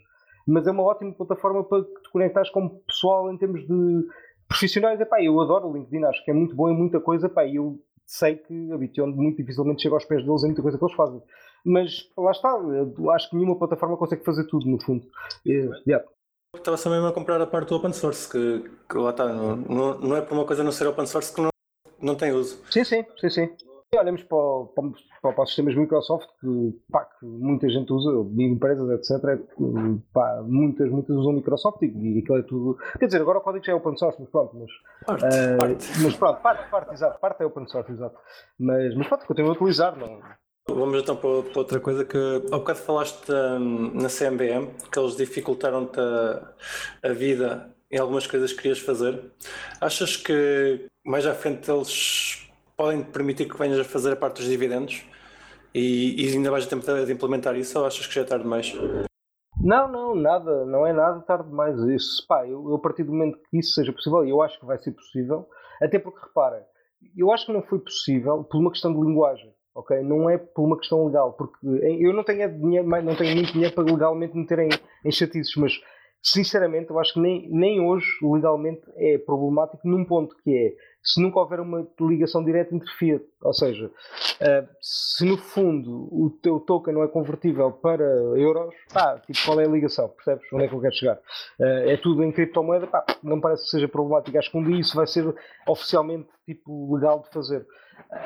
mas 0.46 0.66
é 0.66 0.70
uma 0.70 0.84
ótima 0.84 1.12
plataforma 1.12 1.62
para 1.64 1.84
que 1.84 2.02
te 2.02 2.10
conectares 2.10 2.48
com 2.48 2.80
pessoal 2.86 3.30
em 3.30 3.36
termos 3.36 3.60
de 3.66 4.06
profissionais, 4.48 5.00
epá, 5.00 5.22
eu 5.22 5.40
adoro 5.40 5.68
o 5.68 5.76
LinkedIn, 5.76 6.04
acho 6.04 6.24
que 6.24 6.30
é 6.30 6.34
muito 6.34 6.54
bom 6.54 6.70
em 6.70 6.76
muita 6.76 6.98
coisa, 6.98 7.26
epá, 7.26 7.46
eu 7.46 7.78
sei 8.06 8.36
que 8.36 8.72
a 8.72 8.78
Bition 8.78 9.08
muito 9.08 9.36
dificilmente 9.36 9.82
chega 9.82 9.94
aos 9.94 10.04
pés 10.04 10.24
deles 10.24 10.42
em 10.42 10.46
muita 10.46 10.62
coisa 10.62 10.78
que 10.78 10.84
eles 10.84 10.96
fazem. 10.96 11.22
Mas 11.64 12.10
lá 12.16 12.30
está, 12.30 12.56
acho 13.14 13.28
que 13.28 13.36
nenhuma 13.36 13.58
plataforma 13.58 13.96
consegue 13.96 14.24
fazer 14.24 14.44
tudo, 14.44 14.66
no 14.66 14.80
fundo. 14.80 15.06
Yeah. 15.46 16.06
Estava 16.56 16.78
só 16.78 16.88
mesmo 16.88 17.06
a 17.06 17.12
comprar 17.12 17.40
a 17.40 17.46
parte 17.46 17.68
do 17.68 17.76
open 17.76 17.92
source, 17.92 18.30
que, 18.30 18.70
que 18.88 18.96
lá 18.96 19.10
está, 19.10 19.30
não, 19.30 19.56
não, 19.98 20.16
é 20.16 20.22
por 20.22 20.34
uma 20.34 20.46
coisa 20.46 20.64
não 20.64 20.72
ser 20.72 20.86
open 20.86 21.06
source 21.06 21.34
que 21.34 21.42
não, 21.42 21.50
não 22.00 22.14
tem 22.14 22.32
uso. 22.32 22.58
Sim, 22.70 22.84
sim, 22.84 23.04
sim, 23.20 23.28
sim. 23.28 23.48
E 23.90 23.96
olhamos 23.96 24.22
para, 24.22 24.38
para, 24.74 25.32
para, 25.32 25.42
os 25.42 25.48
sistemas 25.48 25.74
Microsoft 25.74 26.28
que, 26.38 26.78
pá, 26.92 27.06
que 27.06 27.24
muita 27.24 27.70
gente 27.70 27.90
usa, 27.90 28.10
empresas, 28.38 28.86
etc. 28.90 29.40
Pá, 30.12 30.42
muitas, 30.46 30.90
muitas 30.90 31.16
usam 31.16 31.32
Microsoft 31.32 31.80
e, 31.80 31.86
e 31.86 32.18
aquilo 32.18 32.38
é 32.38 32.42
tudo. 32.42 32.78
Quer 32.98 33.06
dizer, 33.06 33.22
agora 33.22 33.38
o 33.38 33.40
código 33.40 33.64
já 33.64 33.72
é 33.72 33.74
open 33.74 33.96
source, 33.96 34.20
mas 34.20 34.28
pronto, 34.28 34.58
mas. 34.58 34.70
Parte, 35.06 35.24
uh, 35.24 35.58
parte. 35.58 35.86
Mas 36.02 36.16
pronto, 36.16 36.42
parte, 36.42 36.70
parte, 36.70 36.92
exato, 36.92 37.18
parte 37.18 37.42
é 37.42 37.46
open 37.46 37.66
source, 37.66 37.90
exato. 37.90 38.18
Mas, 38.58 38.94
mas 38.94 39.08
pronto, 39.08 39.24
continuo 39.24 39.52
a 39.52 39.54
utilizar, 39.54 39.96
não. 39.96 40.20
Vamos 40.68 41.02
então 41.02 41.16
para, 41.16 41.42
para 41.44 41.58
outra 41.58 41.80
coisa 41.80 42.04
que 42.04 42.18
ao 42.52 42.58
bocado 42.58 42.80
falaste 42.80 43.32
um, 43.32 43.94
na 43.94 44.10
CMBM, 44.10 44.68
que 44.92 44.98
eles 44.98 45.16
dificultaram-te 45.16 45.98
a, 45.98 46.52
a 47.08 47.12
vida 47.14 47.74
em 47.90 47.98
algumas 47.98 48.26
coisas 48.26 48.52
que 48.52 48.58
querias 48.60 48.80
fazer. 48.80 49.32
Achas 49.80 50.14
que 50.14 50.86
mais 51.06 51.24
à 51.24 51.32
frente 51.32 51.70
eles 51.70 52.47
podem 52.78 53.02
permitir 53.02 53.48
que 53.48 53.58
venhas 53.58 53.80
a 53.80 53.84
fazer 53.84 54.12
a 54.12 54.16
parte 54.16 54.36
dos 54.36 54.48
dividendos 54.48 55.04
e, 55.74 56.24
e 56.24 56.32
ainda 56.32 56.48
vais 56.48 56.64
a 56.64 56.70
tempo 56.70 56.86
de 56.86 57.12
implementar 57.12 57.56
isso 57.56 57.76
ou 57.76 57.84
achas 57.84 58.06
que 58.06 58.14
já 58.14 58.20
é 58.20 58.24
tarde 58.24 58.44
demais? 58.44 58.72
Não, 59.60 59.90
não, 59.90 60.14
nada, 60.14 60.64
não 60.64 60.86
é 60.86 60.92
nada 60.92 61.20
tarde 61.22 61.48
demais 61.48 61.76
isso. 61.80 62.24
Pá, 62.28 62.46
eu, 62.46 62.68
eu 62.68 62.76
a 62.76 62.78
partir 62.78 63.02
do 63.02 63.12
momento 63.12 63.40
que 63.50 63.58
isso 63.58 63.72
seja 63.72 63.92
possível, 63.92 64.24
e 64.24 64.30
eu 64.30 64.40
acho 64.40 64.60
que 64.60 64.64
vai 64.64 64.78
ser 64.78 64.92
possível, 64.92 65.48
até 65.82 65.98
porque 65.98 66.24
repara, 66.24 66.64
eu 67.16 67.32
acho 67.32 67.46
que 67.46 67.52
não 67.52 67.62
foi 67.62 67.80
possível 67.80 68.44
por 68.44 68.60
uma 68.60 68.70
questão 68.70 68.92
de 68.92 69.00
linguagem, 69.04 69.52
ok? 69.74 70.00
Não 70.04 70.30
é 70.30 70.38
por 70.38 70.64
uma 70.64 70.78
questão 70.78 71.04
legal, 71.04 71.32
porque 71.32 71.58
eu 71.66 72.12
não 72.12 72.22
tenho 72.22 72.48
dinheiro, 72.60 72.86
não 72.86 73.16
tenho 73.16 73.34
muito 73.34 73.52
dinheiro 73.52 73.74
para 73.74 73.90
legalmente 73.90 74.36
meter 74.36 74.60
em, 74.60 74.68
em 75.04 75.10
chatices, 75.10 75.56
mas 75.56 75.72
sinceramente 76.22 76.90
eu 76.90 76.98
acho 77.00 77.14
que 77.14 77.20
nem, 77.20 77.48
nem 77.50 77.80
hoje 77.80 78.06
legalmente 78.22 78.82
é 78.96 79.18
problemático 79.18 79.80
num 79.84 80.04
ponto 80.04 80.36
que 80.44 80.56
é 80.56 80.74
se 81.08 81.22
nunca 81.22 81.40
houver 81.40 81.58
uma 81.60 81.86
ligação 81.98 82.44
direta 82.44 82.74
entre 82.74 82.90
fiat, 82.92 83.24
ou 83.42 83.54
seja, 83.54 83.86
uh, 83.86 84.68
se 84.80 85.24
no 85.24 85.38
fundo 85.38 86.06
o 86.12 86.30
teu 86.42 86.60
token 86.60 86.92
não 86.92 87.02
é 87.02 87.08
convertível 87.08 87.72
para 87.72 88.04
euros, 88.36 88.74
pá, 88.92 89.18
tipo, 89.20 89.38
qual 89.46 89.58
é 89.58 89.64
a 89.64 89.68
ligação? 89.68 90.08
Percebes? 90.10 90.46
Onde 90.52 90.64
é 90.64 90.68
que 90.68 90.74
eu 90.74 90.80
quero 90.80 90.94
chegar? 90.94 91.16
Uh, 91.58 91.88
é 91.88 91.96
tudo 91.96 92.22
em 92.22 92.30
criptomoeda, 92.30 92.86
pá, 92.86 93.06
não 93.22 93.40
parece 93.40 93.64
que 93.64 93.70
seja 93.70 93.88
problemático. 93.88 94.36
Acho 94.36 94.50
que 94.50 94.58
um 94.58 94.64
dia 94.64 94.78
isso 94.78 94.94
vai 94.94 95.06
ser 95.06 95.34
oficialmente 95.66 96.28
tipo, 96.44 96.94
legal 96.94 97.22
de 97.22 97.30
fazer. 97.30 97.66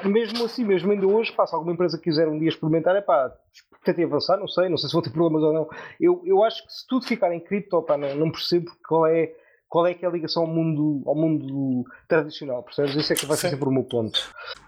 Mesmo 0.05 0.45
assim, 0.45 0.65
mesmo 0.65 0.91
ainda 0.91 1.07
hoje, 1.07 1.33
pá, 1.33 1.47
se 1.47 1.55
alguma 1.55 1.73
empresa 1.73 1.99
quiser 1.99 2.27
um 2.27 2.39
dia 2.39 2.49
experimentar, 2.49 2.97
é 2.97 3.01
pá, 3.01 3.33
tentei 3.85 4.05
avançar, 4.05 4.37
não 4.39 4.49
sei, 4.49 4.69
não 4.69 4.77
sei 4.77 4.89
se 4.89 4.93
vou 4.93 5.03
ter 5.03 5.11
problemas 5.11 5.43
ou 5.43 5.53
não. 5.53 5.69
Eu, 6.01 6.21
eu 6.25 6.43
acho 6.43 6.67
que 6.67 6.73
se 6.73 6.87
tudo 6.89 7.07
ficar 7.07 7.33
em 7.33 7.41
cripto, 7.41 7.81
pá, 7.83 7.97
não, 7.97 8.15
não 8.17 8.31
percebo 8.31 8.71
qual 8.87 9.07
é 9.07 9.33
qual 9.73 9.87
é 9.87 9.95
que 9.95 10.05
é 10.05 10.09
a 10.09 10.11
ligação 10.11 10.43
ao 10.43 10.49
mundo, 10.49 11.03
ao 11.07 11.15
mundo 11.15 11.87
tradicional, 12.07 12.63
percebes? 12.63 12.95
Isso 12.95 13.11
é 13.15 13.17
que 13.17 13.25
vai 13.25 13.39
ser 13.39 13.49
sempre 13.49 13.67
o 13.67 13.73
meu 13.73 13.85
ponto. 13.85 14.21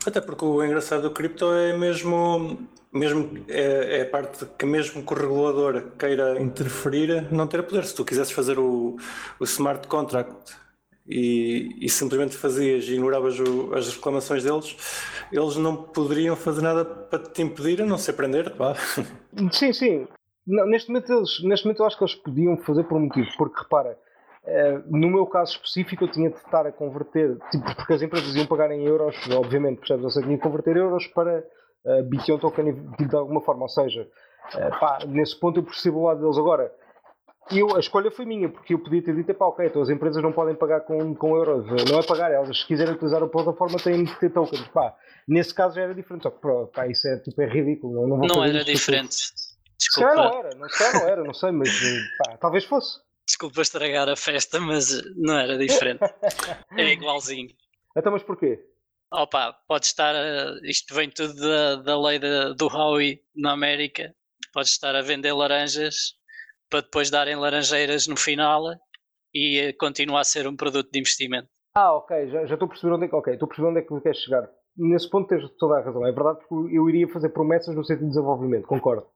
Até 0.07 0.19
porque 0.19 0.47
o 0.47 0.65
engraçado 0.65 1.03
do 1.03 1.11
cripto 1.11 1.45
é 1.53 1.77
mesmo, 1.77 2.67
mesmo 2.91 3.45
é, 3.47 3.99
é, 3.99 4.01
a 4.01 4.07
parte 4.07 4.47
que 4.59 4.65
mesmo 4.65 5.05
que 5.05 5.13
o 5.13 5.17
regulador 5.17 5.91
queira 5.99 6.41
interferir, 6.41 7.31
não 7.31 7.47
ter 7.47 7.63
poder. 7.65 7.85
Se 7.85 7.95
tu 7.95 8.03
quisesses 8.03 8.33
fazer 8.33 8.59
o, 8.59 8.97
o 9.39 9.45
smart 9.45 9.87
contract 9.89 10.55
e, 11.07 11.77
e 11.83 11.89
simplesmente 11.91 12.35
fazias 12.35 12.85
e 12.85 12.95
ignoravas 12.95 13.39
o, 13.39 13.75
as 13.75 13.95
reclamações 13.95 14.43
deles, 14.43 14.75
eles 15.31 15.57
não 15.59 15.77
poderiam 15.77 16.35
fazer 16.35 16.63
nada 16.63 16.83
para 16.83 17.19
te 17.19 17.43
impedir, 17.43 17.83
a 17.83 17.85
não 17.85 17.99
ser 17.99 18.15
prender, 18.15 18.57
pá. 18.57 18.75
Sim, 19.53 19.71
sim. 19.75 20.09
Não, 20.47 20.67
neste, 20.67 20.89
momento 20.89 21.13
eles, 21.13 21.43
neste 21.43 21.67
momento 21.67 21.81
eu 21.81 21.87
acho 21.87 21.99
que 21.99 22.05
eles 22.05 22.15
podiam 22.15 22.57
fazer 22.57 22.85
por 22.85 22.97
um 22.97 23.03
motivo, 23.03 23.29
porque 23.37 23.61
repara, 23.61 23.99
no 24.87 25.09
meu 25.09 25.27
caso 25.27 25.53
específico, 25.53 26.05
eu 26.05 26.09
tinha 26.11 26.31
de 26.31 26.37
estar 26.37 26.67
a 26.67 26.73
converter, 26.73 27.39
tipo, 27.51 27.75
porque 27.77 27.95
as 27.95 28.03
empresas 28.03 28.35
iam 28.35 28.47
pagar 28.47 28.71
em 28.71 28.85
euros, 28.85 29.17
obviamente, 29.31 29.79
percebes? 29.79 30.05
Ou 30.05 30.11
seja, 30.11 30.27
tinha 30.27 30.37
de 30.37 30.43
converter 30.43 30.77
euros 30.77 31.07
para 31.07 31.45
uh, 31.85 32.03
Bitcoin 32.05 32.39
token 32.39 32.73
de 32.99 33.17
alguma 33.17 33.41
forma. 33.41 33.63
Ou 33.63 33.69
seja, 33.69 34.07
uh, 34.55 34.81
pá, 34.81 34.99
nesse 35.07 35.39
ponto 35.39 35.61
eu 35.61 35.65
percebo 35.65 36.01
o 36.01 36.05
lado 36.05 36.21
deles. 36.21 36.37
Agora, 36.37 36.71
eu, 37.51 37.77
a 37.77 37.81
escolha 37.81 38.11
foi 38.11 38.25
minha, 38.25 38.49
porque 38.49 38.75
eu 38.75 38.79
podia 38.79 39.03
ter 39.03 39.15
dito, 39.15 39.35
pá, 39.35 39.47
ok, 39.47 39.67
então 39.67 39.83
as 39.83 39.91
empresas 39.91 40.23
não 40.23 40.33
podem 40.33 40.55
pagar 40.55 40.81
com, 40.81 41.15
com 41.15 41.37
euros, 41.37 41.67
não 41.91 41.99
é 41.99 42.03
pagar, 42.03 42.31
elas 42.31 42.59
se 42.59 42.67
quiserem 42.67 42.95
utilizar 42.95 43.23
a 43.23 43.29
plataforma 43.29 43.79
têm 43.79 44.05
de 44.05 44.15
ter 44.19 44.31
tokens. 44.31 44.67
Pá, 44.69 44.95
nesse 45.29 45.55
caso 45.55 45.75
já 45.75 45.83
era 45.83 45.95
diferente, 45.95 46.23
só 46.23 46.31
que 46.31 46.39
pá, 46.73 46.87
isso 46.87 47.07
é, 47.09 47.19
tipo, 47.19 47.41
é 47.41 47.47
ridículo. 47.47 48.09
Não, 48.09 48.19
não, 48.19 48.27
não 48.27 48.45
era 48.45 48.65
diferente. 48.65 49.17
Desculpa. 49.79 50.11
Se 50.11 50.17
calhar 50.17 50.17
não 50.17 50.39
era, 50.39 50.51
não, 50.57 50.69
se 50.69 50.93
não 50.93 51.09
era, 51.09 51.25
não 51.25 51.35
sei, 51.35 51.51
mas 51.51 51.71
pá, 52.19 52.37
talvez 52.39 52.65
fosse. 52.65 53.04
Desculpa 53.27 53.63
estragar 53.63 54.09
a 54.09 54.17
festa, 54.17 54.61
mas 54.61 55.03
não 55.17 55.39
era 55.39 55.57
diferente. 55.57 56.01
É 56.77 56.93
igualzinho. 56.93 57.49
Então, 57.97 58.13
mas 58.13 58.23
porquê? 58.23 58.61
Opa, 59.13 59.53
pode 59.69 59.87
estar. 59.87 60.15
isto 60.65 60.95
vem 60.95 61.09
tudo 61.09 61.35
da, 61.35 61.77
da 61.77 62.01
lei 62.01 62.19
do 62.19 62.67
Howie 62.67 63.23
na 63.35 63.53
América. 63.53 64.15
Pode 64.53 64.69
estar 64.69 64.95
a 64.95 65.03
vender 65.03 65.33
laranjas 65.33 66.17
para 66.69 66.81
depois 66.81 67.11
darem 67.11 67.37
laranjeiras 67.37 68.09
no 68.09 68.17
final 68.17 68.65
e 69.33 69.73
continuar 69.79 70.21
a 70.21 70.25
ser 70.25 70.47
um 70.49 70.57
produto 70.57 70.91
de 70.91 70.99
investimento. 70.99 71.49
Ah, 71.77 71.95
ok, 71.95 72.29
já, 72.29 72.47
já 72.47 72.55
estou 72.55 72.67
a 72.67 72.69
perceber 72.69 72.95
onde 72.95 73.05
é 73.07 73.09
que, 73.09 73.17
okay, 73.17 73.35
estou 73.35 73.47
a 73.47 73.49
perceber 73.49 73.69
onde 73.69 73.79
é 73.81 73.83
que 73.83 74.01
queres 74.01 74.19
chegar. 74.19 74.49
Nesse 74.77 75.09
ponto 75.09 75.29
tens 75.29 75.49
toda 75.59 75.79
a 75.79 75.83
razão. 75.83 76.07
É 76.07 76.13
verdade 76.13 76.41
que 76.49 76.55
eu 76.55 76.89
iria 76.89 77.09
fazer 77.09 77.29
promessas 77.31 77.75
no 77.75 77.85
sentido 77.85 78.07
de 78.07 78.11
desenvolvimento, 78.11 78.67
concordo. 78.67 79.07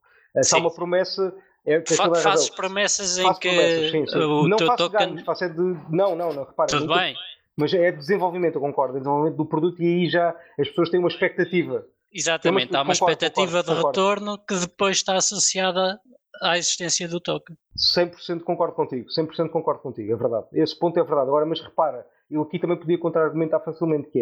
Se 0.42 0.54
há 0.54 0.58
uma 0.58 0.72
promessa, 0.72 1.34
é, 1.68 1.84
Fa 1.86 2.14
fazes 2.14 2.48
promessas 2.50 3.18
em 3.18 3.22
faço 3.22 3.40
que 3.40 3.48
promessas, 3.48 3.90
sim, 3.90 4.06
sim. 4.06 4.18
o 4.18 4.48
não 4.48 4.56
teu 4.56 4.66
faço 4.66 4.88
token... 4.88 5.06
ganhos, 5.08 5.22
faço 5.22 5.44
é 5.44 5.48
de... 5.48 5.60
Não, 5.90 6.16
não, 6.16 6.32
não, 6.32 6.44
repara. 6.44 6.68
Tudo 6.70 6.94
bem. 6.94 7.14
Mas 7.56 7.74
é 7.74 7.90
de 7.90 7.98
desenvolvimento, 7.98 8.54
eu 8.54 8.60
concordo, 8.60 8.96
é 8.96 9.00
desenvolvimento 9.00 9.36
do 9.36 9.44
produto 9.44 9.82
e 9.82 9.86
aí 9.86 10.08
já 10.08 10.30
as 10.58 10.68
pessoas 10.68 10.90
têm 10.90 10.98
uma 10.98 11.08
expectativa. 11.08 11.84
Exatamente, 12.12 12.70
uma, 12.70 12.78
há 12.78 12.82
uma 12.82 12.94
concordo, 12.94 13.12
expectativa 13.12 13.62
concordo, 13.62 13.70
de 13.70 13.76
concordo. 13.76 14.00
retorno 14.00 14.38
que 14.38 14.54
depois 14.54 14.96
está 14.96 15.16
associada 15.16 16.00
à 16.40 16.56
existência 16.56 17.06
do 17.08 17.20
token. 17.20 17.56
100% 17.76 18.42
concordo 18.42 18.74
contigo, 18.74 19.08
100% 19.08 19.50
concordo 19.50 19.82
contigo, 19.82 20.12
é 20.12 20.16
verdade. 20.16 20.46
Esse 20.52 20.78
ponto 20.78 20.98
é 20.98 21.02
verdade. 21.02 21.28
Agora, 21.28 21.44
mas 21.44 21.60
repara, 21.60 22.06
eu 22.30 22.42
aqui 22.42 22.58
também 22.58 22.76
podia 22.76 22.98
contra-argumentar 22.98 23.60
facilmente 23.60 24.08
que 24.10 24.20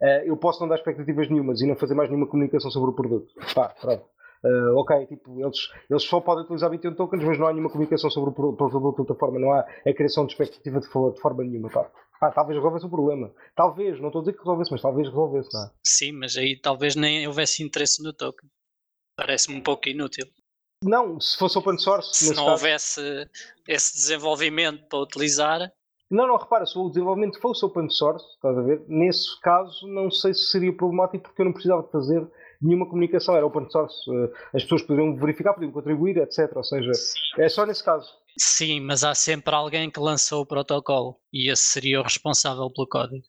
é, 0.00 0.22
uh, 0.22 0.26
eu 0.26 0.36
posso 0.36 0.60
não 0.60 0.68
dar 0.68 0.76
expectativas 0.76 1.28
nenhumas 1.28 1.60
e 1.60 1.66
não 1.66 1.76
fazer 1.76 1.94
mais 1.94 2.08
nenhuma 2.08 2.26
comunicação 2.26 2.70
sobre 2.70 2.90
o 2.90 2.94
produto. 2.94 3.32
Pá, 3.54 3.68
pronto. 3.80 4.04
Uh, 4.42 4.74
ok, 4.76 5.06
tipo, 5.06 5.38
eles, 5.38 5.68
eles 5.90 6.02
só 6.04 6.20
podem 6.20 6.44
utilizar 6.44 6.70
21 6.70 6.94
tokens, 6.94 7.22
mas 7.22 7.38
não 7.38 7.46
há 7.46 7.52
nenhuma 7.52 7.70
comunicação 7.70 8.10
sobre 8.10 8.30
o 8.30 8.32
produto 8.32 8.90
da 8.90 8.96
plataforma, 8.96 9.38
não 9.38 9.52
há 9.52 9.60
a 9.60 9.94
criação 9.94 10.24
de 10.24 10.32
expectativa 10.32 10.80
de, 10.80 10.86
de 10.86 11.20
forma 11.20 11.44
nenhuma. 11.44 11.68
Ah, 12.20 12.30
talvez 12.30 12.56
resolvesse 12.56 12.86
o 12.86 12.90
problema. 12.90 13.32
Talvez, 13.54 13.98
não 14.00 14.08
estou 14.08 14.20
a 14.20 14.22
dizer 14.22 14.32
que 14.34 14.40
resolvesse, 14.40 14.70
mas 14.72 14.82
talvez 14.82 15.08
resolvesse, 15.08 15.52
não 15.52 15.64
é? 15.64 15.70
Sim, 15.84 16.12
mas 16.12 16.36
aí 16.36 16.56
talvez 16.56 16.94
nem 16.94 17.26
houvesse 17.26 17.62
interesse 17.62 18.02
no 18.02 18.12
token. 18.12 18.48
Parece-me 19.16 19.56
um 19.56 19.62
pouco 19.62 19.88
inútil. 19.88 20.26
Não, 20.82 21.20
se 21.20 21.36
fosse 21.36 21.58
open 21.58 21.78
source. 21.78 22.14
Se 22.14 22.28
não 22.30 22.46
caso... 22.46 22.50
houvesse 22.50 23.28
esse 23.68 23.94
desenvolvimento 23.94 24.86
para 24.88 24.98
utilizar. 24.98 25.72
Não, 26.10 26.26
não, 26.26 26.36
repara, 26.36 26.66
se 26.66 26.76
o 26.78 26.88
desenvolvimento 26.88 27.40
fosse 27.40 27.64
open 27.64 27.88
source, 27.88 28.26
estás 28.34 28.56
a 28.56 28.62
ver? 28.62 28.82
Nesse 28.88 29.38
caso, 29.40 29.86
não 29.86 30.10
sei 30.10 30.34
se 30.34 30.50
seria 30.50 30.74
problemático 30.74 31.24
porque 31.24 31.42
eu 31.42 31.46
não 31.46 31.52
precisava 31.52 31.82
de 31.82 31.90
fazer 31.90 32.26
nenhuma 32.60 32.88
comunicação, 32.88 33.36
era 33.36 33.46
open 33.46 33.68
source, 33.70 33.96
eh, 34.10 34.30
as 34.54 34.62
pessoas 34.62 34.82
poderiam 34.82 35.16
verificar, 35.16 35.54
podiam 35.54 35.72
contribuir, 35.72 36.16
etc. 36.18 36.50
Ou 36.56 36.64
seja, 36.64 36.90
é 37.38 37.48
só 37.48 37.64
nesse 37.64 37.84
caso. 37.84 38.08
Sim, 38.38 38.80
mas 38.80 39.02
há 39.04 39.14
sempre 39.14 39.54
alguém 39.54 39.90
que 39.90 40.00
lançou 40.00 40.42
o 40.42 40.46
protocolo 40.46 41.16
e 41.32 41.50
esse 41.50 41.64
seria 41.64 42.00
o 42.00 42.04
responsável 42.04 42.70
pelo 42.70 42.88
código. 42.88 43.24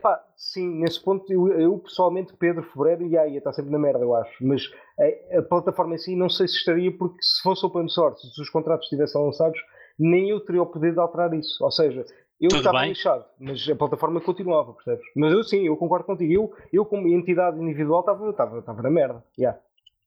Pá, 0.00 0.22
sim, 0.36 0.80
nesse 0.80 1.02
ponto 1.02 1.30
eu, 1.32 1.48
eu, 1.48 1.78
pessoalmente, 1.78 2.32
Pedro 2.38 2.62
Fevereiro, 2.62 3.06
e 3.08 3.18
aí 3.18 3.36
está 3.36 3.52
sempre 3.52 3.72
na 3.72 3.78
merda, 3.78 4.00
eu 4.00 4.14
acho. 4.14 4.32
Mas 4.44 4.62
a, 4.98 5.38
a, 5.38 5.42
plataforma 5.42 5.96
em 5.96 5.98
si 5.98 6.14
não 6.14 6.28
sei 6.28 6.46
se 6.46 6.54
estaria, 6.54 6.96
porque 6.96 7.20
se 7.20 7.42
fosse 7.42 7.66
open 7.66 7.88
source, 7.88 8.32
se 8.32 8.40
os 8.40 8.48
contratos 8.48 8.84
estivessem 8.84 9.20
lançados, 9.20 9.58
nem 9.98 10.30
eu 10.30 10.38
teria 10.44 10.62
o 10.62 10.66
poder 10.66 10.92
de 10.92 11.00
alterar 11.00 11.34
isso. 11.34 11.62
Ou 11.64 11.72
seja, 11.72 12.04
eu 12.40 12.48
Tudo 12.48 12.58
estava 12.58 12.80
bem? 12.80 12.90
lixado, 12.90 13.24
mas 13.38 13.68
a 13.68 13.74
plataforma 13.74 14.20
continuava, 14.20 14.72
percebes? 14.72 15.04
Mas 15.16 15.32
eu 15.32 15.42
sim, 15.42 15.66
eu 15.66 15.76
concordo 15.76 16.06
contigo. 16.06 16.32
Eu, 16.32 16.56
eu 16.72 16.84
como 16.84 17.08
entidade 17.08 17.60
individual, 17.60 18.00
estava, 18.00 18.30
estava, 18.30 18.58
estava 18.60 18.82
na 18.82 18.90
merda. 18.90 19.24
Yeah. 19.38 19.58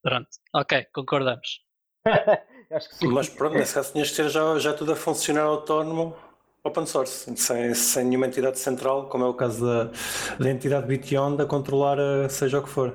Pronto, 0.02 0.30
ok, 0.54 0.86
concordamos. 0.94 1.62
Acho 2.72 2.90
que 2.90 2.96
sim. 2.96 3.08
Mas 3.08 3.28
pronto, 3.28 3.56
nesse 3.56 3.74
caso 3.74 3.92
tinhas 3.92 4.08
de 4.08 4.16
ter 4.16 4.30
já, 4.30 4.58
já 4.60 4.74
tudo 4.74 4.94
a 4.94 4.96
funcionar 4.96 5.44
autónomo 5.44 6.16
open 6.64 6.86
source, 6.86 7.36
sem, 7.36 7.74
sem 7.74 8.06
nenhuma 8.06 8.28
entidade 8.28 8.60
central, 8.60 9.10
como 9.10 9.26
é 9.26 9.28
o 9.28 9.34
caso 9.34 9.66
da, 9.66 9.92
da 10.40 10.50
entidade 10.50 10.88
Bition, 10.88 11.38
a 11.40 11.46
controlar 11.46 11.98
seja 12.30 12.60
o 12.60 12.64
que 12.64 12.70
for. 12.70 12.94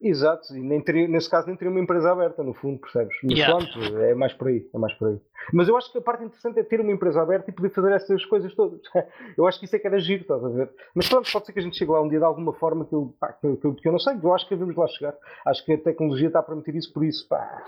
Exato, 0.00 0.56
e 0.56 0.60
nem 0.60 0.80
teria, 0.80 1.08
nesse 1.08 1.28
caso 1.28 1.48
nem 1.48 1.56
teria 1.56 1.72
uma 1.72 1.80
empresa 1.80 2.12
aberta, 2.12 2.42
no 2.42 2.54
fundo, 2.54 2.78
percebes? 2.78 3.16
Mas 3.24 3.36
yeah. 3.36 3.56
pronto, 3.56 3.96
é 3.98 4.14
mais 4.14 4.32
por 4.32 4.48
aí, 4.48 4.68
é 4.72 4.78
mais 4.78 4.94
por 4.94 5.08
aí. 5.08 5.20
Mas 5.52 5.68
eu 5.68 5.76
acho 5.76 5.90
que 5.90 5.98
a 5.98 6.00
parte 6.00 6.24
interessante 6.24 6.58
é 6.58 6.62
ter 6.62 6.80
uma 6.80 6.92
empresa 6.92 7.22
aberta 7.22 7.50
e 7.50 7.54
poder 7.54 7.70
fazer 7.70 7.92
essas 7.92 8.24
coisas 8.24 8.54
todas. 8.54 8.80
Eu 9.36 9.46
acho 9.46 9.58
que 9.58 9.64
isso 9.64 9.76
é 9.76 9.78
que 9.78 9.86
era 9.86 9.98
giro, 9.98 10.22
estás 10.22 10.44
a 10.44 10.48
ver? 10.48 10.70
Mas 10.94 11.08
pronto, 11.08 11.30
pode 11.30 11.46
ser 11.46 11.52
que 11.52 11.58
a 11.58 11.62
gente 11.62 11.76
chegue 11.76 11.90
lá 11.90 12.00
um 12.00 12.08
dia 12.08 12.18
de 12.18 12.24
alguma 12.24 12.52
forma 12.52 12.84
que 12.84 12.94
eu, 12.94 13.14
pá, 13.18 13.32
que, 13.32 13.46
eu, 13.46 13.56
que 13.56 13.88
eu 13.88 13.92
não 13.92 13.98
sei, 13.98 14.14
eu 14.22 14.34
acho 14.34 14.48
que 14.48 14.54
devemos 14.54 14.76
lá 14.76 14.86
chegar. 14.88 15.14
Acho 15.46 15.64
que 15.64 15.72
a 15.72 15.78
tecnologia 15.78 16.28
está 16.28 16.40
a 16.40 16.42
permitir 16.42 16.74
isso 16.74 16.92
por 16.92 17.04
isso, 17.04 17.26
pá. 17.28 17.62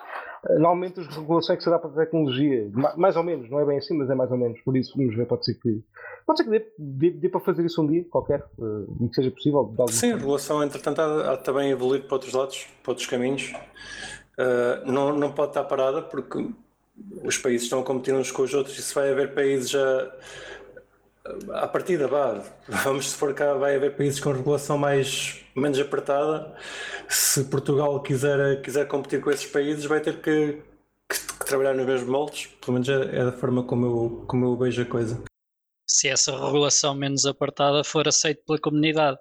Normalmente 0.51 1.01
as 1.01 1.07
regulações 1.09 1.59
que 1.59 1.65
se 1.65 1.71
dá 1.71 1.79
para 1.79 1.91
a 1.91 1.93
tecnologia, 1.93 2.71
mais 2.97 3.17
ou 3.17 3.23
menos, 3.23 3.51
não 3.51 3.61
é 3.61 3.65
bem 3.65 3.79
assim, 3.79 3.97
mas 3.97 4.09
é 4.09 4.15
mais 4.15 4.31
ou 4.31 4.39
menos, 4.39 4.61
por 4.63 4.77
isso 4.77 4.97
vamos 4.97 5.15
ver, 5.15 5.27
pode 5.27 5.45
ser 5.45 5.55
que 5.55 5.83
pode 6.27 6.39
ser 6.39 6.45
que 6.45 6.51
dê, 6.51 6.67
dê, 6.79 7.11
dê 7.11 7.29
para 7.29 7.41
fazer 7.41 7.65
isso 7.65 7.83
um 7.83 7.87
dia, 7.87 8.05
qualquer, 8.09 8.45
uh, 8.59 9.09
que 9.09 9.15
seja 9.15 9.31
possível. 9.31 9.75
Sim, 9.89 10.13
a 10.13 10.17
regulação 10.17 10.63
entretanto 10.63 11.01
há, 11.01 11.33
há 11.33 11.37
também 11.37 11.71
evoluído 11.71 12.07
para 12.07 12.15
outros 12.15 12.33
lados, 12.33 12.67
para 12.83 12.93
outros 12.93 13.07
caminhos. 13.07 13.53
Uh, 14.39 14.91
não, 14.91 15.15
não 15.17 15.33
pode 15.33 15.51
estar 15.51 15.65
parada 15.65 16.01
porque 16.01 16.49
os 17.25 17.39
países 17.39 17.65
estão 17.65 17.81
a 17.81 17.85
competir 17.85 18.15
uns 18.15 18.31
com 18.31 18.43
os 18.43 18.55
outros 18.55 18.79
e 18.79 18.83
se 18.83 18.95
vai 18.95 19.11
haver 19.11 19.35
países 19.35 19.71
já 19.71 20.13
à 21.53 21.67
partida, 21.69 22.09
vá, 22.09 22.43
vamos 22.85 23.11
se 23.11 23.17
for 23.17 23.35
cá, 23.35 23.55
vai 23.55 23.77
haver 23.77 23.97
países 23.97 24.21
com 24.21 24.33
regulação 24.33 24.79
mais, 24.79 25.45
menos 25.55 25.79
apertada. 25.79 26.55
Se 27.09 27.45
Portugal 27.45 28.03
quiser, 28.03 28.61
quiser 28.63 28.87
competir 28.89 29.21
com 29.21 29.31
esses 29.31 29.47
países, 29.47 29.85
vai 29.85 30.01
ter 30.01 30.21
que, 30.21 30.63
que, 31.09 31.39
que 31.39 31.47
trabalhar 31.47 31.75
nos 31.75 31.87
mesmos 31.87 32.09
moldes. 32.09 32.47
Pelo 32.47 32.75
menos 32.75 32.89
é, 32.89 33.17
é, 33.17 33.25
da 33.25 33.33
forma 33.33 33.65
como 33.65 33.87
eu, 33.87 34.25
como 34.27 34.47
eu 34.47 34.57
vejo 34.57 34.83
a 34.83 34.87
coisa. 34.87 35.23
Se 35.89 36.09
essa 36.09 36.33
regulação 36.33 36.95
menos 36.95 37.27
apertada 37.27 37.83
for 37.85 38.07
aceita 38.07 38.43
pela 38.47 38.59
comunidade. 38.59 39.19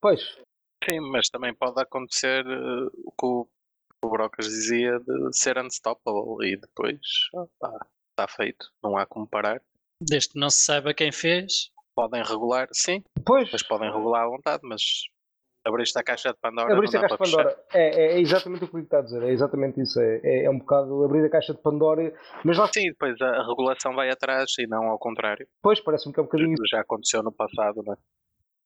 Pois. 0.00 0.20
Sim, 0.84 1.00
mas 1.00 1.28
também 1.28 1.54
pode 1.54 1.80
acontecer 1.80 2.44
o 3.04 3.10
que 3.10 3.26
o, 3.26 3.48
o 4.04 4.10
Brocas 4.10 4.46
dizia 4.46 4.98
de 5.00 5.36
ser 5.36 5.58
unstoppable 5.58 6.46
e 6.46 6.56
depois 6.56 7.00
está 8.10 8.28
feito, 8.28 8.66
não 8.82 8.96
há 8.96 9.06
como 9.06 9.26
parar. 9.26 9.60
Desde 10.00 10.30
que 10.30 10.38
não 10.38 10.50
se 10.50 10.64
saiba 10.64 10.94
quem 10.94 11.12
fez. 11.12 11.70
Podem 11.94 12.22
regular, 12.22 12.68
sim. 12.72 13.02
Pois. 13.24 13.50
Mas 13.50 13.62
podem 13.62 13.90
regular 13.90 14.24
à 14.24 14.28
vontade, 14.28 14.60
mas 14.62 14.82
abriste 15.64 15.98
a 15.98 16.02
caixa 16.02 16.30
de 16.30 16.38
Pandora. 16.40 16.72
Abriste 16.72 16.96
a 16.96 17.00
caixa 17.00 17.16
de 17.16 17.30
Pandora. 17.30 17.56
É, 17.74 17.88
é, 17.88 18.12
é, 18.12 18.20
exatamente 18.20 18.64
o 18.64 18.68
que 18.68 18.76
o 18.76 18.78
está 18.78 18.98
a 18.98 19.02
dizer. 19.02 19.22
É 19.22 19.30
exatamente 19.30 19.80
isso. 19.80 20.00
É, 20.00 20.20
é, 20.22 20.44
é, 20.44 20.50
um 20.50 20.58
bocado 20.58 21.04
abrir 21.04 21.24
a 21.24 21.30
caixa 21.30 21.52
de 21.52 21.60
Pandora. 21.60 22.14
Mas 22.44 22.56
lá... 22.56 22.70
Sim, 22.72 22.90
depois 22.90 23.20
a 23.20 23.46
regulação 23.46 23.94
vai 23.94 24.10
atrás 24.10 24.52
e 24.60 24.66
não 24.68 24.84
ao 24.84 24.98
contrário. 24.98 25.46
Pois, 25.60 25.80
parece-me 25.80 26.14
que 26.14 26.20
é 26.20 26.22
um 26.22 26.26
bocadinho. 26.26 26.54
Já 26.70 26.80
aconteceu 26.80 27.22
no 27.22 27.32
passado, 27.32 27.82
não 27.84 27.94
é? 27.94 27.96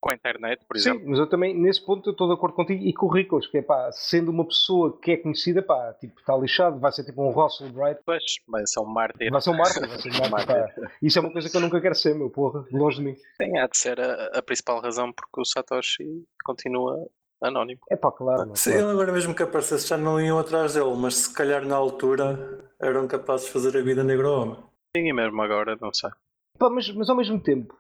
Com 0.03 0.11
a 0.11 0.15
internet, 0.15 0.65
por 0.67 0.77
Sim, 0.77 0.91
exemplo. 0.91 1.11
mas 1.11 1.19
eu 1.21 1.29
também, 1.29 1.57
nesse 1.57 1.81
ponto, 1.87 2.11
estou 2.11 2.27
de 2.27 2.35
acordo 2.35 2.57
contigo 2.57 2.83
e 2.83 2.93
com 2.93 3.07
currículos, 3.07 3.47
que 3.47 3.59
é 3.59 3.63
pá, 3.63 3.89
sendo 3.93 4.33
uma 4.33 4.45
pessoa 4.45 4.99
que 5.01 5.13
é 5.13 5.17
conhecida, 5.17 5.63
pá, 5.63 5.95
tipo, 5.95 6.19
está 6.19 6.37
lixado, 6.37 6.81
vai 6.81 6.91
ser 6.91 7.05
tipo 7.05 7.23
um 7.23 7.31
Russell 7.31 7.71
Bright. 7.71 8.01
Pois, 8.05 8.23
vai 8.49 8.67
ser 8.67 8.81
um 8.81 8.85
mártir. 8.85 9.31
Vai 9.31 9.41
ser 9.41 9.51
um 9.51 9.57
mártir, 9.57 9.89
vai 9.89 9.99
ser 10.01 10.09
um 10.09 10.13
mártir, 10.29 10.91
Isso 11.01 11.19
é 11.19 11.23
uma 11.23 11.33
coisa 11.33 11.49
que 11.49 11.57
eu 11.57 11.61
nunca 11.61 11.81
quero 11.81 11.95
ser, 11.95 12.17
meu 12.17 12.29
porra, 12.29 12.67
longe 12.73 12.99
de 12.99 13.05
mim. 13.05 13.17
Tem, 13.39 13.57
há 13.61 13.69
de 13.69 13.79
ser 13.79 14.01
a, 14.01 14.39
a 14.39 14.43
principal 14.43 14.81
razão 14.81 15.13
porque 15.13 15.41
o 15.41 15.45
Satoshi 15.45 16.25
continua 16.45 17.07
anónimo. 17.41 17.81
É 17.89 17.95
pá, 17.95 18.11
claro. 18.11 18.47
Não, 18.47 18.57
Sim, 18.57 18.79
agora 18.79 19.13
mesmo 19.13 19.35
que 19.35 19.45
aparecesse 19.45 19.87
já 19.87 19.97
não 19.97 20.21
iam 20.21 20.37
atrás 20.37 20.75
dele, 20.75 20.95
mas 20.97 21.15
se 21.15 21.33
calhar 21.33 21.65
na 21.65 21.77
altura 21.77 22.59
eram 22.81 23.07
capazes 23.07 23.47
de 23.47 23.53
fazer 23.53 23.79
a 23.79 23.83
vida 23.83 24.03
negra 24.03 24.27
ao 24.27 24.43
homem. 24.43 24.57
Sim, 24.97 25.09
e 25.09 25.13
mesmo 25.13 25.41
agora, 25.41 25.77
não 25.81 25.93
sei. 25.93 26.11
Pá, 26.59 26.69
mas, 26.69 26.93
mas 26.93 27.09
ao 27.09 27.17
mesmo 27.17 27.41
tempo, 27.41 27.77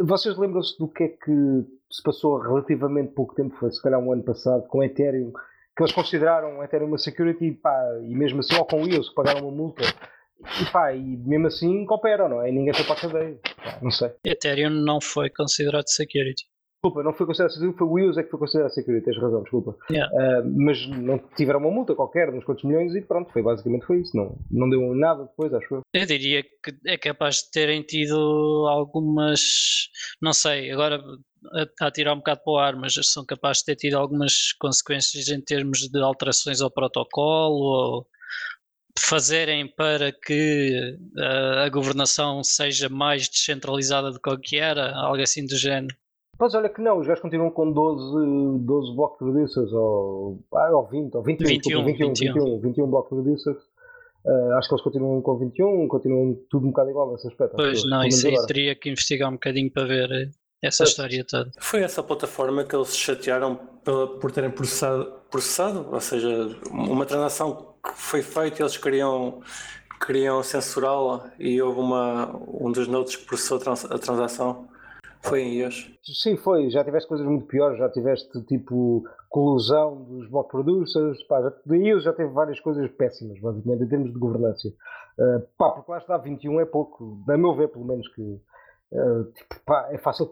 vocês 0.00 0.36
lembram-se 0.36 0.78
do 0.78 0.88
que 0.88 1.04
é 1.04 1.08
que 1.08 1.64
se 1.90 2.02
passou 2.02 2.38
relativamente 2.38 3.12
pouco 3.12 3.34
tempo, 3.34 3.54
foi 3.56 3.70
se 3.70 3.82
calhar 3.82 4.00
um 4.00 4.12
ano 4.12 4.22
passado, 4.22 4.66
com 4.68 4.82
Ethereum, 4.82 5.32
que 5.76 5.82
eles 5.82 5.92
consideraram 5.92 6.62
Ethereum 6.62 6.88
uma 6.88 6.98
security 6.98 7.52
pá, 7.52 7.76
e 8.02 8.14
mesmo 8.14 8.40
assim, 8.40 8.56
ou 8.56 8.64
com 8.64 8.80
eles, 8.80 9.08
que 9.08 9.14
pagaram 9.14 9.48
uma 9.48 9.56
multa, 9.56 9.82
e 10.60 10.72
pá, 10.72 10.92
e 10.92 11.00
mesmo 11.00 11.46
assim 11.46 11.84
cooperam, 11.86 12.28
não 12.28 12.42
é? 12.42 12.48
E 12.48 12.52
ninguém 12.52 12.74
foi 12.74 12.84
para 12.84 12.94
a 12.94 13.00
cadeia, 13.00 13.38
não 13.80 13.90
sei. 13.90 14.12
Ethereum 14.24 14.70
não 14.70 15.00
foi 15.00 15.30
considerado 15.30 15.88
security. 15.88 16.44
Desculpa, 16.84 17.04
não 17.04 17.12
foi 17.12 17.26
considerado 17.26 17.52
security, 17.52 17.78
foi 17.78 17.86
o 17.86 18.18
é 18.18 18.22
que 18.24 18.30
foi 18.30 18.40
considerado 18.40 18.72
security, 18.72 19.04
tens 19.04 19.16
razão, 19.16 19.42
desculpa. 19.42 19.76
Yeah. 19.88 20.12
Uh, 20.12 20.52
mas 20.56 20.84
não 20.88 21.16
tiveram 21.36 21.60
uma 21.60 21.70
multa 21.70 21.94
qualquer, 21.94 22.28
uns 22.34 22.42
quantos 22.42 22.64
milhões, 22.64 22.92
e 22.96 23.00
pronto, 23.00 23.32
foi 23.32 23.40
basicamente 23.40 23.86
foi 23.86 24.00
isso. 24.00 24.16
Não, 24.16 24.36
não 24.50 24.68
deu 24.68 24.92
nada 24.92 25.22
depois, 25.22 25.54
acho 25.54 25.76
eu. 25.76 25.82
Eu 25.94 26.06
diria 26.06 26.42
que 26.42 26.76
é 26.84 26.98
capaz 26.98 27.36
de 27.36 27.52
terem 27.52 27.82
tido 27.82 28.66
algumas, 28.68 29.40
não 30.20 30.32
sei, 30.32 30.72
agora 30.72 31.00
a, 31.54 31.86
a 31.86 31.90
tirar 31.92 32.14
um 32.14 32.18
bocado 32.18 32.40
para 32.42 32.52
o 32.52 32.58
ar, 32.58 32.74
mas 32.74 32.94
são 33.04 33.24
capazes 33.24 33.58
de 33.58 33.66
ter 33.66 33.76
tido 33.76 33.94
algumas 33.96 34.52
consequências 34.60 35.28
em 35.28 35.40
termos 35.40 35.88
de 35.88 36.02
alterações 36.02 36.60
ao 36.60 36.72
protocolo 36.72 37.60
ou 37.60 38.06
fazerem 38.98 39.72
para 39.72 40.10
que 40.10 40.96
uh, 41.16 41.58
a 41.64 41.68
governação 41.68 42.42
seja 42.42 42.88
mais 42.88 43.28
descentralizada 43.28 44.10
do 44.10 44.20
que 44.40 44.56
era, 44.56 44.92
algo 44.96 45.22
assim 45.22 45.46
do 45.46 45.56
género. 45.56 45.94
Mas 46.42 46.54
olha 46.54 46.68
que 46.68 46.80
não, 46.80 46.98
os 46.98 47.06
gajos 47.06 47.22
continuam 47.22 47.52
com 47.52 47.70
12, 47.70 48.64
12 48.64 48.96
block 48.96 49.16
producers, 49.16 49.72
ou, 49.72 50.40
ah, 50.52 50.70
ou 50.72 50.88
20, 50.88 51.14
ou 51.14 51.22
21, 51.22 51.46
21, 51.46 51.84
21, 51.84 52.08
21, 52.08 52.34
21, 52.34 52.60
21 52.60 52.90
block 52.90 53.08
producers. 53.10 53.56
Uh, 54.24 54.52
acho 54.58 54.68
que 54.68 54.74
eles 54.74 54.82
continuam 54.82 55.22
com 55.22 55.38
21, 55.38 55.86
continuam 55.86 56.36
tudo 56.50 56.66
um 56.66 56.70
bocado 56.70 56.90
igual 56.90 57.12
nesse 57.12 57.28
aspecto. 57.28 57.54
Pois 57.54 57.84
não, 57.84 58.02
isso 58.02 58.26
aí 58.26 58.34
teria 58.48 58.74
que 58.74 58.90
investigar 58.90 59.28
um 59.28 59.34
bocadinho 59.34 59.70
para 59.70 59.84
ver 59.84 60.10
eh, 60.10 60.30
essa 60.60 60.78
pois. 60.78 60.90
história 60.90 61.24
toda. 61.24 61.52
Foi 61.60 61.80
essa 61.80 62.02
plataforma 62.02 62.64
que 62.64 62.74
eles 62.74 62.88
se 62.88 62.98
chatearam 62.98 63.54
por 63.84 64.32
terem 64.32 64.50
processado, 64.50 65.12
processado, 65.30 65.90
ou 65.92 66.00
seja, 66.00 66.56
uma 66.72 67.06
transação 67.06 67.76
que 67.84 67.92
foi 67.94 68.20
feita 68.20 68.60
e 68.60 68.62
eles 68.64 68.76
queriam, 68.76 69.42
queriam 70.04 70.42
censurá-la 70.42 71.32
e 71.38 71.62
houve 71.62 71.78
uma, 71.78 72.36
um 72.48 72.72
dos 72.72 72.88
notes 72.88 73.14
que 73.14 73.26
processou 73.26 73.58
a 73.90 73.98
transação. 73.98 74.71
Foi 75.22 75.40
em 75.40 75.60
IOS? 75.60 75.88
Sim, 76.02 76.36
foi. 76.36 76.68
Já 76.68 76.84
tiveste 76.84 77.08
coisas 77.08 77.26
muito 77.26 77.46
piores. 77.46 77.78
Já 77.78 77.88
tiveste 77.88 78.42
tipo 78.44 79.04
colusão 79.28 80.02
dos 80.02 80.28
block 80.28 80.50
producers. 80.50 81.22
Pá, 81.24 81.40
já, 81.40 81.52
de 81.64 81.76
IOS 81.76 82.02
já 82.02 82.12
teve 82.12 82.30
várias 82.32 82.58
coisas 82.58 82.90
péssimas, 82.90 83.38
basicamente, 83.40 83.84
em 83.84 83.88
termos 83.88 84.12
de 84.12 84.18
governança. 84.18 84.68
Uh, 84.68 85.40
pá, 85.56 85.70
porque 85.70 85.90
lá 85.90 85.98
está, 85.98 86.18
21 86.18 86.60
é 86.60 86.64
pouco. 86.64 87.22
A 87.28 87.36
meu 87.36 87.54
ver, 87.54 87.68
pelo 87.68 87.84
menos, 87.84 88.06
que. 88.08 88.20
Uh, 88.20 89.24
tipo, 89.32 89.60
pá, 89.64 89.88
é 89.90 89.96
fácil 89.96 90.28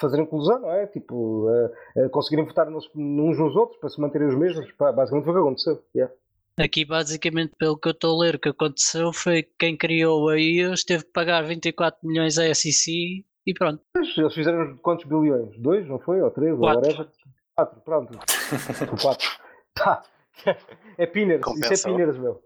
fazerem 0.00 0.24
colusão, 0.24 0.60
não 0.60 0.70
é? 0.70 0.86
Tipo, 0.86 1.50
uh, 1.50 2.08
conseguirem 2.10 2.46
votar 2.46 2.70
nos, 2.70 2.88
uns 2.94 3.38
nos 3.38 3.56
outros 3.56 3.78
para 3.80 3.88
se 3.88 4.00
manterem 4.00 4.28
os 4.28 4.36
mesmos. 4.36 4.70
Pá, 4.72 4.92
basicamente 4.92 5.24
foi 5.24 5.32
o 5.32 5.36
que 5.36 5.40
aconteceu. 5.40 5.82
Yeah. 5.94 6.14
Aqui, 6.58 6.84
basicamente, 6.84 7.54
pelo 7.58 7.76
que 7.76 7.88
eu 7.88 7.92
estou 7.92 8.16
a 8.16 8.24
ler, 8.24 8.36
o 8.36 8.38
que 8.38 8.48
aconteceu 8.48 9.12
foi 9.12 9.42
que 9.42 9.52
quem 9.58 9.76
criou 9.76 10.28
a 10.28 10.36
IOS 10.36 10.84
teve 10.84 11.04
que 11.04 11.12
pagar 11.12 11.42
24 11.42 12.06
milhões 12.06 12.38
à 12.38 12.52
SEC 12.54 13.24
e 13.48 13.54
pronto. 13.54 13.82
Eles 13.96 14.34
fizeram 14.34 14.76
quantos 14.76 15.06
bilhões? 15.06 15.58
Dois, 15.58 15.88
não 15.88 15.98
foi? 15.98 16.20
Ou 16.20 16.30
três? 16.30 16.54
Quatro. 16.58 16.78
Ou 16.78 16.86
whatever? 16.86 17.08
Quatro, 17.56 17.80
pronto. 17.80 18.18
quatro. 19.00 19.28
Tá. 19.74 20.02
É 20.98 21.06
Pinners, 21.06 21.40
Compensou. 21.40 21.72
isso 21.72 21.88
é 21.88 21.90
Pinners, 21.90 22.18
meu. 22.18 22.42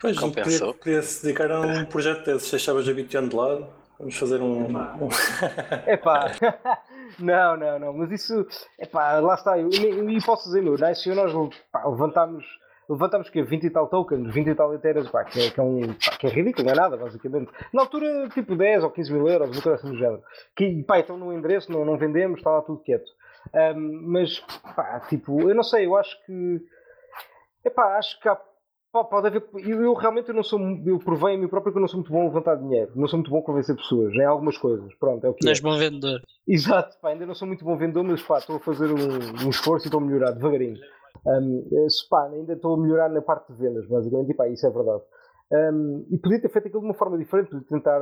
Pois, 0.00 0.18
podia, 0.18 0.74
podia 0.74 1.02
se 1.02 1.24
dedicar 1.24 1.50
a 1.52 1.60
um 1.60 1.84
projeto 1.86 2.24
desses, 2.24 2.50
deixavas 2.50 2.88
a 2.88 2.92
Bitcoin 2.92 3.28
de 3.28 3.36
lado. 3.36 3.68
Vamos 4.00 4.16
fazer 4.16 4.42
um. 4.42 4.66
É 5.86 5.96
pá, 5.96 6.32
não, 7.20 7.56
não, 7.56 7.78
não, 7.78 7.92
mas 7.94 8.10
isso, 8.10 8.46
é 8.78 8.84
pá, 8.84 9.20
lá 9.20 9.34
está. 9.34 9.56
E 9.56 10.22
posso 10.24 10.44
dizer, 10.48 10.60
meu, 10.60 10.76
na 10.76 10.88
nós 10.88 11.54
pá, 11.70 11.86
levantámos 11.86 12.44
levantamos 12.88 13.28
que 13.30 13.42
20 13.42 13.64
e 13.64 13.70
tal 13.70 13.88
tokens, 13.88 14.32
20 14.32 14.48
e 14.48 14.54
tal 14.54 14.74
eteras, 14.74 15.08
pá, 15.08 15.24
que, 15.24 15.40
é, 15.40 15.50
que, 15.50 15.60
é 15.60 15.62
um, 15.62 15.94
pá, 15.94 16.16
que 16.18 16.26
é 16.26 16.30
ridículo, 16.30 16.66
não 16.66 16.72
é 16.72 16.76
nada, 16.76 16.96
basicamente. 16.96 17.50
Na 17.72 17.82
altura, 17.82 18.28
tipo 18.30 18.56
10 18.56 18.84
ou 18.84 18.90
15 18.90 19.12
mil 19.12 19.28
euros, 19.28 19.50
uma 19.50 19.62
coisa 19.62 19.74
assim 19.74 19.90
do 19.90 19.98
género. 19.98 20.22
Que, 20.54 20.82
pá, 20.84 20.98
estão 20.98 21.16
no 21.16 21.32
endereço, 21.32 21.70
não, 21.70 21.84
não 21.84 21.98
vendemos, 21.98 22.38
está 22.38 22.50
lá 22.50 22.62
tudo 22.62 22.82
quieto. 22.82 23.10
Um, 23.54 24.02
mas, 24.12 24.40
pá, 24.74 25.00
tipo, 25.08 25.48
eu 25.48 25.54
não 25.54 25.62
sei, 25.62 25.86
eu 25.86 25.96
acho 25.96 26.16
que. 26.24 26.60
Epá, 27.64 27.96
acho 27.98 28.20
que 28.20 28.28
há 28.28 28.38
pode 29.04 29.26
haver. 29.26 29.44
Eu, 29.54 29.82
eu, 29.82 29.94
realmente 29.94 30.28
eu 30.28 30.34
não 30.34 30.42
sou. 30.42 30.60
Eu 30.84 30.98
provei 30.98 31.34
a 31.34 31.38
mim 31.38 31.48
próprio 31.48 31.72
que 31.72 31.78
eu 31.78 31.80
não 31.80 31.88
sou 31.88 31.98
muito 31.98 32.12
bom 32.12 32.22
a 32.22 32.24
levantar 32.24 32.56
dinheiro. 32.56 32.92
Não 32.94 33.06
sou 33.06 33.18
muito 33.18 33.30
bom 33.30 33.38
a 33.38 33.42
convencer 33.42 33.76
pessoas 33.76 34.14
em 34.14 34.24
algumas 34.24 34.56
coisas. 34.56 34.94
Pronto, 34.94 35.24
é 35.24 35.28
o 35.28 35.34
que. 35.34 35.44
Não 35.44 35.50
és 35.50 35.60
bom 35.60 35.76
vendedor. 35.76 36.22
Exato, 36.46 36.96
pá, 37.00 37.10
ainda 37.10 37.26
não 37.26 37.34
sou 37.34 37.46
muito 37.46 37.64
bom 37.64 37.76
vendedor, 37.76 38.04
mas 38.04 38.22
pá, 38.22 38.38
estou 38.38 38.56
a 38.56 38.60
fazer 38.60 38.90
um, 38.90 39.46
um 39.46 39.50
esforço 39.50 39.86
e 39.86 39.88
estou 39.88 40.00
a 40.00 40.04
melhorar 40.04 40.30
devagarinho. 40.32 40.78
Um, 41.26 41.66
eh, 41.72 41.86
pá, 42.08 42.26
ainda 42.26 42.52
estou 42.52 42.74
a 42.74 42.78
melhorar 42.78 43.08
na 43.08 43.20
parte 43.20 43.52
de 43.52 43.58
vendas, 43.58 43.86
basicamente, 43.86 44.30
e 44.30 44.34
pá, 44.34 44.48
isso 44.48 44.66
é 44.66 44.70
verdade. 44.70 45.02
Um, 45.52 46.06
e 46.10 46.18
podia 46.18 46.40
ter 46.40 46.48
feito 46.48 46.68
aquilo 46.68 46.82
de 46.82 46.88
uma 46.88 46.94
forma 46.94 47.18
diferente, 47.18 47.50
podia 47.50 47.66
tentar, 47.68 48.00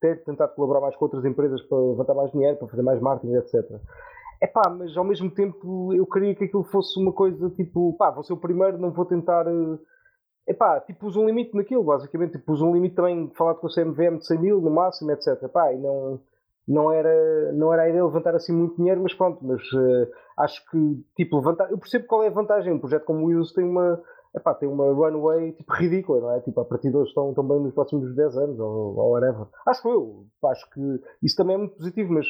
ter 0.00 0.24
tentado 0.24 0.54
colaborar 0.54 0.80
mais 0.80 0.96
com 0.96 1.04
outras 1.04 1.24
empresas 1.24 1.60
para 1.62 1.78
levantar 1.78 2.14
mais 2.14 2.30
dinheiro, 2.32 2.56
para 2.56 2.68
fazer 2.68 2.82
mais 2.82 3.00
marketing, 3.00 3.34
etc. 3.34 3.80
É 4.40 4.46
pá, 4.46 4.68
mas 4.70 4.96
ao 4.96 5.04
mesmo 5.04 5.30
tempo 5.30 5.92
eu 5.94 6.06
queria 6.06 6.34
que 6.34 6.44
aquilo 6.44 6.64
fosse 6.64 7.00
uma 7.00 7.12
coisa 7.12 7.50
tipo, 7.50 7.96
pá, 7.96 8.10
vou 8.10 8.22
ser 8.22 8.34
o 8.34 8.36
primeiro, 8.36 8.78
não 8.78 8.92
vou 8.92 9.04
tentar. 9.04 9.46
É 10.46 10.54
pá, 10.54 10.80
tipo, 10.80 11.00
pus 11.00 11.16
um 11.16 11.26
limite 11.26 11.56
naquilo, 11.56 11.82
basicamente. 11.82 12.32
Tipo, 12.32 12.44
pus 12.46 12.62
um 12.62 12.72
limite 12.72 12.94
também, 12.94 13.30
falado 13.36 13.58
com 13.58 13.66
o 13.66 13.72
CMVM 13.72 14.18
de 14.18 14.26
100 14.26 14.38
mil 14.38 14.60
no 14.60 14.70
máximo, 14.70 15.10
etc. 15.10 15.48
Pá, 15.48 15.72
e 15.72 15.78
não 15.78 16.20
não 16.66 16.90
era, 16.92 17.52
não 17.52 17.72
era 17.72 17.82
a 17.82 17.88
ideia 17.88 18.02
de 18.02 18.08
levantar 18.08 18.34
assim 18.34 18.52
muito 18.52 18.76
dinheiro, 18.76 19.00
mas 19.00 19.14
pronto, 19.14 19.38
mas 19.44 19.60
uh, 19.72 20.10
acho 20.36 20.64
que, 20.70 21.04
tipo, 21.16 21.40
vantagem, 21.40 21.72
eu 21.72 21.78
percebo 21.78 22.06
qual 22.06 22.22
é 22.22 22.28
a 22.28 22.30
vantagem. 22.30 22.72
Um 22.72 22.78
projeto 22.78 23.04
como 23.04 23.24
o 23.24 23.28
Windows 23.28 23.52
tem 23.52 23.64
uma, 23.64 24.00
epá, 24.34 24.54
tem 24.54 24.68
uma 24.68 24.92
runway 24.92 25.52
tipo, 25.52 25.72
ridícula, 25.72 26.20
não 26.20 26.30
é? 26.32 26.40
Tipo, 26.40 26.60
a 26.60 26.64
partir 26.64 26.90
de 26.90 26.96
hoje 26.96 27.08
estão, 27.08 27.30
estão 27.30 27.46
bem 27.46 27.60
nos 27.60 27.74
próximos 27.74 28.14
10 28.14 28.36
anos 28.36 28.60
ou, 28.60 28.96
ou 28.96 29.10
whatever. 29.12 29.46
Acho 29.66 29.88
eu, 29.88 30.26
acho 30.44 30.70
que 30.70 30.80
isso 31.22 31.36
também 31.36 31.54
é 31.54 31.58
muito 31.58 31.76
positivo, 31.76 32.12
mas 32.12 32.26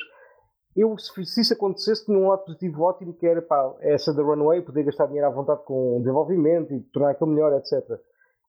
eu, 0.77 0.97
se, 0.99 1.25
se 1.25 1.41
isso 1.41 1.55
acontecesse, 1.55 2.05
tinha 2.05 2.19
um 2.19 2.29
lado 2.29 2.45
positivo 2.45 2.83
ótimo 2.83 3.15
que 3.15 3.27
era 3.27 3.43
pá, 3.43 3.75
essa 3.81 4.15
da 4.15 4.23
runway, 4.23 4.63
poder 4.63 4.85
gastar 4.85 5.07
dinheiro 5.07 5.27
à 5.27 5.31
vontade 5.31 5.63
com 5.65 5.99
desenvolvimento 5.99 6.73
e 6.73 6.81
tornar 6.93 7.11
aquilo 7.11 7.31
melhor, 7.31 7.53
etc. 7.55 7.99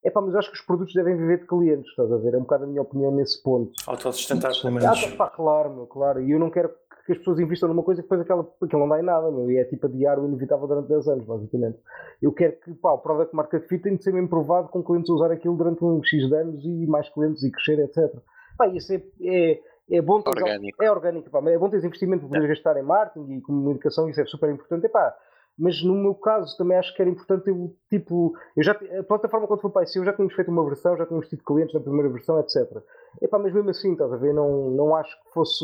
É 0.04 0.12
pá, 0.12 0.22
mas 0.22 0.36
acho 0.36 0.52
que 0.52 0.58
os 0.58 0.66
produtos 0.66 0.94
devem 0.94 1.18
viver 1.18 1.40
de 1.40 1.48
clientes, 1.48 1.90
estás 1.90 2.12
a 2.12 2.18
ver? 2.18 2.36
É 2.36 2.38
um 2.38 2.42
bocado 2.42 2.66
a 2.66 2.68
minha 2.68 2.82
opinião 2.82 3.12
nesse 3.12 3.42
ponto. 3.42 3.72
Autossustentar, 3.88 4.52
pelo 4.62 4.74
menos. 4.74 5.04
Ah, 5.04 5.16
pá, 5.18 5.30
claro, 5.30 5.74
meu, 5.74 5.88
claro. 5.88 6.22
E 6.22 6.32
eu 6.32 6.40
não 6.40 6.52
quero 6.52 6.70
que 7.08 7.14
as 7.14 7.18
pessoas 7.20 7.40
investam 7.40 7.70
numa 7.70 7.84
coisa 7.84 8.02
que 8.02 8.06
depois 8.06 8.20
aquela, 8.20 8.46
aquilo 8.62 8.82
não 8.82 8.90
dá 8.90 9.00
em 9.00 9.04
nada, 9.04 9.32
meu, 9.32 9.50
e 9.50 9.58
é 9.58 9.64
tipo 9.64 9.88
adiar 9.88 10.20
o 10.20 10.28
inevitável 10.28 10.68
durante 10.68 10.90
10 10.90 11.08
anos, 11.08 11.26
basicamente. 11.26 11.80
Eu 12.22 12.34
quero 12.34 12.58
que 12.60 12.74
pá, 12.74 12.92
o 12.92 12.98
product 12.98 13.34
market 13.34 13.66
fit 13.66 13.82
tem 13.82 13.96
de 13.96 14.04
ser 14.04 14.12
bem 14.12 14.28
provado 14.28 14.68
com 14.68 14.84
clientes 14.84 15.10
a 15.10 15.14
usar 15.14 15.32
aquilo 15.32 15.56
durante 15.56 15.82
um 15.86 16.04
X 16.04 16.28
de 16.28 16.36
anos 16.36 16.66
e 16.66 16.86
mais 16.86 17.08
clientes 17.10 17.42
e 17.44 17.50
crescer, 17.50 17.80
etc. 17.80 18.14
Pá, 18.58 18.68
isso 18.68 18.92
é, 18.92 19.02
é, 19.22 19.60
é 19.90 20.02
bom 20.02 20.22
ter, 20.22 20.32
orgânico. 20.32 20.84
É 20.84 20.92
orgânico, 20.92 21.30
pá, 21.30 21.40
é 21.50 21.58
bom 21.58 21.70
ter 21.70 21.78
investimento 21.78 22.28
para 22.28 22.40
poder 22.40 22.46
é. 22.46 22.50
gastar 22.50 22.78
em 22.78 22.84
marketing 22.84 23.38
e 23.38 23.42
comunicação, 23.42 24.10
isso 24.10 24.20
é 24.20 24.26
super 24.26 24.50
importante. 24.50 24.86
E, 24.86 24.90
pá, 24.90 25.16
mas 25.58 25.82
no 25.84 25.96
meu 25.96 26.14
caso 26.14 26.56
também 26.58 26.78
acho 26.78 26.94
que 26.96 27.02
era 27.02 27.10
importante 27.10 27.50
eu, 27.50 27.76
tipo, 27.90 28.34
eu 28.56 28.64
já, 28.64 28.74
a 28.74 29.04
plataforma 29.04 29.48
quando 29.48 29.62
foi 29.62 29.72
para 29.72 29.86
eu 29.96 30.06
já 30.06 30.14
tínhamos 30.14 30.36
feito 30.36 30.52
uma 30.52 30.64
versão, 30.64 30.96
já 30.96 31.06
tínhamos 31.06 31.28
tido 31.28 31.44
clientes 31.44 31.74
na 31.74 31.80
primeira 31.80 32.10
versão, 32.10 32.40
etc. 32.40 32.82
Epá, 33.22 33.40
mas 33.40 33.54
mesmo 33.54 33.70
assim, 33.70 33.94
estás 33.94 34.12
a 34.14 34.18
ver, 34.18 34.34
não, 34.34 34.70
não 34.72 34.96
acho 34.96 35.12
que 35.24 35.34
fosse 35.34 35.64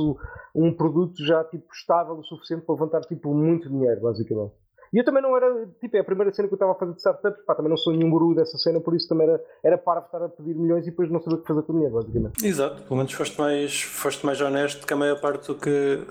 um 0.56 0.74
produto 0.74 1.24
já 1.24 1.44
tipo 1.44 1.66
estável 1.74 2.16
o 2.16 2.24
suficiente 2.24 2.66
para 2.66 2.76
levantar 2.76 3.02
tipo 3.02 3.34
muito 3.34 3.70
dinheiro, 3.70 4.02
basicamente. 4.02 4.54
E 4.94 5.00
eu 5.00 5.04
também 5.04 5.24
não 5.24 5.36
era, 5.36 5.68
tipo, 5.82 5.98
é 5.98 6.02
a 6.02 6.04
primeira 6.04 6.32
cena 6.32 6.48
que 6.48 6.54
eu 6.54 6.56
estava 6.56 6.74
a 6.74 6.76
fazer 6.76 6.92
de 6.92 7.00
startups, 7.00 7.44
pá, 7.46 7.56
também 7.56 7.72
não 7.72 7.78
sou 7.78 7.92
nenhum 7.92 8.12
guru 8.12 8.36
dessa 8.36 8.60
cena, 8.60 8.80
por 8.80 8.96
isso 8.96 9.10
também 9.10 9.28
era, 9.28 9.44
era 9.64 9.78
para 9.78 10.02
estar 10.02 10.24
a 10.24 10.30
pedir 10.30 10.54
milhões 10.54 10.86
e 10.86 10.92
depois 10.92 11.10
não 11.10 11.20
saber 11.20 11.38
o 11.38 11.42
que 11.42 11.48
fazer 11.48 11.64
com 11.64 11.72
o 11.72 11.76
dinheiro, 11.76 11.96
basicamente. 11.96 12.46
Exato, 12.46 12.84
pelo 12.84 12.98
menos 12.98 13.12
foste 13.12 13.40
mais, 13.40 13.82
foste 13.82 14.24
mais 14.24 14.40
honesto 14.40 14.86
que 14.86 14.94
a 14.94 14.96
maior 14.96 15.20
parte 15.20 15.48
do 15.48 15.56
que, 15.56 16.06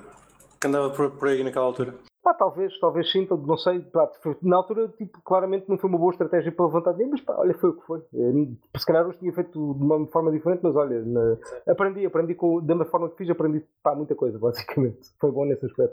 que 0.60 0.66
andava 0.66 0.90
por, 0.90 1.12
por 1.12 1.28
aí 1.28 1.44
naquela 1.44 1.64
altura. 1.64 1.94
Pá, 2.22 2.32
talvez, 2.32 2.78
talvez 2.78 3.10
sim, 3.10 3.26
não 3.28 3.56
sei. 3.56 3.80
Pá, 3.80 4.08
na 4.42 4.56
altura, 4.56 4.88
tipo, 4.96 5.20
claramente 5.22 5.68
não 5.68 5.76
foi 5.76 5.90
uma 5.90 5.98
boa 5.98 6.12
estratégia 6.12 6.52
para 6.52 6.66
levantar 6.66 6.92
dinheiro, 6.92 7.10
mas 7.12 7.20
pá, 7.20 7.34
olha, 7.36 7.52
foi 7.54 7.70
o 7.70 7.72
que 7.74 7.84
foi. 7.84 7.98
Eh, 8.14 8.78
se 8.78 8.86
calhar 8.86 9.06
hoje 9.06 9.18
tinha 9.18 9.32
feito 9.32 9.74
de 9.74 9.84
uma 9.84 10.06
forma 10.06 10.30
diferente, 10.30 10.60
mas 10.62 10.76
olha, 10.76 11.02
na, 11.04 11.36
aprendi, 11.66 12.06
aprendi 12.06 12.36
com, 12.36 12.64
da 12.64 12.84
forma 12.84 13.10
que 13.10 13.16
fiz, 13.16 13.30
aprendi 13.30 13.64
pá, 13.82 13.94
muita 13.94 14.14
coisa, 14.14 14.38
basicamente. 14.38 15.00
Foi 15.20 15.32
bom 15.32 15.44
nesse 15.44 15.66
aspecto. 15.66 15.92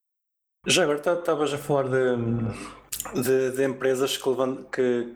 Já 0.68 0.84
agora 0.84 1.00
estavas 1.00 1.54
a 1.54 1.58
falar 1.58 1.86
de, 1.90 3.22
de, 3.24 3.52
de 3.56 3.66
empresas 3.66 4.16
que, 4.16 4.30
que, 4.72 5.16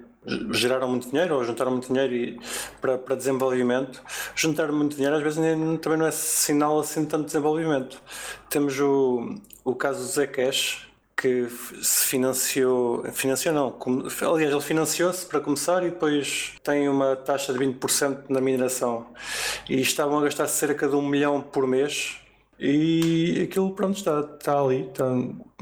geraram 0.52 0.90
muito 0.90 1.10
dinheiro 1.10 1.36
ou 1.36 1.44
juntaram 1.44 1.72
muito 1.72 1.90
dinheiro 1.90 2.14
e, 2.14 2.40
para, 2.82 2.98
para 2.98 3.16
desenvolvimento. 3.16 4.02
Juntar 4.36 4.72
muito 4.72 4.96
dinheiro 4.96 5.18
às 5.18 5.22
vezes 5.22 5.38
nem, 5.38 5.78
também 5.78 6.00
não 6.00 6.08
é 6.08 6.12
sinal 6.12 6.80
assim 6.80 7.04
de 7.04 7.08
tanto 7.10 7.26
desenvolvimento. 7.26 8.02
Temos 8.50 8.80
o, 8.80 9.36
o 9.64 9.76
caso 9.76 10.00
do 10.00 10.08
Zcash, 10.08 10.93
que 11.24 11.48
se 11.82 12.06
financiou, 12.08 13.02
financiou 13.14 13.56
não, 13.56 13.78
aliás 14.30 14.52
ele 14.52 14.62
financiou-se 14.62 15.26
para 15.26 15.40
começar 15.40 15.82
e 15.82 15.90
depois 15.90 16.52
tem 16.62 16.90
uma 16.90 17.16
taxa 17.16 17.54
de 17.54 17.60
20% 17.60 18.26
na 18.28 18.42
mineração. 18.42 19.08
E 19.70 19.80
estavam 19.80 20.20
a 20.20 20.22
gastar 20.24 20.48
cerca 20.48 20.86
de 20.86 20.98
um 20.98 21.02
milhão 21.02 21.40
por 21.40 21.66
mês 21.66 22.18
e 22.60 23.48
aquilo 23.50 23.72
pronto 23.72 23.96
está, 23.96 24.20
está 24.20 24.60
ali, 24.60 24.82
está, 24.82 25.06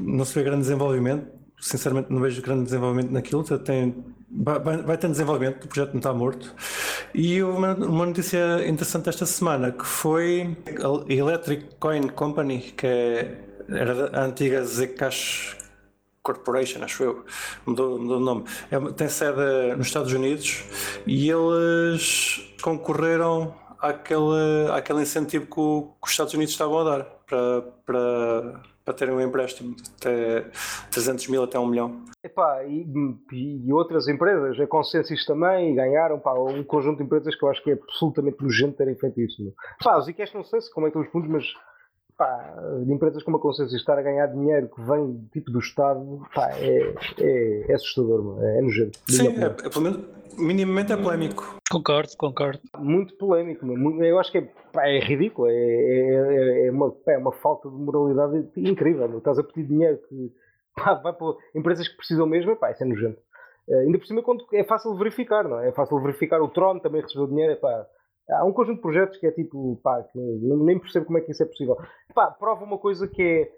não 0.00 0.24
se 0.24 0.34
vê 0.34 0.42
grande 0.42 0.62
desenvolvimento, 0.62 1.28
sinceramente 1.60 2.12
não 2.12 2.20
vejo 2.20 2.42
grande 2.42 2.64
desenvolvimento 2.64 3.12
naquilo, 3.12 3.44
tem, 3.60 3.94
vai, 4.28 4.58
vai 4.58 4.98
ter 4.98 5.08
desenvolvimento, 5.08 5.64
o 5.64 5.68
projeto 5.68 5.92
não 5.92 5.98
está 5.98 6.12
morto. 6.12 6.52
E 7.14 7.40
uma, 7.40 7.72
uma 7.74 8.06
notícia 8.06 8.66
interessante 8.66 9.08
esta 9.08 9.26
semana 9.26 9.70
que 9.70 9.86
foi 9.86 10.56
a 11.08 11.12
Electric 11.12 11.76
Coin 11.78 12.08
Company 12.08 12.58
que 12.76 12.84
é 12.84 13.51
era 13.68 14.18
a 14.18 14.24
antiga 14.24 14.64
Zcash 14.64 15.56
Corporation, 16.22 16.84
acho 16.84 17.02
eu, 17.02 17.24
mudou, 17.66 17.98
o 17.98 18.20
nome. 18.20 18.44
É, 18.70 18.78
tem 18.92 19.08
sede 19.08 19.76
nos 19.76 19.88
Estados 19.88 20.12
Unidos 20.12 20.64
e 21.06 21.28
eles 21.28 22.54
concorreram 22.62 23.54
àquele, 23.80 24.70
àquele 24.72 25.02
incentivo 25.02 25.46
que, 25.46 25.60
o, 25.60 25.94
que 26.00 26.06
os 26.06 26.10
Estados 26.12 26.32
Unidos 26.34 26.52
estavam 26.52 26.78
a 26.78 26.84
dar 26.84 27.04
para, 27.26 27.62
para, 27.84 28.60
para 28.84 28.94
terem 28.94 29.14
um 29.14 29.20
empréstimo 29.20 29.74
de 29.74 29.82
até 29.96 30.46
300 30.92 31.26
mil 31.28 31.42
até 31.42 31.58
1 31.58 31.66
milhão. 31.66 32.04
Epá, 32.22 32.62
e, 32.64 32.86
e 33.32 33.72
outras 33.72 34.06
empresas, 34.06 34.58
a 34.60 34.66
Consensus 34.68 35.24
também, 35.24 35.74
ganharam 35.74 36.20
pá, 36.20 36.34
um 36.34 36.62
conjunto 36.62 36.98
de 36.98 37.04
empresas 37.04 37.34
que 37.34 37.44
eu 37.44 37.48
acho 37.48 37.62
que 37.64 37.72
é 37.72 37.74
absolutamente 37.74 38.40
nojento 38.40 38.76
terem 38.76 38.94
feito 38.94 39.20
isso. 39.20 39.52
Pá, 39.82 39.98
os 39.98 40.06
ICAS 40.06 40.32
não 40.32 40.44
sei 40.44 40.60
se 40.60 40.72
como 40.72 40.86
é 40.86 40.90
que 40.90 40.98
estão 40.98 41.02
os 41.02 41.12
fundos, 41.12 41.28
mas 41.28 41.44
pá, 42.22 42.54
de 42.84 42.92
empresas 42.92 43.22
como 43.24 43.36
a 43.36 43.40
Consciência 43.40 43.76
estar 43.76 43.98
a 43.98 44.02
ganhar 44.02 44.26
dinheiro 44.26 44.68
que 44.68 44.80
vem 44.80 45.28
tipo 45.32 45.50
do 45.50 45.58
Estado, 45.58 46.22
pá, 46.32 46.50
é, 46.56 46.94
é, 47.18 47.70
é 47.70 47.74
assustador, 47.74 48.40
é, 48.42 48.58
é 48.58 48.62
nojento. 48.62 48.98
Sim, 49.08 49.42
é, 49.42 49.46
é, 49.46 49.68
pelo 49.68 49.82
menos 49.82 50.00
minimamente 50.38 50.92
é 50.92 50.96
polémico. 50.96 51.56
Concordo, 51.68 52.10
concordo. 52.16 52.60
Muito 52.78 53.16
polémico, 53.16 53.66
eu 53.66 54.18
acho 54.20 54.30
que 54.30 54.38
é, 54.38 54.48
pá, 54.72 54.86
é 54.86 55.00
ridículo, 55.00 55.48
é, 55.48 55.54
é, 55.54 56.66
é, 56.66 56.70
uma, 56.70 56.94
é 57.08 57.18
uma 57.18 57.32
falta 57.32 57.68
de 57.68 57.74
moralidade 57.74 58.48
incrível. 58.56 59.18
Estás 59.18 59.38
a 59.38 59.42
pedir 59.42 59.64
dinheiro 59.64 59.98
que 60.08 60.32
pá, 60.76 60.94
vai 60.94 61.12
para 61.12 61.34
empresas 61.56 61.88
que 61.88 61.96
precisam 61.96 62.26
mesmo, 62.26 62.54
pá, 62.54 62.70
isso 62.70 62.84
é 62.84 62.86
nojento. 62.86 63.18
Uh, 63.68 63.78
ainda 63.78 63.98
por 63.98 64.06
cima, 64.06 64.22
quando 64.22 64.44
é 64.52 64.64
fácil 64.64 64.94
verificar, 64.94 65.44
não 65.44 65.58
é? 65.60 65.68
É 65.68 65.72
fácil 65.72 66.00
verificar. 66.00 66.40
O 66.40 66.48
Tron 66.48 66.78
também 66.80 67.00
recebeu 67.00 67.26
dinheiro, 67.26 67.56
pá 67.56 67.86
Há 68.30 68.44
um 68.44 68.52
conjunto 68.52 68.76
de 68.76 68.82
projetos 68.82 69.18
que 69.18 69.26
é 69.26 69.32
tipo, 69.32 69.78
pá, 69.82 70.02
que 70.02 70.18
nem 70.18 70.78
percebo 70.78 71.06
como 71.06 71.18
é 71.18 71.20
que 71.20 71.32
isso 71.32 71.42
é 71.42 71.46
possível. 71.46 71.76
Pá, 72.14 72.30
prova 72.30 72.64
uma 72.64 72.78
coisa 72.78 73.06
que 73.08 73.22
é, 73.22 73.50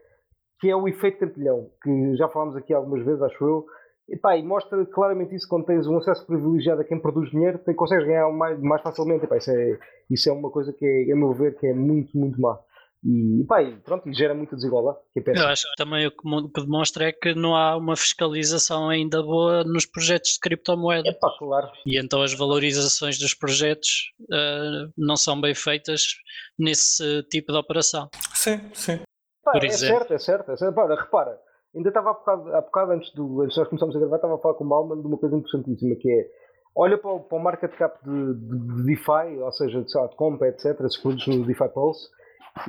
que 0.60 0.70
é 0.70 0.76
o 0.76 0.88
efeito 0.88 1.18
cantilhão, 1.18 1.70
que 1.82 2.16
já 2.16 2.28
falámos 2.28 2.56
aqui 2.56 2.72
algumas 2.72 3.04
vezes, 3.04 3.22
acho 3.22 3.44
eu. 3.44 3.66
E, 4.08 4.16
pá, 4.16 4.36
e 4.36 4.42
mostra 4.42 4.84
claramente 4.86 5.34
isso 5.34 5.48
quando 5.48 5.64
tens 5.64 5.86
um 5.86 5.96
acesso 5.96 6.26
privilegiado 6.26 6.80
a 6.80 6.84
quem 6.84 6.98
produz 6.98 7.30
dinheiro, 7.30 7.58
tem, 7.58 7.74
consegues 7.74 8.06
ganhar 8.06 8.28
mais, 8.30 8.60
mais 8.60 8.82
facilmente. 8.82 9.24
E, 9.24 9.28
pá, 9.28 9.36
isso, 9.36 9.50
é, 9.50 9.78
isso 10.10 10.28
é 10.28 10.32
uma 10.32 10.50
coisa 10.50 10.72
que, 10.72 10.84
é, 10.84 11.12
a 11.12 11.16
meu 11.16 11.32
ver, 11.32 11.56
que 11.56 11.66
é 11.66 11.74
muito, 11.74 12.16
muito 12.16 12.40
má. 12.40 12.58
E, 13.04 13.44
pá, 13.46 13.62
e 13.62 13.76
pronto, 13.80 14.08
e 14.08 14.14
gera 14.14 14.34
muita 14.34 14.56
desigualdade. 14.56 14.96
Que 15.12 15.30
é 15.30 15.36
Eu 15.36 15.48
acho 15.48 15.64
que 15.64 15.76
também 15.76 16.06
o 16.06 16.10
que 16.10 16.60
demonstra 16.62 17.08
é 17.08 17.12
que 17.12 17.34
não 17.34 17.54
há 17.54 17.76
uma 17.76 17.96
fiscalização 17.96 18.88
ainda 18.88 19.22
boa 19.22 19.62
nos 19.62 19.84
projetos 19.84 20.32
de 20.32 20.40
criptomoeda. 20.40 21.10
É 21.10 21.12
pá, 21.12 21.28
claro. 21.38 21.70
E 21.84 21.98
então 21.98 22.22
as 22.22 22.32
valorizações 22.32 23.18
dos 23.18 23.34
projetos 23.34 24.10
uh, 24.22 24.90
não 24.96 25.16
são 25.16 25.38
bem 25.38 25.54
feitas 25.54 26.16
nesse 26.58 27.22
tipo 27.24 27.52
de 27.52 27.58
operação. 27.58 28.08
Sim, 28.32 28.58
sim. 28.72 29.00
Pá, 29.44 29.52
Por 29.52 29.64
é 29.64 29.66
exemplo. 29.66 29.98
certo, 29.98 30.14
é 30.14 30.18
certo. 30.18 30.52
É 30.52 30.56
certo. 30.56 30.74
Para, 30.74 30.94
repara, 30.94 31.38
ainda 31.76 31.88
estava 31.90 32.10
há 32.10 32.14
bocado, 32.14 32.54
há 32.54 32.60
bocado 32.62 32.92
antes, 32.92 33.12
do, 33.12 33.42
antes 33.42 33.54
de 33.54 33.60
nós 33.60 33.68
começarmos 33.68 33.96
a 33.96 33.98
gravar, 33.98 34.16
estava 34.16 34.34
a 34.36 34.38
falar 34.38 34.54
com 34.54 34.64
o 34.64 34.66
Malman 34.66 35.02
de 35.02 35.06
uma 35.06 35.18
coisa 35.18 35.36
interessantíssima 35.36 35.94
que 35.96 36.10
é 36.10 36.26
olha 36.74 36.96
para 36.96 37.10
o, 37.10 37.20
para 37.20 37.36
o 37.36 37.40
market 37.40 37.70
cap 37.76 38.02
de, 38.02 38.34
de, 38.34 38.76
de 38.76 38.86
DeFi, 38.86 39.38
ou 39.40 39.52
seja, 39.52 39.82
de, 39.82 39.86
de 39.86 40.16
Compa, 40.16 40.48
etc., 40.48 40.80
esses 40.80 40.96
produtos 40.96 41.26
no 41.26 41.44
DeFi 41.44 41.68
Pulse 41.68 42.08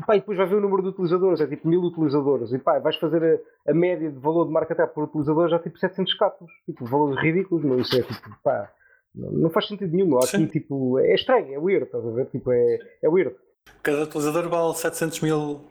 pá, 0.06 0.16
e 0.16 0.20
depois 0.20 0.38
vai 0.38 0.48
ver 0.48 0.56
o 0.56 0.62
número 0.62 0.82
de 0.82 0.90
utilizadores, 0.90 1.42
é 1.42 1.48
tipo 1.48 1.68
mil 1.68 1.82
utilizadores. 1.82 2.52
E 2.52 2.60
pá, 2.60 2.80
vais 2.80 2.96
fazer 2.98 3.42
a, 3.68 3.72
a 3.72 3.74
média 3.74 4.12
de 4.12 4.20
valor 4.20 4.46
de 4.46 4.52
marca 4.52 4.76
cap 4.76 4.94
por 4.94 5.06
utilizador 5.06 5.50
já 5.50 5.60
tipo 5.60 5.78
700 5.78 6.14
capos. 6.16 6.52
Tipo, 6.66 6.86
valores 6.86 7.22
ridículos, 7.22 7.64
mas 7.64 7.88
isso 7.88 8.00
é 8.00 8.04
tipo, 8.04 8.36
pá, 8.44 8.72
não, 9.14 9.32
não 9.32 9.50
faz 9.50 9.68
sentido 9.68 9.96
nenhum. 9.96 10.18
Aqui, 10.18 10.48
tipo, 10.48 11.00
é 11.00 11.14
estranho, 11.14 11.54
é 11.54 11.60
weird, 11.60 11.86
estás 11.86 12.06
a 12.06 12.12
ver? 12.12 12.26
Tipo, 12.28 12.52
é, 12.52 12.80
é 13.02 13.10
weird. 13.10 13.36
Cada 13.82 14.04
utilizador 14.04 14.50
vale 14.50 14.74
700 14.74 15.22
mil 15.22 15.62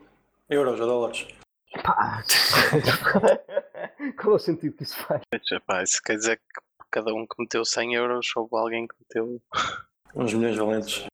euros 0.48 0.80
ou 0.80 0.86
dólares. 0.86 1.26
Pá, 1.82 2.22
qual 4.20 4.32
é 4.32 4.36
o 4.36 4.38
sentido 4.38 4.76
que 4.76 4.84
isso 4.84 4.96
faz? 4.96 5.22
Pá, 5.66 5.82
isso 5.82 6.00
quer 6.02 6.16
dizer 6.16 6.36
que 6.36 6.60
cada 6.90 7.12
um 7.12 7.26
que 7.26 7.34
meteu 7.40 7.64
100 7.64 7.94
euros 7.94 8.32
houve 8.36 8.56
alguém 8.56 8.86
que 8.86 8.94
meteu 9.00 9.40
uns 10.14 10.32
milhões 10.32 10.56
valentes. 10.56 11.06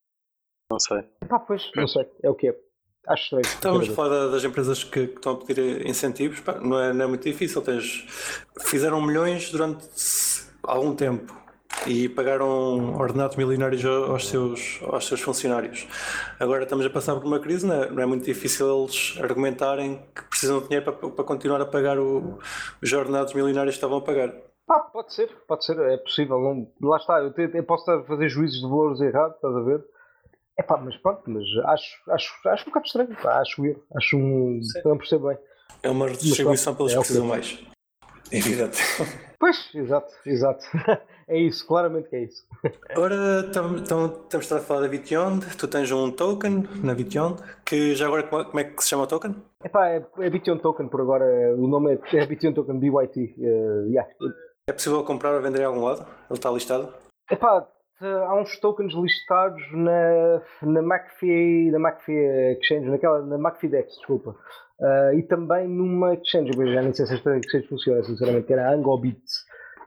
Não 0.70 0.78
sei. 0.78 1.03
Pá, 1.26 1.38
pois, 1.38 1.70
não 1.74 1.88
sei, 1.88 2.07
é 2.22 2.28
o 2.28 2.34
que 2.34 2.48
é. 2.48 2.57
Acho 3.09 3.22
estranho. 3.24 3.42
Estávamos 3.42 3.88
a 3.88 3.92
falar 3.92 4.28
das 4.28 4.44
empresas 4.44 4.84
que, 4.84 5.07
que, 5.07 5.14
estão 5.16 5.32
a 5.32 5.36
pedir 5.36 5.86
incentivos, 5.86 6.40
pá, 6.40 6.55
não, 6.61 6.80
é, 6.80 6.92
não 6.92 7.05
é 7.05 7.09
muito 7.09 7.24
difícil. 7.24 7.62
Tens, 7.62 8.07
fizeram 8.61 9.01
milhões 9.01 9.51
durante 9.51 9.86
algum 10.62 10.94
tempo 10.94 11.40
e 11.86 12.09
pagaram 12.09 12.94
ordenados 12.96 13.36
milionários 13.36 13.84
aos 13.84 14.28
seus, 14.28 14.80
aos 14.82 15.07
seus 15.07 15.20
funcionários. 15.20 15.86
Agora 16.38 16.64
estamos 16.64 16.84
a 16.84 16.90
passar 16.90 17.14
por 17.16 17.24
uma 17.24 17.40
crise, 17.40 17.66
não 17.66 17.82
é, 17.82 17.90
não 17.90 18.03
é 18.03 18.07
muito 18.07 18.24
difícil 18.24 18.82
eles 18.82 19.18
argumentarem 19.20 20.01
que 20.14 20.22
precisam 20.24 20.59
de 20.59 20.68
dinheiro 20.68 20.92
para, 20.92 21.11
para 21.11 21.24
continuar 21.24 21.61
a 21.61 21.66
pagar 21.66 21.98
o, 21.98 22.38
os 22.82 22.92
ordenados 22.92 23.32
milionários 23.32 23.74
que 23.74 23.78
estavam 23.78 23.98
a 23.98 24.03
pagar. 24.03 24.32
Ah, 24.68 24.80
pode 24.80 25.12
ser, 25.12 25.28
pode 25.48 25.64
ser, 25.64 25.78
é 25.78 25.96
possível. 25.96 26.38
Não, 26.38 26.88
lá 26.88 26.96
está, 26.96 27.18
eu, 27.20 27.32
te, 27.32 27.51
eu 27.55 27.64
posso 27.64 27.82
estar 27.82 28.03
a 28.03 28.07
fazer 28.07 28.28
juízos 28.28 28.61
de 28.61 28.68
valores 28.68 29.01
errados, 29.01 29.36
estás 29.36 29.57
a 29.57 29.61
ver? 29.62 29.84
É 30.59 30.62
pá, 30.62 30.76
mas 30.76 30.96
pronto, 30.98 31.22
mas 31.26 31.44
acho, 31.66 32.11
acho, 32.11 32.48
acho 32.48 32.62
um 32.64 32.66
bocado 32.66 32.86
estranho, 32.86 33.16
pá, 33.22 33.40
acho 33.40 33.64
eu, 33.64 33.82
acho 33.96 34.16
um. 34.16 34.62
Sim. 34.62 34.80
Não 34.84 34.98
percebo 34.98 35.28
bem. 35.28 35.38
É 35.82 35.90
uma 35.90 36.09
redistribuição 36.09 36.74
pelos 36.74 36.92
é 36.92 36.94
que 36.96 37.01
precisam 37.01 37.26
mais. 37.26 37.59
Evidente. 38.30 38.78
Pois, 39.40 39.70
exato, 39.74 40.12
exato. 40.26 40.66
É 41.26 41.38
isso, 41.38 41.64
claramente 41.64 42.09
que 42.09 42.16
é 42.16 42.24
isso. 42.24 42.44
Agora 42.90 43.46
estamos 43.46 44.53
a 44.53 44.59
falar 44.59 44.80
da 44.80 44.88
Bityond. 44.88 45.46
Tu 45.57 45.68
tens 45.68 45.92
um 45.92 46.11
token 46.11 46.64
na 46.82 46.92
Bityond, 46.92 47.40
que 47.64 47.94
já 47.94 48.07
agora 48.07 48.24
como 48.24 48.59
é 48.59 48.64
que 48.64 48.82
se 48.82 48.88
chama 48.88 49.05
o 49.05 49.07
token? 49.07 49.36
Epá, 49.64 49.90
é, 49.90 50.05
é 50.18 50.28
Bityond 50.28 50.61
Token 50.61 50.88
por 50.88 51.01
agora. 51.01 51.55
O 51.57 51.68
nome 51.68 51.94
é, 51.94 52.16
é 52.16 52.26
Bityond 52.26 52.57
Token 52.57 52.80
BYT. 52.80 53.36
Uh, 53.38 53.86
yeah. 53.86 54.11
É 54.66 54.72
possível 54.72 55.05
comprar 55.05 55.32
ou 55.36 55.40
vender 55.40 55.61
em 55.61 55.66
algum 55.66 55.84
lado? 55.84 56.01
Ele 56.28 56.36
está 56.36 56.51
listado? 56.51 56.92
Epá, 57.30 57.64
há 58.07 58.34
uns 58.34 58.59
tokens 58.61 58.94
listados 58.94 59.62
na, 59.72 60.42
na 60.62 60.82
McAfee, 60.82 61.70
na 61.70 61.78
McAfee 61.78 62.59
Exchange, 62.59 62.88
naquela, 62.88 63.24
na 63.24 63.36
McAfee 63.36 63.68
Dex, 63.68 63.96
desculpa. 63.96 64.36
Uh, 64.80 65.12
e 65.18 65.22
também 65.24 65.68
numa 65.68 66.14
exchange, 66.14 66.53
eu 66.57 66.72
já 66.72 66.80
nem 66.80 66.92
sei 66.94 67.07
se 67.07 67.14
esta 67.14 67.36
exchange 67.36 67.68
funciona, 67.68 68.03
sinceramente, 68.03 68.46
que 68.46 68.53
era 68.53 68.72
Angobit. 68.72 69.22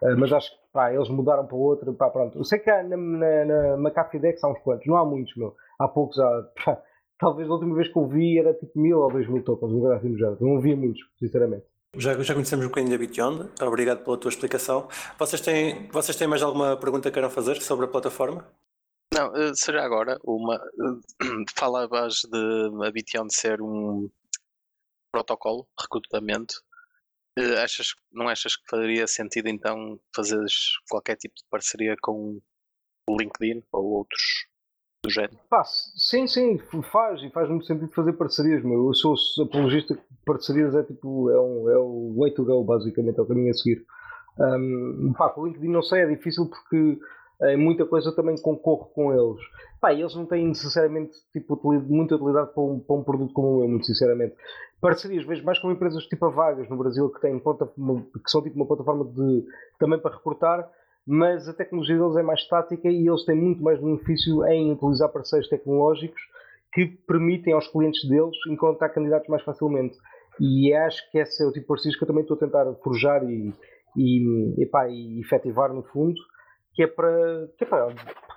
Uh, 0.02 0.16
mas 0.18 0.32
acho 0.32 0.52
que 0.52 0.58
pá, 0.72 0.94
eles 0.94 1.10
mudaram 1.10 1.48
para 1.48 1.58
outra, 1.58 1.92
pá, 1.94 2.10
pronto. 2.10 2.38
Eu 2.38 2.44
sei 2.44 2.60
que 2.60 2.70
há 2.70 2.84
na, 2.84 2.96
na, 2.96 3.46
na 3.46 3.78
McAfee 3.78 4.20
Dex 4.20 4.44
há 4.44 4.50
uns 4.50 4.60
quantos, 4.60 4.86
não 4.86 4.98
há 4.98 5.06
muitos, 5.06 5.36
meu. 5.36 5.56
Há 5.80 5.88
poucos, 5.88 6.20
há, 6.20 6.44
pá, 6.64 6.82
talvez 7.18 7.50
a 7.50 7.54
última 7.54 7.76
vez 7.76 7.92
que 7.92 7.98
eu 7.98 8.08
vi 8.08 8.38
era 8.38 8.54
tipo 8.54 8.80
mil 8.80 9.00
ou 9.00 9.12
dois 9.12 9.28
mil 9.28 9.44
tokens, 9.44 9.72
não 9.72 9.92
assim 9.92 10.16
já. 10.18 10.36
Não 10.40 10.62
vi 10.62 10.76
muitos, 10.76 11.02
sinceramente. 11.18 11.66
Já, 11.96 12.20
já 12.24 12.34
conhecemos 12.34 12.66
um 12.66 12.70
bocadinho 12.70 12.92
da 12.92 12.98
Bityond, 12.98 13.52
obrigado 13.62 14.04
pela 14.04 14.18
tua 14.18 14.30
explicação. 14.30 14.90
Vocês 15.20 15.40
têm, 15.42 15.88
vocês 15.90 16.18
têm 16.18 16.28
mais 16.28 16.42
alguma 16.42 16.76
pergunta 16.76 17.10
que 17.10 17.14
queiram 17.14 17.30
fazer 17.30 17.62
sobre 17.62 17.86
a 17.86 17.88
plataforma? 17.88 18.52
Não, 19.14 19.36
eh, 19.36 19.54
será 19.54 19.86
agora 19.86 20.20
uma. 20.24 20.56
Eh, 20.56 21.26
falavas 21.56 22.24
de 22.24 22.86
a 22.88 22.92
Bityond 22.92 23.32
ser 23.32 23.62
um 23.62 24.10
protocolo 25.12 25.68
de 25.78 25.84
recrutamento. 25.84 26.64
Eh, 27.38 27.62
achas, 27.62 27.94
não 28.12 28.28
achas 28.28 28.56
que 28.56 28.64
faria 28.68 29.06
sentido 29.06 29.48
então 29.48 30.00
fazeres 30.16 30.80
qualquer 30.90 31.16
tipo 31.16 31.36
de 31.36 31.44
parceria 31.48 31.96
com 32.02 32.42
o 33.08 33.18
LinkedIn 33.18 33.64
ou 33.72 33.86
outros 33.98 34.48
do 35.04 35.10
género? 35.10 35.38
Sim, 35.96 36.28
sim, 36.28 36.58
faz 36.92 37.22
e 37.22 37.30
faz 37.30 37.50
muito 37.50 37.66
sentido 37.66 37.92
fazer 37.94 38.14
parcerias, 38.14 38.64
meu. 38.64 38.88
Eu 38.88 38.94
sou 38.94 39.16
apologista 39.44 39.96
que 39.96 40.02
parcerias 40.26 40.74
é 40.74 40.84
tipo, 40.84 41.30
é, 41.30 41.40
um, 41.40 41.70
é 41.70 41.78
o 41.78 42.16
way 42.18 42.32
to 42.32 42.46
go, 42.46 42.64
basicamente, 42.64 43.20
é 43.20 43.22
o 43.22 43.26
caminho 43.26 43.52
a 43.52 43.54
seguir. 43.54 43.86
Um, 44.40 45.14
pá, 45.16 45.32
o 45.36 45.46
LinkedIn 45.46 45.68
não 45.68 45.84
sei, 45.84 46.02
é 46.02 46.06
difícil 46.08 46.50
porque 46.50 46.98
em 47.42 47.58
muita 47.58 47.86
coisa 47.86 48.16
também 48.16 48.36
concorro 48.42 48.86
com 48.96 49.12
eles. 49.14 49.42
Pá, 49.82 49.94
eles 49.94 50.16
não 50.16 50.26
têm 50.26 50.48
necessariamente 50.48 51.12
tipo, 51.34 51.60
muita 51.64 52.16
utilidade 52.16 52.54
para 52.54 52.64
um, 52.64 52.80
para 52.80 52.96
um 52.96 53.04
produto 53.04 53.34
como 53.34 53.50
o 53.50 53.60
meu, 53.60 53.68
muito 53.68 53.86
sinceramente. 53.86 54.36
Parcerias, 54.80 55.26
vejo 55.26 55.44
mais 55.44 55.60
com 55.60 55.72
empresas 55.72 56.06
tipo 56.06 56.26
a 56.26 56.30
Vagas 56.30 56.70
no 56.70 56.78
Brasil, 56.78 57.10
que, 57.10 57.20
têm 57.20 57.40
que 57.40 58.32
são 58.32 58.42
tipo 58.42 58.56
uma 58.56 58.66
plataforma 58.66 59.04
de, 59.06 59.46
também 59.78 60.00
para 60.00 60.16
recrutar, 60.16 60.70
mas 61.06 61.48
a 61.50 61.54
tecnologia 61.54 61.98
deles 61.98 62.16
é 62.16 62.24
mais 62.24 62.40
estática 62.42 62.90
e 62.90 63.08
eles 63.08 63.26
têm 63.26 63.36
muito 63.36 63.62
mais 63.62 63.80
benefício 63.80 64.46
em 64.48 64.72
utilizar 64.72 65.10
parceiros 65.10 65.50
tecnológicos 65.50 66.22
que 66.74 66.86
permitem 66.86 67.54
aos 67.54 67.68
clientes 67.68 68.08
deles 68.08 68.36
encontrar 68.48 68.90
candidatos 68.90 69.28
mais 69.28 69.44
facilmente. 69.44 69.96
E 70.40 70.74
acho 70.74 71.00
que 71.12 71.20
esse 71.20 71.44
é 71.44 71.46
o 71.46 71.52
tipo 71.52 71.62
de 71.62 71.68
parcerias 71.68 71.98
que 71.98 72.04
eu 72.04 72.08
também 72.08 72.24
estou 72.24 72.36
a 72.36 72.40
tentar 72.40 72.74
forjar 72.84 73.24
e, 73.30 73.54
e, 73.96 74.64
epá, 74.64 74.90
e 74.90 75.20
efetivar 75.20 75.72
no 75.72 75.84
fundo, 75.84 76.20
que 76.74 76.84
é 76.84 76.88
para, 76.88 77.48
que 77.58 77.64
é 77.64 77.68
para, 77.68 77.88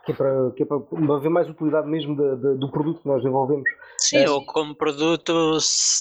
que 0.05 0.12
é 0.12 0.14
para, 0.14 0.51
que 0.53 0.62
é 0.62 0.67
para 0.67 1.14
haver 1.14 1.31
mais 1.31 1.49
utilidade 1.49 1.89
mesmo 1.89 2.14
de, 2.14 2.37
de, 2.37 2.59
do 2.59 2.71
produto 2.71 3.01
que 3.01 3.09
nós 3.09 3.23
desenvolvemos. 3.23 3.69
Sim, 3.99 4.19
é, 4.19 4.29
ou 4.29 4.45
como 4.45 4.77
produto, 4.77 5.57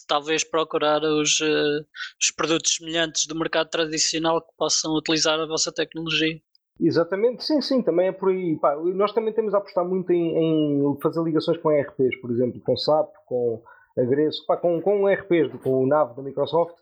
talvez 0.05 0.43
procurar 0.43 1.01
os, 1.03 1.39
uh, 1.39 1.85
os 2.21 2.31
produtos 2.35 2.75
semelhantes 2.75 3.25
do 3.25 3.39
mercado 3.39 3.69
tradicional 3.69 4.41
que 4.41 4.53
possam 4.57 4.93
utilizar 4.95 5.39
a 5.39 5.47
vossa 5.47 5.71
tecnologia. 5.71 6.37
Exatamente, 6.79 7.43
sim, 7.43 7.61
sim, 7.61 7.81
também 7.81 8.07
é 8.07 8.11
por 8.11 8.29
aí. 8.29 8.57
Pá, 8.57 8.75
nós 8.75 9.13
também 9.13 9.33
temos 9.33 9.53
a 9.53 9.59
apostar 9.59 9.85
muito 9.85 10.11
em, 10.11 10.37
em, 10.37 10.97
fazer 11.01 11.21
ligações 11.23 11.57
com 11.57 11.71
ERPs, 11.71 12.19
por 12.19 12.31
exemplo, 12.31 12.59
com 12.61 12.75
SAP, 12.75 13.09
com 13.25 13.61
Agresso, 13.97 14.45
pá, 14.45 14.57
com, 14.57 14.81
com 14.81 15.09
ERPs, 15.09 15.53
com 15.63 15.83
o 15.83 15.87
NAV 15.87 16.15
da 16.15 16.21
Microsoft, 16.21 16.75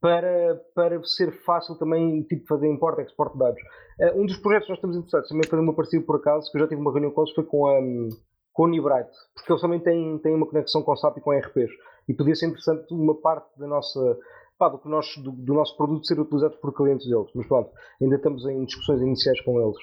para, 0.00 0.62
para 0.74 1.02
ser 1.04 1.32
fácil 1.44 1.76
também 1.76 2.22
tipo, 2.22 2.46
fazer 2.46 2.68
import 2.68 2.98
e 3.00 3.02
export 3.02 3.32
de 3.32 3.38
dados. 3.40 3.60
Uh, 4.00 4.20
um 4.20 4.26
dos 4.26 4.36
projetos 4.36 4.66
que 4.66 4.72
nós 4.72 4.78
estamos 4.78 4.96
interessados 4.96 5.28
também 5.28 5.48
fazer 5.48 5.62
uma 5.62 5.74
parceria 5.74 6.06
por 6.06 6.16
acaso, 6.16 6.50
que 6.50 6.58
eu 6.58 6.62
já 6.62 6.68
tive 6.68 6.80
uma 6.80 6.92
reunião 6.92 7.10
com 7.10 7.22
eles, 7.22 7.34
foi 7.34 7.44
com 7.44 7.66
a, 7.66 7.80
com 8.52 8.64
a 8.64 8.66
Unibright, 8.68 9.10
porque 9.34 9.52
eles 9.52 9.62
também 9.62 9.80
têm, 9.80 10.18
têm 10.18 10.34
uma 10.34 10.46
conexão 10.46 10.82
com 10.82 10.96
SAP 10.96 11.18
e 11.18 11.20
com 11.20 11.32
ERPs. 11.32 11.70
E 12.08 12.14
podia 12.14 12.34
ser 12.34 12.46
interessante 12.46 12.92
uma 12.92 13.14
parte 13.20 13.58
da 13.58 13.66
nossa 13.66 14.18
pá, 14.62 14.68
do, 14.68 14.78
que 14.78 14.88
nós, 14.88 15.16
do, 15.16 15.32
do, 15.32 15.54
nosso 15.54 15.76
produto 15.76 16.06
ser 16.06 16.20
utilizado 16.20 16.56
por 16.58 16.72
clientes 16.72 17.08
deles. 17.08 17.28
Mas 17.34 17.46
pronto, 17.48 17.72
ainda 18.00 18.14
estamos 18.14 18.46
em 18.46 18.64
discussões 18.64 19.02
iniciais 19.02 19.40
com 19.40 19.60
eles. 19.60 19.76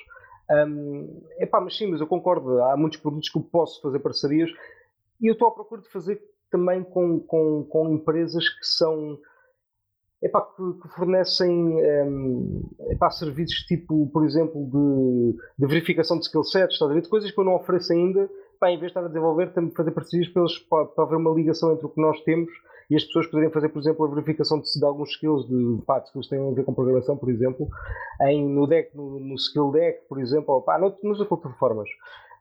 Um, 0.50 1.22
epá, 1.38 1.60
mas 1.60 1.76
sim, 1.76 1.88
mas 1.88 2.00
eu 2.00 2.08
concordo, 2.08 2.64
há 2.64 2.78
muitos 2.78 2.98
produtos 2.98 3.28
que 3.28 3.38
eu 3.38 3.44
posso 3.44 3.82
fazer 3.82 4.00
parcerias 4.00 4.50
e 5.20 5.28
eu 5.28 5.34
estou 5.34 5.50
à 5.50 5.52
procura 5.52 5.82
de 5.82 5.90
fazer 5.90 6.22
também 6.50 6.82
com, 6.82 7.20
com, 7.20 7.66
com 7.66 7.90
empresas 7.90 8.48
que 8.48 8.66
são 8.66 9.20
epá, 10.24 10.42
que, 10.42 10.82
que 10.82 10.88
fornecem 10.96 11.52
um, 11.52 12.64
epá, 12.90 13.12
serviços 13.12 13.66
tipo, 13.66 14.10
por 14.14 14.26
exemplo, 14.26 14.66
de, 14.66 15.38
de 15.60 15.68
verificação 15.68 16.18
de 16.18 16.24
skill 16.24 16.44
sets, 16.46 16.76
está 16.76 16.86
a 16.86 17.10
coisas 17.10 17.30
que 17.30 17.40
eu 17.40 17.44
não 17.44 17.56
ofereço 17.56 17.92
ainda, 17.92 18.30
epá, 18.56 18.72
em 18.72 18.80
vez 18.80 18.94
de 18.94 18.98
estar 18.98 19.04
a 19.04 19.08
desenvolver, 19.08 19.52
também 19.52 19.72
fazer 19.72 19.92
parcerias 19.92 20.30
para, 20.30 20.42
eles, 20.42 20.58
para, 20.58 20.86
para 20.86 21.04
haver 21.04 21.18
uma 21.18 21.32
ligação 21.32 21.74
entre 21.74 21.86
o 21.86 21.90
que 21.90 22.02
nós 22.02 22.20
temos 22.22 22.50
e 22.90 22.96
as 22.96 23.04
pessoas 23.04 23.28
poderem 23.28 23.52
fazer, 23.52 23.70
por 23.70 23.80
exemplo, 23.80 24.06
a 24.06 24.10
verificação 24.10 24.60
de, 24.60 24.80
de 24.80 24.86
alguns 24.86 25.12
skills, 25.12 25.48
de 25.48 25.80
skills 26.06 26.28
que 26.28 26.36
têm 26.36 26.52
a 26.52 26.54
ver 26.54 26.64
com 26.64 26.74
programação, 26.74 27.16
por 27.16 27.30
exemplo, 27.30 27.68
em, 28.24 28.48
no 28.48 28.66
deck, 28.66 28.96
no, 28.96 29.20
no 29.20 29.36
skill 29.36 29.72
deck, 29.72 30.08
por 30.08 30.20
exemplo, 30.20 30.56
ou, 30.56 30.62
pá, 30.62 30.80
noutras 30.80 31.28
plataformas. 31.28 31.90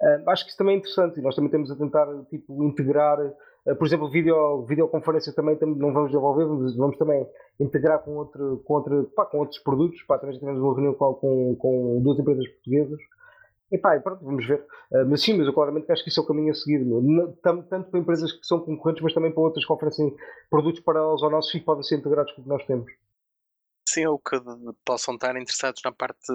Uh, 0.01 0.31
acho 0.31 0.45
que 0.45 0.51
isso 0.51 0.59
também 0.59 0.77
é 0.77 0.79
interessante 0.79 1.19
e 1.19 1.23
nós 1.23 1.35
também 1.35 1.51
temos 1.51 1.71
a 1.71 1.77
tentar 1.77 2.07
tipo, 2.31 2.65
integrar, 2.65 3.19
uh, 3.21 3.77
por 3.77 3.87
exemplo, 3.87 4.09
video, 4.09 4.65
videoconferência 4.65 5.35
também, 5.35 5.57
também 5.57 5.77
não 5.77 5.93
vamos 5.93 6.11
desenvolver, 6.11 6.47
vamos, 6.47 6.77
vamos 6.77 6.97
também 6.97 7.27
integrar 7.61 7.99
com, 7.99 8.13
outro, 8.13 8.63
com, 8.65 8.75
outro, 8.75 9.05
pá, 9.15 9.27
com 9.27 9.39
outros 9.39 9.59
produtos. 9.59 10.01
Pá, 10.05 10.17
também 10.19 10.39
tivemos 10.39 10.63
uma 10.63 10.73
reunião 10.73 10.95
com, 10.95 11.57
com 11.57 12.01
duas 12.01 12.19
empresas 12.19 12.47
portuguesas 12.49 12.99
e 13.71 13.79
pá, 13.79 13.99
pronto, 14.01 14.25
vamos 14.25 14.47
ver. 14.47 14.61
Uh, 14.91 15.07
mas 15.09 15.23
sim, 15.23 15.37
mas 15.37 15.47
eu 15.47 15.53
claramente 15.53 15.91
acho 15.93 16.03
que 16.03 16.09
isso 16.09 16.21
é 16.21 16.23
o 16.23 16.27
caminho 16.27 16.51
a 16.51 16.55
seguir. 16.55 16.85
Tanto 17.43 17.91
para 17.91 18.01
empresas 18.01 18.33
que 18.33 18.47
são 18.47 18.61
concorrentes, 18.61 19.03
mas 19.03 19.15
também 19.15 19.33
para 19.33 19.43
outras 19.43 19.65
que 19.65 19.73
oferecem 19.73 20.15
produtos 20.51 20.81
paralelos 20.81 21.23
ao 21.23 21.31
nosso 21.31 21.57
e 21.57 21.61
que 21.61 21.67
podem 21.67 21.83
ser 21.83 21.97
integrados 21.97 22.33
com 22.33 22.41
o 22.41 22.45
que 22.45 22.51
nós 22.51 22.65
temos. 22.67 22.91
Sim, 23.89 24.07
ou 24.07 24.19
que 24.19 24.37
possam 24.85 25.15
estar 25.15 25.37
interessados 25.37 25.81
na 25.85 25.93
parte 25.93 26.33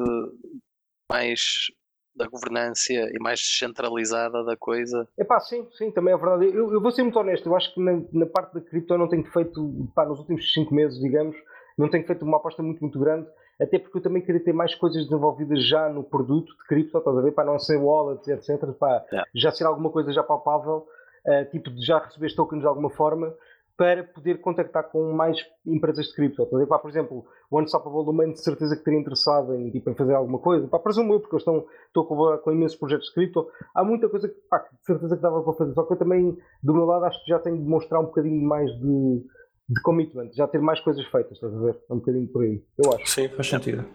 mais 1.09 1.67
da 2.15 2.27
governança 2.27 2.93
e 2.93 3.19
mais 3.19 3.39
descentralizada 3.39 4.43
da 4.43 4.55
coisa. 4.55 5.07
É 5.17 5.23
pá, 5.23 5.39
sim, 5.39 5.67
sim, 5.71 5.91
também 5.91 6.13
é 6.13 6.17
verdade. 6.17 6.45
Eu, 6.45 6.71
eu, 6.71 6.81
vou 6.81 6.91
ser 6.91 7.01
muito 7.03 7.17
honesto, 7.17 7.47
eu 7.47 7.55
acho 7.55 7.73
que 7.73 7.81
na, 7.81 8.03
na 8.11 8.25
parte 8.27 8.53
da 8.53 8.61
cripto 8.61 8.93
eu 8.93 8.97
não 8.99 9.09
tenho 9.09 9.25
feito, 9.31 9.91
pá, 9.95 10.05
nos 10.05 10.19
últimos 10.19 10.53
5 10.53 10.73
meses, 10.73 10.99
digamos, 10.99 11.35
não 11.77 11.89
tenho 11.89 12.05
feito 12.05 12.23
uma 12.23 12.37
aposta 12.37 12.61
muito, 12.61 12.81
muito 12.81 12.99
grande 12.99 13.27
até 13.61 13.79
porque 13.79 13.97
eu 13.97 14.01
também 14.01 14.21
queria 14.21 14.43
ter 14.43 14.53
mais 14.53 14.73
coisas 14.75 15.03
desenvolvidas 15.03 15.67
já 15.67 15.89
no 15.89 16.03
produto 16.03 16.47
de 16.47 16.67
cripto, 16.67 16.97
estás 16.97 17.17
a 17.17 17.21
ver? 17.21 17.31
Para 17.31 17.45
não 17.45 17.59
ser 17.59 17.77
wallets, 17.77 18.27
etc. 18.27 18.71
Para 18.77 19.05
yeah. 19.11 19.29
já 19.35 19.51
ser 19.51 19.65
alguma 19.65 19.89
coisa 19.89 20.11
já 20.11 20.23
palpável, 20.23 20.87
uh, 21.25 21.49
tipo 21.51 21.69
de 21.69 21.85
já 21.85 21.99
receber 21.99 22.33
tokens 22.35 22.61
de 22.61 22.67
alguma 22.67 22.89
forma, 22.89 23.33
para 23.75 24.03
poder 24.03 24.39
contactar 24.39 24.89
com 24.91 25.11
mais 25.13 25.37
empresas 25.65 26.05
de 26.07 26.13
cripto. 26.13 26.43
Estás 26.43 26.53
a 26.53 26.57
ver? 26.59 26.67
Pá, 26.67 26.77
por 26.77 26.89
exemplo, 26.89 27.25
o 27.49 27.59
Unstoppable 27.59 28.05
Domain 28.05 28.31
de 28.31 28.43
certeza 28.43 28.75
que 28.75 28.83
teria 28.83 28.99
interessado 28.99 29.55
em, 29.55 29.71
tipo, 29.71 29.89
em 29.89 29.95
fazer 29.95 30.13
alguma 30.13 30.39
coisa. 30.39 30.67
Pá, 30.67 30.77
presumo 30.77 31.13
eu, 31.13 31.19
porque 31.19 31.35
eu 31.35 31.39
estou, 31.39 31.67
estou 31.87 32.05
colaborar 32.05 32.37
com 32.39 32.51
imensos 32.51 32.77
projetos 32.77 33.07
de 33.07 33.13
cripto. 33.13 33.47
Há 33.73 33.83
muita 33.83 34.07
coisa 34.09 34.29
que, 34.29 34.35
pá, 34.47 34.59
de 34.59 34.85
certeza 34.85 35.15
que 35.15 35.21
dava 35.21 35.41
para 35.41 35.53
fazer. 35.53 35.73
Só 35.73 35.83
que 35.83 35.93
eu 35.93 35.97
também, 35.97 36.37
do 36.61 36.73
meu 36.73 36.85
lado, 36.85 37.05
acho 37.05 37.23
que 37.23 37.29
já 37.29 37.39
tenho 37.39 37.57
de 37.57 37.67
mostrar 37.67 37.99
um 37.99 38.05
bocadinho 38.05 38.47
mais 38.47 38.69
de 38.79 39.25
de 39.69 39.81
commitment, 39.81 40.31
já 40.33 40.47
ter 40.47 40.61
mais 40.61 40.79
coisas 40.79 41.05
feitas, 41.07 41.33
estás 41.33 41.53
a 41.53 41.59
ver? 41.59 41.77
É 41.89 41.93
um 41.93 41.97
bocadinho 41.97 42.27
por 42.27 42.43
aí, 42.43 42.63
eu 42.77 42.93
acho. 42.93 43.07
Sim, 43.07 43.29
faz 43.29 43.47
sentido. 43.47 43.85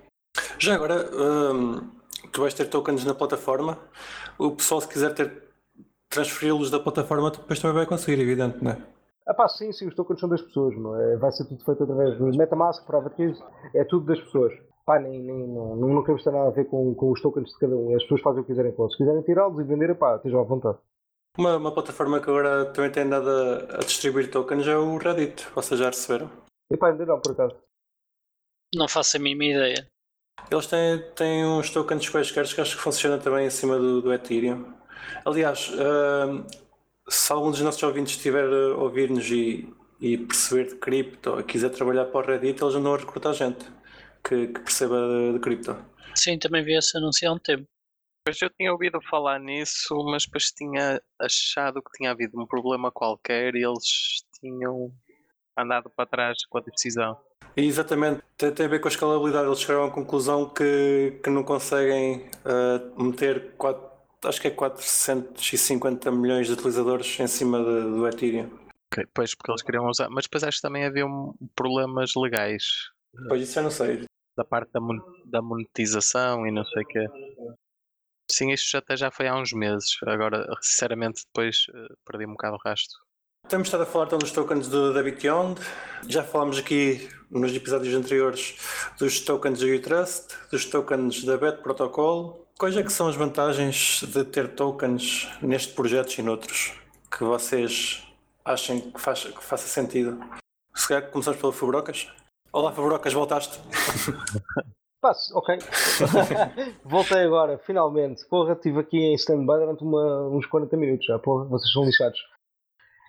Já 0.59 0.75
agora, 0.75 1.09
hum, 1.15 1.91
tu 2.33 2.41
vais 2.41 2.55
ter 2.55 2.67
tokens 2.67 3.05
na 3.05 3.15
plataforma, 3.15 3.79
o 4.39 4.51
pessoal 4.53 4.81
se 4.81 4.89
quiser 4.89 5.15
ter 5.15 5.49
transferi-los 6.09 6.71
da 6.71 6.81
plataforma, 6.81 7.31
depois 7.31 7.61
também 7.61 7.77
vai 7.77 7.87
conseguir, 7.87 8.21
evidente, 8.21 8.63
não 8.63 8.73
é? 8.73 8.79
Ah 9.27 9.35
pá, 9.35 9.47
sim, 9.47 9.71
sim, 9.73 9.87
os 9.87 9.95
tokens 9.95 10.21
são 10.21 10.29
das 10.29 10.41
pessoas, 10.41 10.75
não 10.77 10.99
é? 10.99 11.17
Vai 11.17 11.31
ser 11.33 11.45
tudo 11.45 11.63
feito 11.63 11.83
através 11.83 12.17
do 12.17 12.25
Metamask, 12.27 12.87
Private 12.87 13.15
Keys, 13.15 13.39
é 13.75 13.85
tudo 13.85 14.07
das 14.07 14.21
pessoas. 14.21 14.55
Pá, 14.87 14.99
nem, 14.99 15.21
nem, 15.21 15.47
não, 15.47 15.77
não 15.77 16.01
queremos 16.01 16.25
ter 16.25 16.31
nada 16.31 16.49
a 16.49 16.51
ver 16.51 16.65
com, 16.65 16.95
com 16.95 17.13
os 17.13 17.21
tokens 17.21 17.51
de 17.51 17.59
cada 17.59 17.77
um, 17.77 17.95
as 17.95 18.03
pessoas 18.05 18.23
fazem 18.23 18.41
o 18.41 18.45
que 18.45 18.53
quiserem 18.53 18.73
com 18.73 18.85
eles. 18.85 18.95
Se 18.95 18.99
quiserem 18.99 19.23
tirá-los 19.23 19.61
e 19.61 19.65
vender, 19.65 19.95
pá, 19.97 20.17
estejam 20.17 20.41
à 20.41 20.45
vontade. 20.45 20.79
Uma, 21.39 21.57
uma 21.57 21.73
plataforma 21.73 22.21
que 22.21 22.29
agora 22.29 22.67
também 22.73 22.91
tem 22.91 23.05
andado 23.05 23.31
a, 23.31 23.77
a 23.77 23.79
distribuir 23.79 24.29
tokens 24.31 24.67
é 24.67 24.77
o 24.77 24.99
Reddit. 24.99 25.47
Vocês 25.55 25.79
já 25.79 25.87
receberam? 25.87 26.31
Epá, 26.71 26.91
ainda 26.91 27.07
não, 27.07 27.21
por 27.21 27.33
acaso. 27.33 27.57
Não 28.75 28.89
faço 28.89 29.17
a 29.17 29.21
mínima 29.21 29.45
ideia. 29.45 29.89
Eles 30.51 30.67
têm, 30.67 30.99
têm 31.15 31.47
uns 31.47 31.71
tokens 31.71 32.09
quaisquer 32.09 32.47
que 32.47 32.61
acho 32.61 32.77
que 32.77 32.83
funcionam 32.83 33.21
também 33.21 33.47
em 33.47 33.51
cima 33.51 33.79
do, 33.79 34.03
do 34.03 34.13
Ethereum. 34.13 34.75
Aliás, 35.25 35.71
uh, 35.71 36.45
se 37.09 37.33
algum 37.33 37.51
dos 37.51 37.61
nossos 37.61 37.83
ouvintes 37.83 38.17
estiver 38.17 38.45
a 38.45 38.77
ouvir-nos 38.77 39.31
e, 39.31 39.73
e 40.01 40.19
perceber 40.19 40.69
de 40.69 40.75
cripto 40.75 41.39
e 41.39 41.45
quiser 41.45 41.71
trabalhar 41.71 42.07
para 42.07 42.19
o 42.19 42.31
Reddit, 42.31 42.63
eles 42.63 42.75
andam 42.75 42.95
a 42.95 42.99
recrutar 42.99 43.33
gente. 43.33 43.65
que, 44.25 44.49
que 44.49 44.61
perceba 44.61 44.97
de, 44.97 45.33
de 45.35 45.39
cripto. 45.39 45.77
Sim, 46.15 46.39
também 46.39 46.65
vi 46.65 46.77
esse 46.77 46.97
anúncio 46.97 47.29
há 47.29 47.33
um 47.33 47.39
tempo. 47.39 47.65
Pois 48.29 48.43
eu 48.43 48.51
tinha 48.51 48.71
ouvido 48.71 49.01
falar 49.09 49.41
nisso, 49.41 49.95
mas 50.05 50.27
depois 50.27 50.51
tinha 50.51 51.01
achado 51.19 51.81
que 51.81 51.91
tinha 51.97 52.11
havido 52.11 52.39
um 52.39 52.47
problema 52.47 52.93
qualquer 52.93 53.55
e 53.55 53.65
eles 53.65 54.23
tinham 54.39 54.93
andado 55.57 55.89
para 55.89 56.05
trás 56.05 56.37
com 56.45 56.59
a 56.59 56.61
decisão. 56.61 57.17
exatamente, 57.57 58.23
tem, 58.37 58.53
tem, 58.53 58.67
a 58.67 58.69
ver 58.69 58.81
com 58.81 58.89
a 58.89 58.91
escalabilidade. 58.91 59.47
Eles 59.47 59.61
chegaram 59.61 59.87
à 59.87 59.91
conclusão 59.91 60.47
que, 60.47 61.19
que 61.25 61.31
não 61.31 61.43
conseguem 61.43 62.29
uh, 62.45 63.03
meter, 63.03 63.55
acho 64.23 64.43
que 64.43 64.49
é 64.49 64.51
450 64.51 66.13
milhões 66.13 66.49
de 66.49 66.53
utilizadores 66.53 67.19
em 67.19 67.27
cima 67.27 67.61
de, 67.61 67.81
do 67.81 68.07
Ethereum. 68.07 68.51
Okay, 68.93 69.07
pois, 69.15 69.35
porque 69.35 69.53
eles 69.53 69.63
queriam 69.63 69.87
usar, 69.87 70.11
mas 70.11 70.25
depois 70.25 70.45
acho 70.45 70.59
que 70.59 70.63
também 70.69 70.85
havia 70.85 71.07
problemas 71.57 72.13
legais. 72.15 72.91
Pois 73.27 73.41
isso 73.41 73.59
eu 73.59 73.63
não 73.63 73.71
sei. 73.71 74.05
Da 74.37 74.45
parte 74.45 74.71
da, 74.71 74.81
da 75.25 75.41
monetização 75.41 76.47
e 76.47 76.51
não 76.51 76.67
sei 76.67 76.83
o 76.83 76.87
quê. 76.87 77.07
Sim, 78.31 78.53
isto 78.53 78.77
até 78.77 78.97
já 78.97 79.11
foi 79.11 79.27
há 79.27 79.35
uns 79.35 79.53
meses. 79.53 79.97
Agora, 80.07 80.47
sinceramente, 80.61 81.25
depois 81.27 81.67
uh, 81.71 81.97
perdi 82.05 82.27
um 82.27 82.33
bocado 82.33 82.57
o 82.57 82.59
rastro. 82.59 82.99
Temos 83.49 83.69
estado 83.69 83.85
a 83.85 83.87
falar 83.87 84.07
então 84.07 84.19
dos 84.19 84.31
tokens 84.31 84.69
do, 84.69 84.93
da 84.93 85.03
Beyond. 85.03 85.59
Já 86.07 86.23
falámos 86.23 86.59
aqui 86.59 87.09
nos 87.31 87.55
episódios 87.55 87.95
anteriores 87.95 88.57
dos 88.99 89.21
tokens 89.21 89.61
do 89.61 89.67
Utrust, 89.67 90.35
dos 90.51 90.67
tokens 90.67 91.25
da 91.25 91.39
Bet 91.39 91.63
Protocol. 91.63 92.47
Quais 92.59 92.77
é 92.77 92.83
que 92.83 92.93
são 92.93 93.09
as 93.09 93.17
vantagens 93.17 94.03
de 94.03 94.25
ter 94.25 94.49
tokens 94.49 95.29
neste 95.41 95.73
projeto 95.73 96.19
e 96.19 96.23
noutros 96.23 96.73
que 97.11 97.25
vocês 97.25 98.07
achem 98.45 98.91
que, 98.91 99.01
faz, 99.01 99.25
que 99.25 99.43
faça 99.43 99.67
sentido? 99.67 100.21
Se 100.75 100.87
calhar 100.87 101.11
começamos 101.11 101.41
pelo 101.41 101.53
Fubrocas. 101.53 102.09
Olá 102.53 102.71
Fubrocas, 102.73 103.13
voltaste. 103.15 103.59
Passo, 105.01 105.37
ok. 105.37 105.59
Voltei 106.85 107.23
agora, 107.23 107.59
finalmente. 107.59 108.27
Porra, 108.29 108.55
estive 108.55 108.81
aqui 108.81 108.99
em 108.99 109.15
stand-by 109.15 109.59
durante 109.59 109.85
uma, 109.85 110.29
uns 110.29 110.47
40 110.47 110.77
minutos 110.77 111.07
já. 111.07 111.19
Porra, 111.19 111.45
vocês 111.45 111.73
são 111.73 111.85
lixados. 111.85 112.19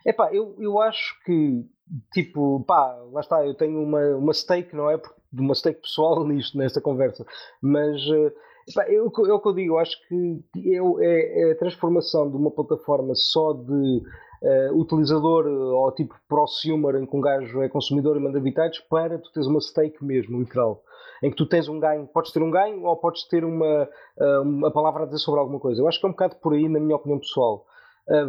Epá, 0.05 0.33
eu, 0.33 0.55
eu 0.59 0.79
acho 0.79 1.15
que, 1.25 1.65
tipo, 2.13 2.63
pá, 2.65 2.95
lá 3.11 3.21
está, 3.21 3.45
eu 3.45 3.55
tenho 3.55 3.81
uma, 3.81 4.01
uma 4.15 4.33
stake, 4.33 4.75
não 4.75 4.89
é? 4.89 5.01
Uma 5.33 5.55
stake 5.55 5.81
pessoal 5.81 6.23
nisto, 6.27 6.57
nesta 6.57 6.79
conversa. 6.79 7.25
Mas, 7.61 8.01
eh, 8.07 8.33
epá, 8.69 8.87
eu, 8.87 9.11
é 9.27 9.33
o 9.33 9.39
que 9.41 9.47
eu 9.47 9.53
digo, 9.53 9.73
eu 9.73 9.79
acho 9.79 9.97
que 10.07 10.43
eu, 10.63 11.01
é, 11.01 11.41
é 11.41 11.51
a 11.51 11.57
transformação 11.57 12.29
de 12.29 12.37
uma 12.37 12.51
plataforma 12.51 13.15
só 13.15 13.53
de 13.53 14.03
uh, 14.41 14.79
utilizador 14.79 15.45
ou 15.47 15.91
tipo 15.93 16.15
prosumer, 16.27 16.95
em 16.95 17.05
que 17.05 17.15
um 17.15 17.21
gajo 17.21 17.61
é 17.61 17.69
consumidor 17.69 18.17
e 18.17 18.19
manda 18.19 18.39
bitites, 18.39 18.79
para 18.89 19.17
tu 19.17 19.31
teres 19.31 19.47
uma 19.47 19.59
stake 19.59 20.03
mesmo, 20.03 20.39
literal 20.39 20.83
em 21.21 21.29
que 21.29 21.35
tu 21.35 21.45
tens 21.45 21.67
um 21.67 21.81
ganho, 21.81 22.07
podes 22.07 22.31
ter 22.31 22.41
um 22.41 22.49
ganho 22.49 22.81
ou 22.83 22.95
podes 22.95 23.27
ter 23.27 23.43
uma, 23.43 23.89
uh, 24.17 24.41
uma 24.41 24.71
palavra 24.71 25.03
a 25.03 25.05
dizer 25.05 25.17
sobre 25.17 25.41
alguma 25.41 25.59
coisa. 25.59 25.81
Eu 25.81 25.87
acho 25.87 25.99
que 25.99 26.05
é 26.05 26.09
um 26.09 26.13
bocado 26.13 26.37
por 26.37 26.53
aí, 26.53 26.69
na 26.69 26.79
minha 26.79 26.95
opinião 26.95 27.19
pessoal. 27.19 27.65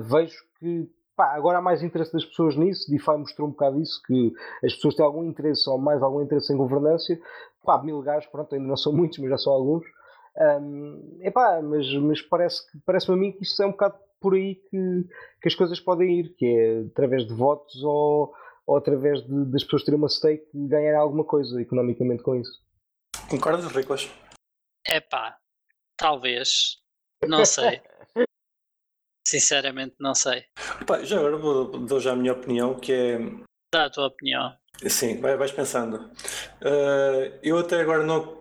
Vejo 0.02 0.36
que 0.58 0.90
pá, 1.20 1.34
agora 1.34 1.58
há 1.58 1.60
mais 1.60 1.82
interesse 1.82 2.12
das 2.14 2.24
pessoas 2.24 2.56
nisso, 2.56 2.90
DeFi 2.90 3.10
mostrou 3.18 3.46
um 3.46 3.50
bocado 3.50 3.78
isso, 3.78 4.00
que 4.06 4.32
as 4.64 4.74
pessoas 4.74 4.94
têm 4.94 5.04
algum 5.04 5.22
interesse 5.22 5.68
ou 5.68 5.76
mais 5.76 6.02
algum 6.02 6.22
interesse 6.22 6.50
em 6.50 6.56
governança. 6.56 7.18
Pá, 7.62 7.82
mil 7.82 8.00
gajos, 8.00 8.26
pronto, 8.30 8.54
ainda 8.54 8.66
não 8.66 8.76
são 8.76 8.90
muitos, 8.90 9.18
mas 9.18 9.28
já 9.28 9.36
são 9.36 9.52
alguns. 9.52 9.84
Um, 10.62 11.18
epá, 11.20 11.60
mas, 11.60 11.92
mas 11.96 12.22
parece, 12.22 12.62
parece-me 12.86 13.18
a 13.18 13.20
mim 13.20 13.32
que 13.32 13.42
isto 13.42 13.62
é 13.62 13.66
um 13.66 13.72
bocado 13.72 13.96
por 14.20 14.34
aí 14.34 14.56
que, 14.56 15.04
que 15.42 15.48
as 15.48 15.54
coisas 15.54 15.80
podem 15.80 16.20
ir, 16.20 16.34
que 16.36 16.46
é 16.46 16.80
através 16.90 17.26
de 17.26 17.32
votos 17.32 17.82
ou, 17.82 18.34
ou 18.66 18.76
através 18.76 19.22
de, 19.26 19.44
das 19.46 19.64
pessoas 19.64 19.84
terem 19.84 19.98
uma 19.98 20.08
stake 20.08 20.46
e 20.54 20.68
ganharem 20.68 20.98
alguma 20.98 21.24
coisa 21.24 21.60
economicamente 21.60 22.22
com 22.22 22.36
isso. 22.36 22.62
Concordas, 23.28 23.66
Riclas? 23.72 24.10
É 24.86 25.00
pá, 25.00 25.38
talvez. 25.96 26.78
Não 27.26 27.44
sei. 27.44 27.80
Sinceramente, 29.26 29.94
não 30.00 30.14
sei. 30.14 30.44
Pá, 30.86 31.02
já 31.04 31.18
agora 31.18 31.36
vou, 31.36 31.78
dou 31.86 32.00
já 32.00 32.12
a 32.12 32.16
minha 32.16 32.32
opinião, 32.32 32.78
que 32.78 32.92
é. 32.92 33.18
Dá 33.72 33.84
a 33.84 33.90
tua 33.90 34.06
opinião. 34.06 34.56
Sim, 34.88 35.20
vai, 35.20 35.36
vais 35.36 35.52
pensando. 35.52 36.10
Uh, 36.60 37.38
eu 37.42 37.58
até 37.58 37.80
agora 37.80 38.02
não 38.02 38.39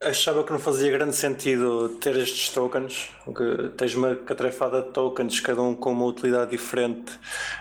achava 0.00 0.44
que 0.44 0.52
não 0.52 0.58
fazia 0.60 0.90
grande 0.92 1.16
sentido 1.16 1.88
ter 2.00 2.16
estes 2.16 2.50
tokens, 2.50 3.10
que 3.26 3.68
tens 3.76 3.94
uma 3.94 4.14
catrefada 4.14 4.82
de 4.82 4.90
tokens, 4.90 5.40
cada 5.40 5.60
um 5.60 5.74
com 5.74 5.92
uma 5.92 6.04
utilidade 6.06 6.52
diferente. 6.52 7.18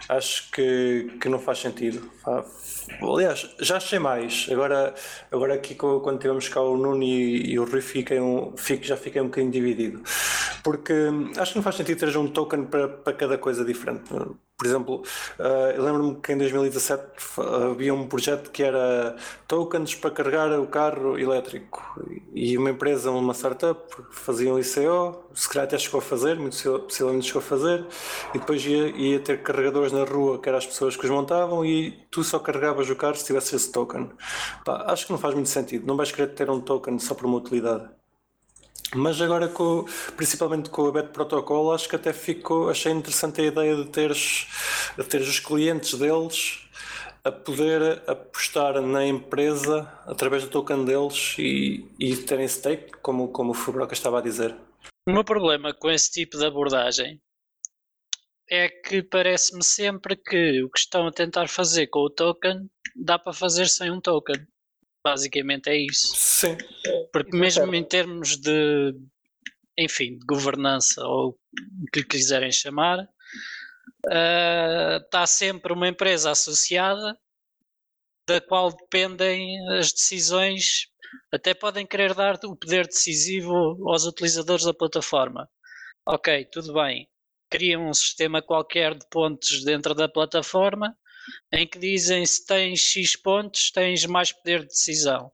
Acho 0.08 0.52
que, 0.52 1.18
que 1.20 1.28
não 1.30 1.40
faz 1.40 1.60
sentido. 1.60 2.10
Aliás, 3.02 3.50
já 3.60 3.78
achei 3.78 4.00
mais. 4.00 4.48
Agora, 4.52 4.94
agora 5.32 5.56
aqui 5.56 5.74
quando 5.76 6.20
tivemos 6.20 6.48
cá 6.48 6.62
o 6.62 6.78
Nuno 6.78 7.04
e, 7.04 7.52
e 7.54 7.60
o 7.60 7.66
Rui 7.66 7.82
fiquei 7.82 8.20
um, 8.20 8.56
fico, 8.56 8.84
já 8.84 8.96
fiquei 8.96 9.22
um 9.22 9.26
bocadinho 9.26 9.52
dividido. 9.52 10.04
Porque 10.64 10.94
acho 11.38 11.54
que 11.54 11.58
não 11.58 11.64
faz 11.64 11.76
sentido 11.76 12.00
ter 12.00 12.18
um 12.18 12.28
token 12.28 12.66
para, 12.66 12.88
para 12.88 13.14
cada 13.14 13.38
coisa 13.38 13.66
diferente. 13.66 14.04
Por 14.58 14.66
exemplo, 14.66 15.04
uh, 15.38 15.70
eu 15.76 15.84
lembro-me 15.84 16.16
que 16.20 16.34
em 16.34 16.38
2017 16.40 17.04
havia 17.72 17.94
um 17.94 18.08
projeto 18.08 18.50
que 18.50 18.64
era 18.64 19.16
tokens 19.48 19.94
para 19.94 20.10
carregar 20.10 20.60
o 20.60 20.66
carro 20.66 21.16
elétrico 21.16 21.80
e 22.34 22.58
uma 22.58 22.72
empresa, 22.72 23.12
uma 23.12 23.36
startup, 23.36 23.80
fazia 24.10 24.52
um 24.52 24.58
ICO, 24.58 25.30
se 25.36 25.48
calhar 25.48 25.66
até 25.66 25.78
chegou 25.78 26.00
a 26.00 26.02
fazer, 26.02 26.40
muito 26.40 26.58
possivelmente 26.80 27.28
chegou 27.28 27.40
a 27.40 27.46
fazer, 27.46 27.86
e 28.34 28.40
depois 28.40 28.66
ia, 28.66 28.88
ia 28.98 29.20
ter 29.20 29.44
carregadores 29.44 29.92
na 29.92 30.04
rua 30.06 30.42
que 30.42 30.50
eram 30.50 30.58
as 30.58 30.66
pessoas 30.66 30.96
que 30.98 31.06
os 31.06 31.12
montavam 31.12 31.64
e 31.64 31.92
tu 32.10 32.24
só 32.24 32.40
carregavas 32.40 32.90
o 32.90 32.96
carro 32.96 33.16
se 33.16 33.26
tivesse 33.28 33.56
esse 33.56 33.72
token. 33.72 34.10
Pá, 34.66 34.86
acho 34.88 35.06
que 35.06 35.12
não 35.12 35.20
faz 35.20 35.36
muito 35.36 35.50
sentido, 35.50 35.86
não 35.86 35.96
vais 35.96 36.12
querer 36.12 36.34
ter 36.34 36.50
um 36.50 36.60
token 36.60 36.98
só 36.98 37.14
por 37.14 37.28
uma 37.28 37.38
utilidade. 37.38 37.97
Mas 38.96 39.20
agora, 39.22 39.48
com, 39.50 39.86
principalmente 40.16 40.70
com 40.70 40.84
o 40.84 40.92
Bet 40.92 41.10
Protocol, 41.10 41.74
acho 41.74 41.90
que 41.90 41.96
até 41.96 42.14
ficou, 42.14 42.70
achei 42.70 42.92
interessante 42.92 43.42
a 43.42 43.46
ideia 43.46 43.76
de 43.76 43.86
teres, 43.86 44.48
de 44.98 45.04
teres 45.04 45.28
os 45.28 45.40
clientes 45.40 45.94
deles 45.94 46.68
a 47.24 47.32
poder 47.32 48.02
apostar 48.08 48.82
na 48.82 49.06
empresa 49.06 49.82
através 50.06 50.44
do 50.44 50.50
token 50.50 50.86
deles 50.86 51.36
e, 51.38 51.86
e 52.00 52.16
terem 52.16 52.48
stake, 52.48 52.94
como, 53.02 53.28
como 53.28 53.52
o 53.52 53.54
Fubroca 53.54 53.94
estava 53.94 54.20
a 54.20 54.22
dizer. 54.22 54.56
O 55.06 55.12
meu 55.12 55.26
problema 55.26 55.74
com 55.74 55.90
esse 55.90 56.10
tipo 56.10 56.38
de 56.38 56.46
abordagem 56.46 57.22
é 58.50 58.70
que 58.70 59.04
parece-me 59.04 59.64
sempre 59.64 60.16
que 60.16 60.64
o 60.64 60.70
que 60.70 60.80
estão 60.80 61.08
a 61.08 61.12
tentar 61.12 61.50
fazer 61.50 61.88
com 61.88 62.00
o 62.00 62.10
token 62.10 62.70
dá 62.96 63.20
para 63.20 63.34
fazer 63.34 63.68
sem 63.68 63.92
um 63.92 64.00
token. 64.00 64.48
Basicamente 65.10 65.70
é 65.70 65.78
isso. 65.78 66.14
Sim. 66.16 66.58
Porque 67.14 67.30
isso 67.30 67.40
mesmo 67.40 67.74
é 67.74 67.78
em 67.78 67.84
termos 67.84 68.36
de, 68.36 68.94
enfim, 69.78 70.18
de 70.18 70.26
governança 70.26 71.02
ou 71.06 71.30
o 71.30 71.92
que 71.94 72.02
lhe 72.02 72.06
quiserem 72.06 72.52
chamar, 72.52 73.00
uh, 73.04 74.98
está 74.98 75.26
sempre 75.26 75.72
uma 75.72 75.88
empresa 75.88 76.32
associada 76.32 77.18
da 78.28 78.42
qual 78.42 78.70
dependem 78.76 79.58
as 79.78 79.94
decisões, 79.94 80.88
até 81.32 81.54
podem 81.54 81.86
querer 81.88 82.14
dar 82.14 82.38
o 82.44 82.58
poder 82.58 82.86
decisivo 82.86 83.54
aos 83.90 84.06
utilizadores 84.06 84.66
da 84.66 84.74
plataforma. 84.74 85.50
Ok, 86.06 86.44
tudo 86.52 86.74
bem. 86.74 87.08
Criam 87.50 87.88
um 87.88 87.94
sistema 87.94 88.42
qualquer 88.42 88.94
de 88.94 89.08
pontos 89.10 89.64
dentro 89.64 89.96
da 89.96 90.10
plataforma 90.10 90.94
em 91.52 91.68
que 91.68 91.80
dizem 91.80 92.26
se 92.26 92.46
tens 92.46 92.80
X 92.80 93.16
pontos, 93.16 93.72
tens 93.72 94.06
mais 94.06 94.32
poder 94.32 94.62
de 94.62 94.68
decisão. 94.68 95.32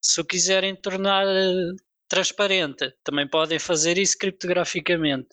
Se 0.00 0.20
o 0.20 0.24
quiserem 0.24 0.74
tornar 0.74 1.26
eh, 1.26 1.72
transparente, 2.08 2.92
também 3.04 3.28
podem 3.28 3.58
fazer 3.58 3.98
isso 3.98 4.18
criptograficamente, 4.18 5.30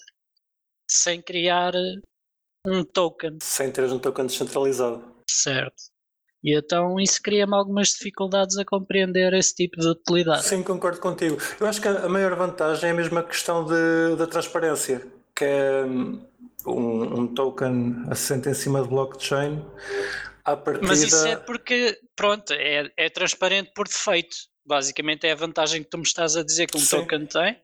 sem 0.90 1.22
criar 1.22 1.74
eh, 1.76 1.96
um 2.66 2.84
token. 2.84 3.38
Sem 3.42 3.72
ter 3.72 3.86
um 3.86 4.00
token 4.00 4.28
descentralizado. 4.28 5.04
Certo. 5.30 5.90
E 6.44 6.58
então 6.58 7.00
isso 7.00 7.22
cria-me 7.22 7.54
algumas 7.54 7.90
dificuldades 7.90 8.58
a 8.58 8.64
compreender 8.64 9.34
esse 9.34 9.54
tipo 9.54 9.78
de 9.78 9.88
utilidade. 9.88 10.46
Sim, 10.46 10.64
concordo 10.64 11.00
contigo. 11.00 11.38
Eu 11.60 11.68
acho 11.68 11.82
que 11.82 11.88
a 11.88 12.08
maior 12.08 12.36
vantagem 12.36 12.92
é 12.92 12.94
mesmo 12.94 13.20
a 13.20 13.24
questão 13.24 13.66
de, 13.66 14.16
da 14.16 14.26
transparência, 14.26 15.06
que 15.36 15.44
é 15.44 15.84
hum, 15.84 16.26
um, 16.66 17.22
um 17.22 17.28
token 17.34 18.04
assente 18.10 18.50
em 18.50 18.54
cima 18.54 18.82
de 18.82 18.90
blockchain, 18.90 19.66
à 20.44 20.56
partida... 20.56 20.88
Mas 20.88 21.02
isso 21.02 21.26
é 21.26 21.36
porque, 21.36 22.00
pronto, 22.16 22.54
é, 22.54 22.92
é 22.98 23.10
transparente 23.10 23.72
por 23.74 23.88
defeito. 23.88 24.36
Basicamente 24.66 25.26
é 25.26 25.32
a 25.32 25.36
vantagem 25.36 25.84
que 25.84 25.90
tu 25.90 25.98
me 25.98 26.04
estás 26.04 26.36
a 26.36 26.44
dizer 26.44 26.68
que 26.68 26.78
um 26.78 26.82
Sim. 26.82 26.98
token 26.98 27.26
tem, 27.26 27.60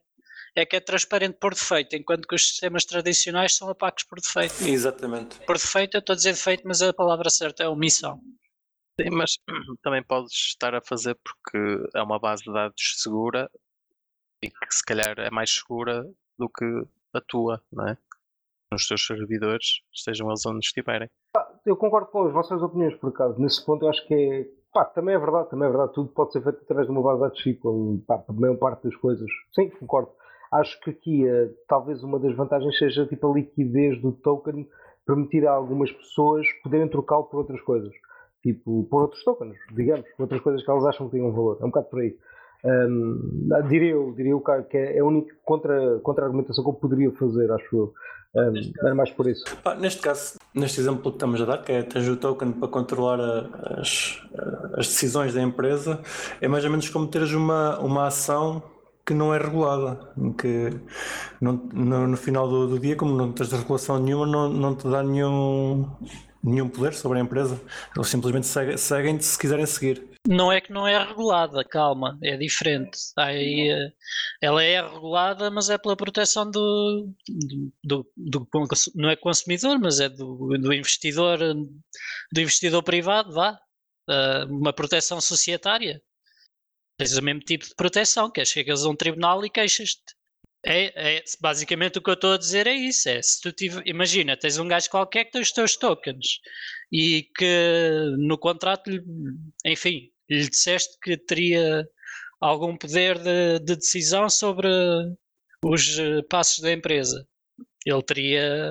é 0.56 0.64
que 0.64 0.74
é 0.74 0.80
transparente 0.80 1.38
por 1.38 1.54
defeito, 1.54 1.94
enquanto 1.94 2.26
que 2.26 2.34
os 2.34 2.48
sistemas 2.48 2.84
tradicionais 2.84 3.54
são 3.54 3.68
opacos 3.68 4.04
por 4.04 4.18
defeito. 4.20 4.54
Exatamente. 4.66 5.38
Por 5.40 5.56
defeito, 5.56 5.96
eu 5.96 6.00
estou 6.00 6.14
a 6.14 6.16
dizer 6.16 6.32
defeito, 6.32 6.62
mas 6.66 6.80
a 6.80 6.92
palavra 6.92 7.28
certa 7.28 7.62
é 7.62 7.68
omissão. 7.68 8.20
Sim, 8.98 9.10
mas 9.10 9.36
também 9.82 10.02
podes 10.02 10.32
estar 10.32 10.74
a 10.74 10.80
fazer 10.80 11.16
porque 11.22 11.88
é 11.94 12.02
uma 12.02 12.18
base 12.18 12.42
de 12.44 12.52
dados 12.52 12.94
segura 12.96 13.50
e 14.42 14.48
que 14.48 14.74
se 14.74 14.82
calhar 14.82 15.18
é 15.18 15.30
mais 15.30 15.50
segura 15.50 16.04
do 16.38 16.48
que 16.48 16.64
a 17.12 17.20
tua, 17.20 17.62
não 17.70 17.88
é? 17.88 17.98
Nos 18.72 18.86
teus 18.86 19.06
servidores, 19.06 19.80
estejam 19.92 20.28
eles 20.28 20.44
onde 20.46 20.58
estiverem. 20.58 21.08
Eu 21.64 21.76
concordo 21.76 22.10
com 22.10 22.26
as 22.26 22.32
vossas 22.32 22.62
opiniões, 22.62 22.94
por 22.96 23.10
acaso. 23.10 23.40
Nesse 23.40 23.64
ponto, 23.64 23.84
eu 23.84 23.88
acho 23.88 24.06
que 24.06 24.14
é 24.14 24.46
Pá, 24.76 24.84
também 24.84 25.14
é 25.14 25.18
verdade, 25.18 25.48
também 25.48 25.66
é 25.66 25.70
verdade. 25.70 25.94
Tudo 25.94 26.10
pode 26.10 26.32
ser 26.32 26.42
feito 26.42 26.58
através 26.60 26.86
de 26.86 26.92
uma 26.92 27.02
base 27.02 27.32
de 27.32 27.50
SQL, 27.50 27.98
pá, 28.06 28.22
a 28.28 28.32
maior 28.34 28.58
parte 28.58 28.84
das 28.84 28.94
coisas. 28.96 29.26
Sim, 29.54 29.70
concordo. 29.70 30.10
Acho 30.52 30.78
que 30.82 30.90
aqui 30.90 31.26
uh, 31.26 31.50
talvez 31.66 32.02
uma 32.02 32.18
das 32.18 32.36
vantagens 32.36 32.76
seja 32.76 33.06
tipo 33.06 33.26
a 33.26 33.34
liquidez 33.34 33.98
do 34.02 34.12
token 34.12 34.68
permitir 35.06 35.46
a 35.46 35.52
algumas 35.52 35.90
pessoas 35.90 36.46
poderem 36.62 36.88
trocá-lo 36.88 37.24
por 37.24 37.38
outras 37.38 37.62
coisas. 37.62 37.90
Tipo, 38.42 38.86
por 38.90 39.00
outros 39.00 39.24
tokens, 39.24 39.56
digamos, 39.72 40.06
por 40.14 40.24
outras 40.24 40.42
coisas 40.42 40.62
que 40.62 40.70
elas 40.70 40.84
acham 40.84 41.06
que 41.06 41.12
têm 41.12 41.22
um 41.22 41.32
valor. 41.32 41.56
É 41.62 41.64
um 41.64 41.68
bocado 41.68 41.86
por 41.86 42.00
aí. 42.00 42.14
Um, 42.62 43.48
diria 43.68 43.92
eu, 43.92 44.12
diria 44.12 44.32
eu 44.32 44.42
que 44.68 44.76
é 44.76 44.98
a 44.98 45.04
única 45.06 45.34
contra, 45.42 46.00
contra-argumentação 46.00 46.62
que 46.62 46.68
eu 46.68 46.74
poderia 46.74 47.10
fazer, 47.12 47.50
acho 47.50 47.76
eu. 47.76 47.94
Um, 48.34 48.52
era 48.82 48.94
mais 48.94 49.10
por 49.10 49.26
isso. 49.26 49.44
neste 49.78 50.00
caso, 50.00 50.34
neste 50.54 50.80
exemplo 50.80 51.10
que 51.10 51.16
estamos 51.16 51.40
a 51.40 51.44
dar, 51.44 51.58
que 51.58 51.72
é 51.72 51.82
tens 51.82 52.06
o 52.06 52.16
token 52.16 52.52
para 52.52 52.68
controlar 52.68 53.18
a, 53.18 53.80
as, 53.80 54.20
as 54.74 54.86
decisões 54.88 55.32
da 55.32 55.42
empresa, 55.42 56.00
é 56.40 56.46
mais 56.46 56.64
ou 56.64 56.70
menos 56.70 56.88
como 56.90 57.06
teres 57.06 57.32
uma, 57.32 57.78
uma 57.78 58.06
ação 58.06 58.62
que 59.06 59.14
não 59.14 59.32
é 59.32 59.38
regulada, 59.38 60.00
que 60.36 60.70
não, 61.40 61.52
no, 61.72 62.08
no, 62.08 62.16
final 62.16 62.48
do, 62.48 62.66
do, 62.66 62.78
dia, 62.78 62.96
como 62.96 63.16
não 63.16 63.32
tens 63.32 63.52
regulação 63.52 64.00
nenhuma, 64.00 64.26
não, 64.26 64.48
não 64.48 64.74
te 64.74 64.88
dá 64.88 65.00
nenhum, 65.00 65.88
nenhum 66.42 66.68
poder 66.68 66.92
sobre 66.92 67.18
a 67.18 67.22
empresa. 67.22 67.60
Eles 67.94 68.08
simplesmente 68.08 68.48
seguem, 68.48 68.76
seguem 68.76 69.20
se 69.20 69.38
quiserem 69.38 69.64
seguir. 69.64 70.15
Não 70.28 70.50
é 70.50 70.60
que 70.60 70.72
não 70.72 70.86
é 70.86 70.98
regulada, 71.04 71.64
calma, 71.64 72.18
é 72.22 72.36
diferente. 72.36 72.98
Aí, 73.16 73.70
eh, 73.70 73.92
ela 74.40 74.62
é 74.62 74.80
regulada, 74.82 75.50
mas 75.50 75.70
é 75.70 75.78
pela 75.78 75.96
proteção 75.96 76.50
do, 76.50 77.14
do, 77.84 78.10
do, 78.16 78.48
do 78.48 78.48
não 78.94 79.10
é 79.10 79.16
consumidor, 79.16 79.78
mas 79.78 80.00
é 80.00 80.08
do, 80.08 80.48
do 80.58 80.72
investidor, 80.72 81.38
do 81.38 82.40
investidor 82.40 82.82
privado, 82.82 83.32
vá, 83.32 83.58
eh, 84.10 84.44
uma 84.48 84.72
proteção 84.72 85.20
societária. 85.20 86.02
Tens 86.98 87.16
o 87.16 87.22
mesmo 87.22 87.40
tipo 87.40 87.66
de 87.66 87.74
proteção, 87.74 88.30
que 88.30 88.40
é 88.40 88.44
chegas 88.44 88.84
a 88.84 88.88
um 88.88 88.96
tribunal 88.96 89.44
e 89.44 89.50
queixas-te. 89.50 90.16
É, 90.64 91.18
é, 91.18 91.24
basicamente 91.40 91.98
o 91.98 92.02
que 92.02 92.10
eu 92.10 92.14
estou 92.14 92.32
a 92.32 92.38
dizer 92.38 92.66
é 92.66 92.74
isso. 92.74 93.08
É, 93.08 93.22
se 93.22 93.40
tu 93.40 93.52
tive, 93.52 93.82
imagina, 93.86 94.36
tens 94.36 94.58
um 94.58 94.66
gajo 94.66 94.90
qualquer 94.90 95.26
que 95.26 95.32
tem 95.32 95.40
os 95.42 95.52
teus 95.52 95.76
tokens 95.76 96.40
e 96.90 97.30
que 97.36 98.14
no 98.18 98.36
contrato, 98.38 98.90
enfim, 99.64 100.10
lhe 100.28 100.48
disseste 100.48 100.98
que 101.02 101.16
teria 101.16 101.88
algum 102.40 102.76
poder 102.76 103.18
de, 103.18 103.58
de 103.60 103.76
decisão 103.76 104.28
sobre 104.28 104.68
os 105.64 105.98
eh, 105.98 106.22
passos 106.28 106.60
da 106.60 106.72
empresa. 106.72 107.26
Ele 107.84 108.02
teria, 108.02 108.70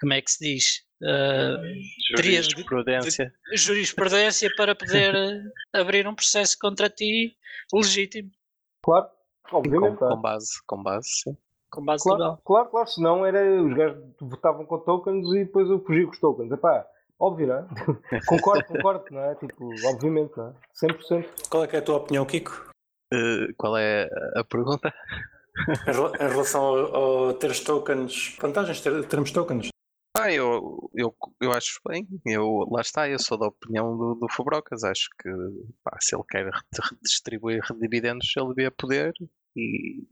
como 0.00 0.12
é 0.12 0.22
que 0.22 0.30
se 0.30 0.44
diz? 0.44 0.84
Uh, 1.02 2.16
jurisprudência. 2.16 3.32
De, 3.50 3.56
jurisprudência 3.56 4.50
para 4.56 4.74
poder 4.74 5.14
eh, 5.14 5.42
abrir 5.78 6.08
um 6.08 6.14
processo 6.14 6.56
contra 6.58 6.88
ti 6.88 7.36
legítimo. 7.72 8.30
Claro, 8.82 9.08
obviamente. 9.52 9.98
Com, 9.98 10.08
com 10.08 10.20
base, 10.20 10.50
com 10.66 10.82
base, 10.82 11.08
sim. 11.08 11.36
Com 11.70 11.84
base 11.84 12.04
claro, 12.04 12.18
legal. 12.18 12.42
Claro, 12.44 12.70
claro, 12.70 12.88
senão 12.88 13.26
era, 13.26 13.62
os 13.62 13.74
gajos 13.74 14.02
votavam 14.20 14.64
com 14.64 14.78
tokens 14.78 15.26
e 15.34 15.44
depois 15.44 15.68
eu 15.68 15.84
fugia 15.84 16.06
com 16.06 16.12
os 16.12 16.20
tokens. 16.20 16.52
Epá, 16.52 16.86
óbvio, 17.24 17.46
não 17.46 17.56
é? 17.56 17.66
concordo, 18.26 18.64
concordo, 18.66 19.04
não 19.10 19.20
é? 19.20 19.34
Tipo, 19.36 19.70
obviamente, 19.86 20.36
não 20.36 20.48
é? 20.48 20.54
100%. 20.86 21.48
Qual 21.48 21.64
é, 21.64 21.68
é 21.72 21.78
a 21.78 21.82
tua 21.82 21.96
opinião, 21.96 22.26
Kiko? 22.26 22.70
Uh, 23.12 23.54
qual 23.56 23.76
é 23.76 24.08
a 24.36 24.44
pergunta? 24.44 24.92
em 26.20 26.28
relação 26.28 26.62
ao, 26.62 26.96
ao 26.96 27.34
teres 27.34 27.60
tokens, 27.60 28.36
vantagens 28.40 28.80
de 28.80 29.06
termos 29.06 29.30
tokens? 29.30 29.68
Ah, 30.16 30.32
eu, 30.32 30.90
eu, 30.94 31.14
eu 31.40 31.52
acho 31.52 31.80
bem, 31.88 32.06
eu, 32.24 32.64
lá 32.70 32.80
está, 32.80 33.08
eu 33.08 33.18
sou 33.18 33.36
da 33.36 33.48
opinião 33.48 33.96
do, 33.96 34.14
do 34.14 34.28
Fubrocas, 34.30 34.84
acho 34.84 35.08
que 35.20 35.28
pá, 35.82 35.98
se 36.00 36.14
ele 36.14 36.22
quer 36.28 36.48
redistribuir 36.92 37.62
dividendos, 37.80 38.32
ele 38.36 38.48
devia 38.48 38.70
poder 38.70 39.12
e 39.56 40.06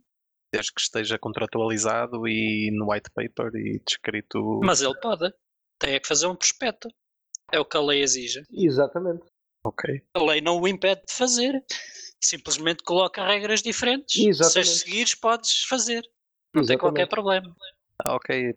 desde 0.52 0.72
que 0.74 0.80
esteja 0.80 1.18
contratualizado 1.18 2.26
e 2.26 2.70
no 2.72 2.90
white 2.92 3.10
paper 3.14 3.54
e 3.54 3.80
descrito. 3.86 4.60
Mas 4.62 4.82
ele 4.82 4.98
pode, 5.00 5.32
tem 5.78 5.94
é 5.94 6.00
que 6.00 6.08
fazer 6.08 6.26
um 6.26 6.36
prospecto, 6.36 6.88
é 7.52 7.60
o 7.60 7.64
que 7.64 7.76
a 7.76 7.80
lei 7.80 8.02
exige. 8.02 8.42
Exatamente. 8.52 9.22
Ok. 9.64 10.02
A 10.14 10.22
lei 10.22 10.40
não 10.40 10.60
o 10.60 10.66
impede 10.66 11.02
de 11.06 11.14
fazer, 11.14 11.62
simplesmente 12.20 12.82
coloca 12.82 13.24
regras 13.24 13.62
diferentes. 13.62 14.16
Exatamente. 14.16 14.52
Se 14.52 14.58
as 14.58 14.80
seguires, 14.80 15.14
podes 15.14 15.64
fazer, 15.64 16.02
não 16.52 16.62
Exatamente. 16.62 16.68
tem 16.68 16.78
qualquer 16.78 17.06
problema. 17.06 17.54
Ah, 18.04 18.16
ok, 18.16 18.56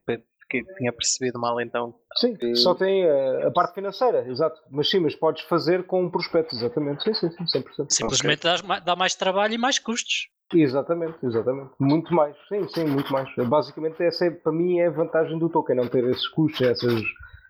que 0.50 0.64
tinha 0.78 0.94
percebido 0.94 1.40
mal 1.40 1.60
então. 1.60 1.96
Sim, 2.16 2.36
que... 2.36 2.56
só 2.56 2.74
tem 2.76 3.08
a, 3.08 3.48
a, 3.48 3.52
parte 3.52 3.74
financeira, 3.74 4.28
exato. 4.30 4.62
Mas 4.70 4.90
sim, 4.90 5.00
mas 5.00 5.16
podes 5.16 5.44
fazer 5.44 5.86
com 5.86 6.04
um 6.04 6.10
prospecto, 6.10 6.56
exatamente. 6.56 7.04
Sim, 7.04 7.14
sim, 7.14 7.30
sim 7.48 7.62
100%. 7.62 7.88
Simplesmente 7.90 8.48
okay. 8.48 8.82
dá 8.84 8.96
mais 8.96 9.16
trabalho 9.16 9.54
e 9.54 9.58
mais 9.58 9.80
custos. 9.80 10.30
Exatamente, 10.54 11.18
exatamente. 11.24 11.72
Muito 11.80 12.14
mais, 12.14 12.36
sim, 12.48 12.68
sim, 12.70 12.86
muito 12.86 13.12
mais. 13.12 13.28
Basicamente, 13.36 14.02
essa 14.04 14.26
é, 14.26 14.32
para 14.32 14.52
mim 14.52 14.80
é 14.80 14.88
a 14.88 14.92
vantagem 14.92 15.40
do 15.40 15.50
token, 15.50 15.76
não 15.76 15.88
ter 15.88 16.04
esses 16.06 16.28
custos, 16.28 16.62
essas 16.62 17.02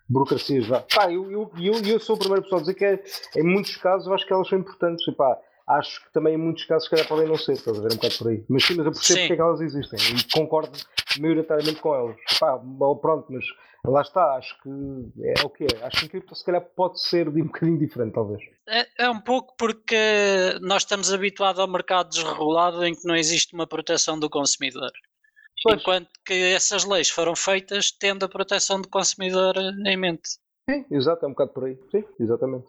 burocracias. 0.08 0.68
Pá, 0.94 1.12
eu, 1.12 1.32
eu, 1.32 1.52
eu, 1.58 1.74
eu 1.84 2.00
sou 2.00 2.16
a 2.16 2.20
primeira 2.20 2.42
pessoa 2.42 2.60
a 2.60 2.62
dizer 2.62 2.74
que 2.76 2.86
é, 2.86 3.04
em 3.38 3.44
muitos 3.44 3.76
casos 3.78 4.08
eu 4.08 4.14
acho 4.14 4.26
que 4.26 4.34
elas 4.34 4.48
são 4.48 4.60
importantes. 4.60 5.08
E, 5.08 5.12
pá, 5.12 5.40
acho 5.68 6.04
que 6.04 6.14
também 6.14 6.36
em 6.36 6.38
muitos 6.38 6.66
casos, 6.66 6.86
se 6.86 6.90
calhar, 6.90 7.08
podem 7.08 7.28
não 7.28 7.38
ser, 7.38 7.54
estás 7.54 7.78
a 7.78 7.82
ver 7.82 7.92
um 7.92 7.96
bocado 7.96 8.18
por 8.18 8.28
aí. 8.30 8.44
Mas 8.48 8.64
sim, 8.64 8.76
mas 8.76 8.86
eu 8.86 8.92
percebo 8.92 9.20
porque 9.20 9.34
é 9.34 9.36
que 9.36 9.42
elas 9.42 9.62
existem 9.62 10.00
e 10.00 10.32
concordo 10.32 10.78
maioritariamente 11.20 11.80
com 11.80 11.96
elas. 11.96 12.16
Pá, 12.40 12.60
pronto, 13.02 13.26
mas 13.30 13.46
lá 13.84 14.02
está, 14.02 14.36
acho 14.36 14.56
que 14.62 14.70
é 15.24 15.44
o 15.44 15.50
que 15.50 15.64
é. 15.64 15.86
Acho 15.86 16.00
que 16.00 16.06
em 16.06 16.10
cripto, 16.10 16.36
se 16.36 16.46
calhar, 16.46 16.62
pode 16.62 17.02
ser 17.02 17.32
de 17.32 17.42
um 17.42 17.46
bocadinho 17.46 17.80
diferente, 17.80 18.14
talvez. 18.14 18.42
É, 18.68 19.06
é 19.06 19.10
um 19.10 19.20
pouco 19.20 19.56
porque 19.58 19.98
nós 20.62 20.84
estamos 20.84 21.12
habituados 21.12 21.60
ao 21.60 21.68
mercado 21.68 22.10
desregulado 22.10 22.86
em 22.86 22.94
que 22.94 23.08
não 23.08 23.16
existe 23.16 23.54
uma 23.54 23.68
proteção 23.68 24.20
do 24.20 24.30
consumidor. 24.30 24.92
Pois. 25.66 25.82
Enquanto 25.82 26.12
que 26.24 26.54
essas 26.54 26.86
leis 26.86 27.10
foram 27.10 27.36
feitas 27.36 27.92
tendo 27.92 28.24
a 28.24 28.30
proteção 28.30 28.80
do 28.80 28.88
consumidor 28.88 29.56
em 29.58 29.98
mente. 29.98 30.38
Sim, 30.70 30.86
exato, 30.92 31.26
é 31.26 31.28
um 31.28 31.32
bocado 31.32 31.54
por 31.54 31.66
aí. 31.66 31.76
Sim, 31.90 32.04
exatamente. 32.20 32.68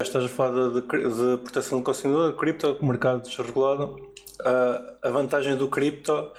Estás 0.00 0.24
a 0.24 0.28
falar 0.28 0.70
de, 0.70 0.80
de, 0.80 1.42
proteção 1.42 1.80
do 1.80 1.84
consumidor, 1.84 2.34
cripto, 2.34 2.82
mercado 2.82 3.28
desregulado. 3.28 3.96
Uh, 4.40 4.96
a 5.02 5.10
vantagem 5.10 5.54
do 5.54 5.68
cripto 5.68 6.32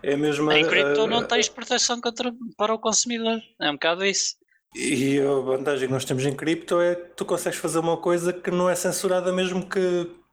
é 0.00 0.16
mesmo. 0.16 0.52
Em 0.52 0.64
cripto 0.64 1.02
uh, 1.02 1.06
não 1.08 1.26
tens 1.26 1.48
proteção 1.48 2.00
contra, 2.00 2.32
para 2.56 2.72
o 2.72 2.78
consumidor. 2.78 3.40
É 3.60 3.68
um 3.68 3.74
bocado 3.74 4.04
isso. 4.04 4.36
E 4.76 5.20
a 5.20 5.40
vantagem 5.40 5.88
que 5.88 5.94
nós 5.94 6.04
temos 6.04 6.24
em 6.24 6.36
cripto 6.36 6.80
é 6.80 6.94
que 6.94 7.16
tu 7.16 7.24
consegues 7.24 7.58
fazer 7.58 7.80
uma 7.80 7.96
coisa 7.96 8.32
que 8.32 8.52
não 8.52 8.70
é 8.70 8.76
censurada, 8.76 9.32
mesmo 9.32 9.68
que 9.68 10.23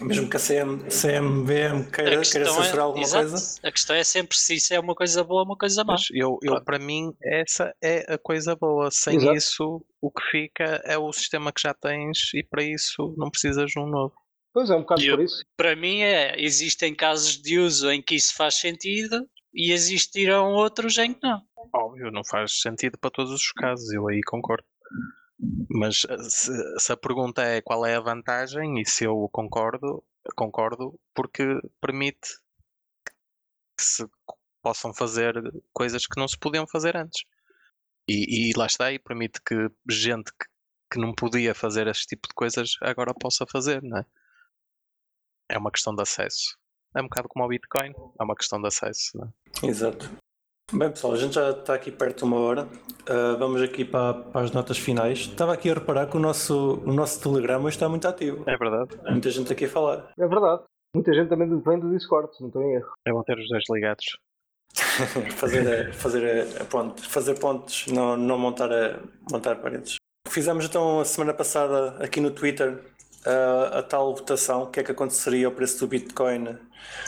mesmo 0.00 0.28
que 0.28 0.36
a 0.36 0.40
CM, 0.40 0.78
CMVM 0.84 1.90
queira, 1.90 2.22
queira 2.22 2.22
censurar 2.22 2.76
é, 2.76 2.80
alguma 2.80 3.04
exato. 3.04 3.28
coisa. 3.28 3.60
A 3.62 3.72
questão 3.72 3.96
é 3.96 4.04
sempre 4.04 4.36
se 4.36 4.54
isso 4.54 4.74
é 4.74 4.80
uma 4.80 4.94
coisa 4.94 5.22
boa 5.22 5.40
ou 5.40 5.46
uma 5.46 5.56
coisa 5.56 5.84
má. 5.84 5.96
eu, 6.12 6.38
eu, 6.42 6.62
para 6.64 6.78
mim, 6.78 7.12
essa 7.22 7.74
é 7.82 8.12
a 8.12 8.18
coisa 8.18 8.56
boa. 8.56 8.90
Sem 8.90 9.16
exato. 9.16 9.36
isso, 9.36 9.86
o 10.00 10.10
que 10.10 10.22
fica 10.30 10.82
é 10.84 10.96
o 10.96 11.12
sistema 11.12 11.52
que 11.52 11.60
já 11.60 11.74
tens 11.74 12.32
e 12.34 12.42
para 12.42 12.62
isso 12.62 13.14
não 13.16 13.30
precisas 13.30 13.70
de 13.70 13.78
um 13.78 13.86
novo. 13.86 14.14
Pois 14.52 14.68
é, 14.68 14.74
um 14.74 14.80
bocado 14.80 15.02
por 15.02 15.20
isso. 15.20 15.44
Para 15.56 15.76
mim, 15.76 16.00
é, 16.00 16.34
existem 16.42 16.94
casos 16.94 17.40
de 17.40 17.58
uso 17.58 17.90
em 17.90 18.02
que 18.02 18.16
isso 18.16 18.34
faz 18.34 18.56
sentido 18.56 19.28
e 19.54 19.72
existirão 19.72 20.52
outros 20.52 20.98
em 20.98 21.14
que 21.14 21.20
não. 21.22 21.40
Óbvio, 21.72 22.10
não 22.10 22.22
faz 22.24 22.60
sentido 22.60 22.98
para 22.98 23.10
todos 23.10 23.32
os 23.32 23.52
casos, 23.52 23.92
eu 23.92 24.08
aí 24.08 24.20
concordo. 24.26 24.64
Mas 25.68 26.04
eh, 26.08 26.18
se, 26.28 26.52
se, 26.78 26.92
a 26.92 26.96
pergunta 26.96 27.42
é 27.42 27.62
qual 27.62 27.86
é 27.86 27.96
a 27.96 28.00
vantagem, 28.00 28.80
e 28.80 28.86
se 28.86 29.04
eu 29.04 29.28
concordo, 29.32 30.04
concordo 30.36 30.98
porque 31.14 31.44
permite 31.80 32.28
que 33.76 33.84
se 33.84 34.06
possam 34.62 34.92
fazer 34.92 35.34
coisas 35.72 36.06
que 36.06 36.20
não 36.20 36.28
se 36.28 36.38
podiam 36.38 36.66
fazer 36.66 36.96
antes. 36.96 37.24
E, 38.08 38.50
e 38.50 38.52
lá 38.56 38.66
está, 38.66 38.92
e 38.92 38.98
permite 38.98 39.40
que 39.42 39.54
gente 39.88 40.30
que, 40.32 40.46
que 40.92 40.98
não 40.98 41.14
podia 41.14 41.54
fazer 41.54 41.86
este 41.86 42.06
tipo 42.08 42.28
de 42.28 42.34
coisas 42.34 42.72
agora 42.82 43.14
possa 43.14 43.46
fazer, 43.46 43.82
não 43.82 43.98
é? 43.98 44.06
É 45.48 45.58
uma 45.58 45.70
questão 45.70 45.94
de 45.94 46.02
acesso. 46.02 46.56
É 46.94 47.00
um 47.00 47.04
bocado 47.04 47.28
como 47.28 47.44
o 47.44 47.48
Bitcoin, 47.48 47.92
é 48.20 48.22
uma 48.22 48.34
questão 48.34 48.60
de 48.60 48.68
acesso. 48.68 49.16
Não 49.16 49.26
é? 49.26 49.66
Exato. 49.66 50.10
Bem, 50.72 50.88
pessoal, 50.88 51.14
a 51.14 51.16
gente 51.16 51.34
já 51.34 51.50
está 51.50 51.74
aqui 51.74 51.90
perto 51.90 52.18
de 52.18 52.24
uma 52.24 52.38
hora. 52.38 52.62
Uh, 53.02 53.36
vamos 53.38 53.60
aqui 53.60 53.84
para, 53.84 54.14
para, 54.14 54.42
as 54.42 54.52
notas 54.52 54.78
finais. 54.78 55.18
Estava 55.18 55.52
aqui 55.52 55.68
a 55.68 55.74
reparar 55.74 56.06
que 56.06 56.16
o 56.16 56.20
nosso, 56.20 56.80
o 56.86 56.92
nosso 56.92 57.20
Telegram 57.20 57.68
está 57.68 57.88
muito 57.88 58.06
ativo. 58.06 58.44
É 58.46 58.56
verdade. 58.56 58.96
Muita 59.10 59.30
gente 59.30 59.52
aqui 59.52 59.64
a 59.64 59.68
falar. 59.68 60.12
É 60.16 60.28
verdade. 60.28 60.62
Muita 60.94 61.12
gente 61.12 61.28
também 61.28 61.48
vem 61.60 61.78
do 61.80 61.90
Discord, 61.90 62.32
se 62.36 62.40
não 62.40 62.48
estou 62.48 62.62
em 62.62 62.74
erro. 62.74 62.92
É 63.04 63.12
bom 63.12 63.20
ter 63.24 63.36
os 63.36 63.48
dois 63.48 63.64
ligados. 63.68 64.16
fazer, 65.34 65.92
fazer, 65.92 66.46
pontos, 66.66 67.04
fazer 67.04 67.38
pontos, 67.40 67.86
não, 67.88 68.16
não 68.16 68.38
montar, 68.38 68.72
a, 68.72 69.00
montar 69.30 69.56
paredes. 69.56 69.96
Fizemos 70.28 70.64
então 70.66 71.00
a 71.00 71.04
semana 71.04 71.34
passada 71.34 71.96
aqui 71.98 72.20
no 72.20 72.30
Twitter 72.30 72.80
a, 73.26 73.78
a 73.78 73.82
tal 73.82 74.14
votação, 74.14 74.62
o 74.62 74.66
que 74.68 74.78
é 74.78 74.84
que 74.84 74.92
aconteceria 74.92 75.46
ao 75.46 75.52
preço 75.52 75.80
do 75.80 75.88
Bitcoin 75.88 76.56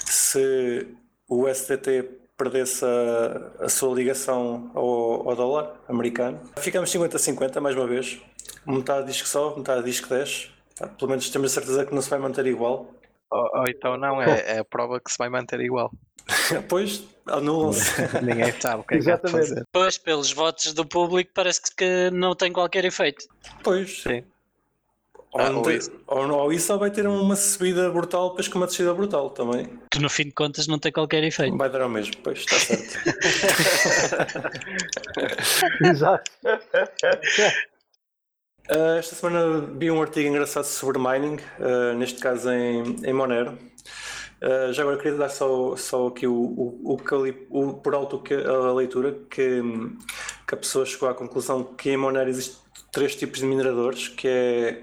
se 0.04 0.88
o 1.28 1.46
STT 1.48 2.21
perdesse 2.43 2.84
a, 2.84 3.64
a 3.64 3.68
sua 3.68 3.95
ligação 3.95 4.70
ao, 4.74 5.28
ao, 5.28 5.36
dólar 5.36 5.80
americano. 5.88 6.40
Ficamos 6.59 6.93
50-50 6.93 7.61
mais 7.61 7.76
uma 7.76 7.86
vez. 7.86 8.20
Metade 8.66 9.07
diz 9.07 9.22
que 9.22 9.28
sobe, 9.28 9.59
metade 9.59 9.84
diz 9.84 10.01
que 10.01 10.09
desce. 10.09 10.51
Tá, 10.74 10.88
pelo 10.88 11.11
menos 11.11 11.30
temos 11.30 11.53
a 11.53 11.55
certeza 11.55 11.86
que 11.86 11.95
não 11.95 12.03
se 12.03 12.11
vai 12.11 12.18
manter 12.18 12.47
igual. 12.47 12.90
Ou, 13.30 13.61
ou 13.61 13.68
então 13.68 13.97
não, 13.97 14.20
é, 14.20 14.57
é, 14.57 14.59
a 14.59 14.64
prova 14.64 15.01
que 15.01 15.11
se 15.11 15.18
vai 15.18 15.28
manter 15.28 15.61
igual. 15.61 15.90
pois, 16.68 17.05
anulam-se. 17.26 18.03
Ninguém 18.22 18.53
sabe 18.61 18.80
o 18.80 18.84
que 18.84 18.95
é 18.95 18.99
que 18.99 19.05
vai 19.05 19.18
fazer. 19.18 19.64
Pois, 19.72 19.99
pelos 19.99 20.32
votos 20.32 20.72
do 20.74 20.84
público, 20.84 21.30
parece 21.34 21.61
que 21.76 22.11
não 22.11 22.34
tem 22.34 22.53
qualquer 22.53 22.84
efeito. 22.84 23.24
Pois. 23.62 24.03
Sim. 24.03 24.24
Ou, 25.33 25.41
ah, 25.41 25.51
ou, 25.51 25.70
isso. 25.70 25.91
Ou, 26.07 26.30
ou, 26.30 26.53
isso 26.53 26.66
só 26.66 26.76
vai 26.76 26.91
ter 26.91 27.07
uma 27.07 27.35
subida 27.35 27.91
brutal, 27.91 28.28
depois 28.30 28.49
com 28.49 28.59
uma 28.59 28.66
descida 28.66 28.93
brutal 28.93 29.30
também. 29.30 29.66
Que 29.91 29.99
no 29.99 30.11
fim 30.11 30.24
de 30.24 30.33
contas 30.33 30.66
não 30.66 30.78
tem 30.78 30.93
qualquer 30.93 31.24
efeito. 31.24 31.57
Vai 31.57 31.70
dar 31.70 31.80
ao 31.80 31.89
mesmo, 31.89 32.14
pois, 32.22 32.41
está 32.41 32.59
certo. 32.59 32.99
Exato. 35.89 36.30
Uh, 38.70 38.99
esta 38.99 39.14
semana 39.14 39.61
vi 39.78 39.91
um 39.91 40.03
artigo 40.03 40.28
engraçado 40.28 40.64
sobre 40.64 40.99
mining, 40.99 41.39
uh, 41.59 41.95
neste 41.97 42.20
caso 42.20 42.51
em, 42.51 42.97
em 43.03 43.12
Monero. 43.14 43.59
Uh, 44.43 44.70
já 44.72 44.83
agora 44.83 44.99
queria 44.99 45.16
dar 45.16 45.30
só, 45.30 45.76
só 45.76 46.09
aqui 46.09 46.26
o, 46.26 46.35
o, 46.35 46.95
o, 46.95 47.68
o 47.68 47.74
por 47.74 47.95
alto 47.95 48.20
que, 48.20 48.35
a 48.35 48.72
leitura 48.72 49.16
que, 49.30 49.62
que 50.47 50.55
a 50.55 50.59
pessoa 50.59 50.85
chegou 50.85 51.09
à 51.09 51.14
conclusão 51.14 51.64
que 51.64 51.89
em 51.91 51.97
Monero 51.97 52.28
existe 52.28 52.61
três 52.93 53.16
tipos 53.16 53.40
de 53.40 53.47
mineradores, 53.47 54.09
que 54.09 54.28
é 54.28 54.82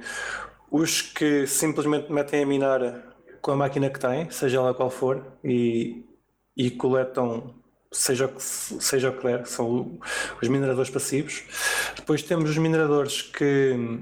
os 0.71 1.01
que 1.01 1.47
simplesmente 1.47 2.11
metem 2.11 2.43
a 2.43 2.45
minar 2.45 3.15
com 3.41 3.51
a 3.51 3.55
máquina 3.55 3.89
que 3.89 3.99
têm, 3.99 4.29
seja 4.29 4.61
lá 4.61 4.73
qual 4.73 4.89
for, 4.89 5.23
e, 5.43 6.03
e 6.57 6.69
coletam 6.71 7.55
seja 7.91 8.25
o 8.25 8.29
que, 8.29 8.41
seja 8.43 9.09
o 9.09 9.17
que 9.17 9.23
der, 9.23 9.47
são 9.47 9.99
os 10.41 10.47
mineradores 10.47 10.89
passivos. 10.89 11.43
Depois 11.95 12.21
temos 12.21 12.49
os 12.49 12.57
mineradores 12.57 13.21
que 13.21 13.99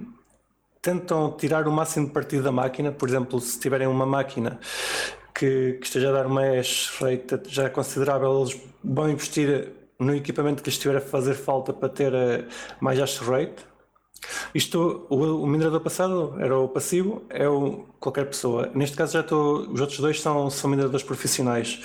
tentam 0.82 1.32
tirar 1.38 1.68
o 1.68 1.72
máximo 1.72 2.08
de 2.08 2.14
partido 2.14 2.44
da 2.44 2.52
máquina, 2.52 2.92
por 2.92 3.08
exemplo, 3.08 3.40
se 3.40 3.60
tiverem 3.60 3.88
uma 3.88 4.06
máquina 4.06 4.60
que, 5.34 5.74
que 5.74 5.86
esteja 5.86 6.10
a 6.10 6.14
dar 6.14 6.28
uma 6.28 6.42
hash 6.42 6.90
rate 7.00 7.42
já 7.48 7.70
considerável, 7.70 8.42
eles 8.42 8.60
vão 8.84 9.10
investir 9.10 9.74
no 10.00 10.16
equipamento 10.16 10.62
que 10.62 10.70
lhes 10.70 10.76
estiver 10.76 10.98
a 10.98 11.02
fazer 11.02 11.34
falta 11.34 11.74
para 11.74 11.90
ter 11.90 12.14
eh, 12.14 12.46
mais 12.80 13.00
hash 13.00 13.20
rate. 13.20 13.66
Isto, 14.54 15.06
o, 15.10 15.44
o, 15.44 15.48
minerador 15.48 15.82
passado 15.82 16.36
era 16.40 16.58
o 16.58 16.68
passivo, 16.68 17.24
é 17.30 17.48
o 17.48 17.86
qualquer 18.00 18.26
pessoa. 18.26 18.72
Neste 18.74 18.96
caso 18.96 19.14
já 19.14 19.22
estou, 19.22 19.70
os 19.72 19.80
outros 19.80 20.00
dois 20.00 20.22
são, 20.22 20.50
são 20.50 20.70
mineradores 20.70 21.06
profissionais. 21.06 21.80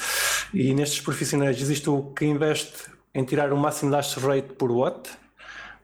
E 0.55 0.75
nestes 0.75 1.01
profissionais 1.01 1.61
existe 1.61 1.89
o 1.91 2.13
que 2.15 2.25
investe 2.25 2.91
em 3.15 3.25
tirar 3.25 3.53
o 3.53 3.57
máximo 3.57 3.91
de 3.91 3.97
hash 3.97 4.17
rate 4.17 4.55
por 4.55 4.71
watt, 4.71 5.11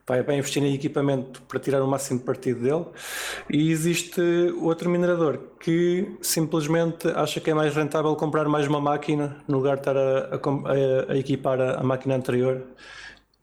vai 0.08 0.22
bem 0.22 0.38
investir 0.38 0.62
em 0.62 0.74
equipamento 0.74 1.42
para 1.42 1.60
tirar 1.60 1.82
o 1.82 1.86
máximo 1.86 2.18
de 2.18 2.24
partido 2.24 2.60
dele. 2.62 2.86
E 3.50 3.70
existe 3.70 4.20
outro 4.60 4.88
minerador 4.88 5.38
que 5.60 6.16
simplesmente 6.22 7.08
acha 7.08 7.40
que 7.40 7.50
é 7.50 7.54
mais 7.54 7.74
rentável 7.74 8.16
comprar 8.16 8.48
mais 8.48 8.66
uma 8.66 8.80
máquina 8.80 9.36
no 9.46 9.58
lugar 9.58 9.76
de 9.76 9.82
estar 9.82 9.96
a, 9.96 10.36
a, 10.36 11.12
a 11.12 11.18
equipar 11.18 11.60
a, 11.60 11.80
a, 11.80 11.82
máquina 11.82 12.16
anterior 12.16 12.62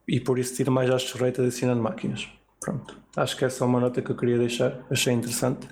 e 0.08 0.20
por 0.20 0.40
isso 0.40 0.56
tira 0.56 0.72
mais 0.72 0.90
hash 0.90 1.14
rate 1.14 1.42
adicionando 1.42 1.82
máquinas. 1.82 2.28
Pronto, 2.66 3.00
acho 3.16 3.38
que 3.38 3.46
essa 3.46 3.64
é 3.64 3.68
uma 3.68 3.80
nota 3.80 4.02
que 4.02 4.10
eu 4.10 4.18
queria 4.18 4.40
deixar, 4.40 4.84
achei 4.90 5.14
interessante. 5.14 5.68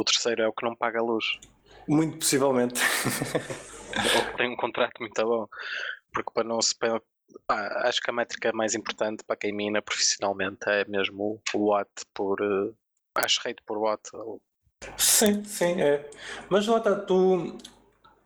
O 0.00 0.04
terceiro 0.04 0.42
é 0.42 0.46
o 0.46 0.52
que 0.52 0.64
não 0.64 0.76
paga 0.76 1.00
a 1.00 1.02
luz. 1.02 1.24
Muito 1.88 2.18
possivelmente. 2.18 2.80
Ou 4.14 4.36
tem 4.36 4.48
um 4.48 4.54
contrato 4.54 5.00
muito 5.00 5.20
bom, 5.24 5.48
porque 6.12 6.30
para 6.32 6.44
não 6.44 6.62
se. 6.62 6.76
Ah, 7.48 7.88
acho 7.88 8.00
que 8.00 8.10
a 8.10 8.12
métrica 8.12 8.52
mais 8.52 8.76
importante 8.76 9.24
para 9.24 9.34
quem 9.34 9.52
mina 9.52 9.82
profissionalmente 9.82 10.68
é 10.68 10.84
mesmo 10.84 11.42
o 11.52 11.70
watt 11.70 11.90
por. 12.14 12.40
Uh, 12.40 12.76
acho 13.16 13.40
rate 13.44 13.60
por 13.66 13.78
watt. 13.78 14.00
Sim, 14.96 15.42
sim, 15.42 15.82
é. 15.82 16.08
Mas 16.48 16.68
lá 16.68 16.78
está, 16.78 16.94
tu 16.94 17.58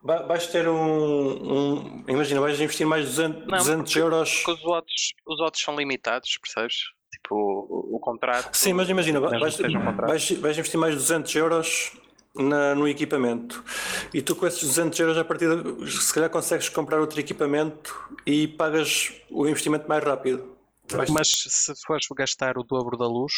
vais 0.02 0.46
ter 0.48 0.68
um, 0.68 0.74
um, 0.76 2.04
Imagina, 2.06 2.42
vais 2.42 2.60
investir 2.60 2.86
mais 2.86 3.06
200, 3.06 3.46
não, 3.46 3.56
200 3.56 3.84
porque, 3.84 3.98
euros. 3.98 4.42
Porque 4.42 4.50
os 4.50 4.62
watts, 4.62 5.14
os 5.26 5.40
watts 5.40 5.62
são 5.62 5.74
limitados, 5.74 6.36
percebes? 6.36 6.92
Tipo, 7.24 7.34
o, 7.34 7.96
o 7.96 7.98
contrato. 7.98 8.54
Sim, 8.54 8.74
mas 8.74 8.88
imagina, 8.88 9.18
vais, 9.18 9.58
um 9.58 9.96
vais, 10.06 10.30
vais, 10.32 10.58
investir 10.58 10.78
mais 10.78 10.94
200 10.94 11.34
euros 11.36 11.92
na, 12.36 12.74
no 12.74 12.86
equipamento 12.86 13.64
e 14.12 14.20
tu 14.20 14.36
com 14.36 14.46
esses 14.46 14.62
200 14.62 14.98
euros 15.00 15.18
a 15.18 15.24
partir 15.24 15.48
de, 15.48 15.90
se 15.90 16.12
calhar 16.12 16.28
consegues 16.28 16.68
comprar 16.68 17.00
outro 17.00 17.18
equipamento 17.18 17.96
e 18.26 18.46
pagas 18.46 19.12
o 19.30 19.46
investimento 19.48 19.88
mais 19.88 20.04
rápido. 20.04 20.54
Vais... 20.90 21.08
Mas 21.08 21.28
se 21.28 21.72
fores 21.86 22.06
gastar 22.14 22.58
o 22.58 22.62
dobro 22.62 22.98
da 22.98 23.06
luz, 23.06 23.32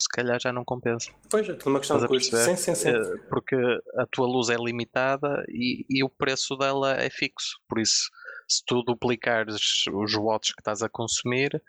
se 0.00 0.08
calhar 0.08 0.38
já 0.40 0.52
não 0.52 0.64
compensa. 0.64 1.10
Pois, 1.28 1.48
é 1.48 1.58
uma 1.66 1.80
questão 1.80 1.98
de 1.98 2.06
custo. 2.06 2.36
Sim, 2.36 2.54
sim, 2.54 2.74
sim. 2.74 2.90
Eh, 2.90 3.16
porque 3.28 3.56
a 3.98 4.06
tua 4.06 4.26
luz 4.28 4.48
é 4.48 4.56
limitada 4.56 5.44
e, 5.48 5.84
e 5.88 6.04
o 6.04 6.08
preço 6.08 6.56
dela 6.56 6.94
é 6.94 7.10
fixo. 7.10 7.58
Por 7.68 7.80
isso, 7.80 8.08
se 8.46 8.62
tu 8.64 8.82
duplicares 8.82 9.56
os 9.92 10.14
watts 10.14 10.52
que 10.52 10.60
estás 10.60 10.82
a 10.82 10.88
consumir, 10.88 11.60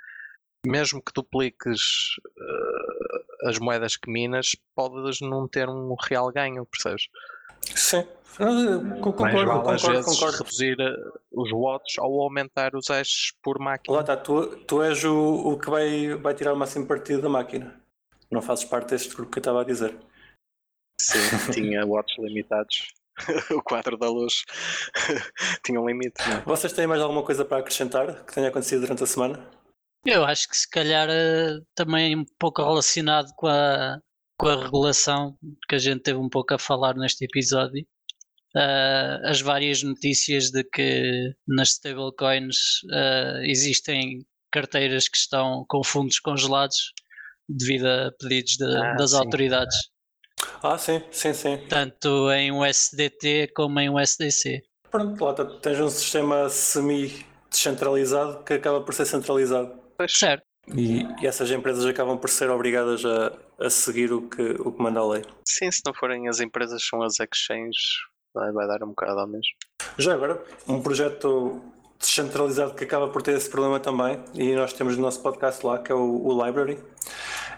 mesmo 0.68 1.02
que 1.02 1.12
dupliques 1.14 1.82
uh, 2.38 3.48
as 3.48 3.58
moedas 3.60 3.96
que 3.96 4.10
minas, 4.10 4.56
podes 4.76 5.22
não 5.22 5.48
ter 5.48 5.70
um 5.70 5.96
real 6.08 6.32
ganho, 6.32 6.66
percebes? 6.66 7.08
Sim, 7.76 8.06
concordo, 9.02 9.22
Mais 9.22 9.34
vale, 9.34 9.46
concordo, 9.48 9.70
às 9.72 9.82
vezes 9.82 10.06
concordo. 10.06 10.38
reduzir 10.38 10.80
eh, 10.80 10.96
os 11.32 11.52
watts 11.52 11.98
ou 11.98 12.22
aumentar 12.22 12.76
os 12.76 12.88
hashes 12.88 13.34
por 13.42 13.60
máquina. 13.60 13.96
Lá 13.96 14.02
está, 14.02 14.16
tu, 14.16 14.46
tu 14.66 14.82
és 14.82 15.04
o, 15.04 15.18
o 15.18 15.60
que 15.60 15.70
vai, 15.70 16.16
vai 16.16 16.34
tirar 16.34 16.54
o 16.54 16.58
máximo 16.58 16.86
partido 16.86 17.22
da 17.22 17.30
máquina. 17.30 17.82
Não 18.30 18.42
fazes 18.42 18.66
parte 18.66 18.90
deste 18.90 19.16
grupo 19.16 19.32
que 19.32 19.40
eu 19.40 19.42
estava 19.42 19.62
a 19.62 19.66
dizer. 19.66 19.96
Sim, 21.02 21.20
tinha 21.52 21.86
watts 21.86 22.16
limitados. 22.18 22.94
o 23.52 23.62
quadro 23.64 23.98
da 23.98 24.08
luz 24.08 24.44
tinha 25.66 25.82
um 25.82 25.88
limite. 25.88 26.22
Não? 26.30 26.38
É? 26.38 26.42
Vocês 26.42 26.72
têm 26.74 26.86
mais 26.86 27.02
alguma 27.02 27.24
coisa 27.24 27.44
para 27.44 27.58
acrescentar 27.58 28.24
que 28.24 28.34
tenha 28.34 28.50
acontecido 28.50 28.82
durante 28.82 29.04
a 29.04 29.08
semana? 29.08 29.40
Eu 30.10 30.24
acho 30.24 30.48
que 30.48 30.56
se 30.56 30.70
calhar 30.70 31.10
eh, 31.10 31.60
também 31.76 32.16
um 32.16 32.24
pouco 32.40 32.64
relacionado 32.64 33.30
com 33.36 33.48
a, 33.48 34.00
com 34.38 34.48
a 34.48 34.64
regulação 34.64 35.38
que 35.68 35.76
a 35.76 35.78
gente 35.78 36.02
teve 36.02 36.18
um 36.18 36.30
pouco 36.30 36.54
a 36.54 36.58
falar 36.58 36.96
neste 36.96 37.26
episódio. 37.26 37.86
Uh, 38.56 39.20
as 39.26 39.42
várias 39.42 39.84
notícias 39.84 40.50
de 40.50 40.64
que 40.64 41.36
nas 41.46 41.72
stablecoins 41.72 42.82
uh, 42.86 43.44
existem 43.44 44.26
carteiras 44.50 45.10
que 45.10 45.18
estão 45.18 45.66
com 45.68 45.84
fundos 45.84 46.22
congelados 46.22 46.94
devido 47.48 47.88
a 47.88 48.10
pedidos 48.18 48.56
de, 48.56 48.64
ah, 48.64 48.94
das 48.94 49.12
sim. 49.12 49.18
autoridades. 49.18 49.78
Ah, 50.64 50.78
sim, 50.78 51.04
sim, 51.12 51.34
sim. 51.34 51.58
Tanto 51.68 52.32
em 52.32 52.54
USDT 52.54 53.52
como 53.54 53.78
em 53.82 53.90
USDC. 53.90 54.64
Pronto, 54.90 55.22
lá 55.26 55.34
tens 55.34 55.82
um 55.82 55.90
sistema 55.90 56.48
semi-descentralizado 56.50 58.46
que 58.46 58.54
acaba 58.54 58.80
por 58.82 58.94
ser 58.94 59.06
centralizado. 59.06 59.87
Certo. 60.08 60.44
E, 60.76 61.04
e, 61.22 61.28
essas 61.28 61.50
empresas 61.50 61.86
acabam 61.86 62.18
por 62.18 62.30
ser 62.30 62.50
obrigadas 62.50 63.06
a, 63.06 63.32
a 63.60 63.70
seguir 63.70 64.12
o 64.12 64.24
que, 64.24 64.42
o 64.60 64.72
que 64.72 64.82
manda 64.82 65.00
a 65.00 65.08
lei. 65.08 65.24
Sim, 65.48 65.72
se 65.72 65.82
não 65.86 65.94
forem 65.94 66.28
as 66.28 66.40
empresas, 66.40 66.86
são 66.86 67.02
as 67.02 67.20
exchanges, 67.20 67.78
vai, 68.34 68.52
vai 68.52 68.68
dar 68.68 68.84
um 68.84 68.90
bocado 68.90 69.20
ao 69.20 69.28
mesmo. 69.28 69.54
Já 69.98 70.14
agora, 70.14 70.44
um 70.68 70.82
projeto 70.82 71.62
descentralizado 71.98 72.76
que 72.76 72.84
acaba 72.84 73.08
por 73.08 73.22
ter 73.22 73.36
esse 73.36 73.50
problema 73.50 73.80
também, 73.80 74.20
e 74.34 74.54
nós 74.56 74.74
temos 74.74 74.98
no 74.98 75.04
nosso 75.04 75.22
podcast 75.22 75.66
lá, 75.66 75.80
que 75.80 75.92
é 75.92 75.96
o, 75.96 76.26
o 76.26 76.46
Library, 76.46 76.78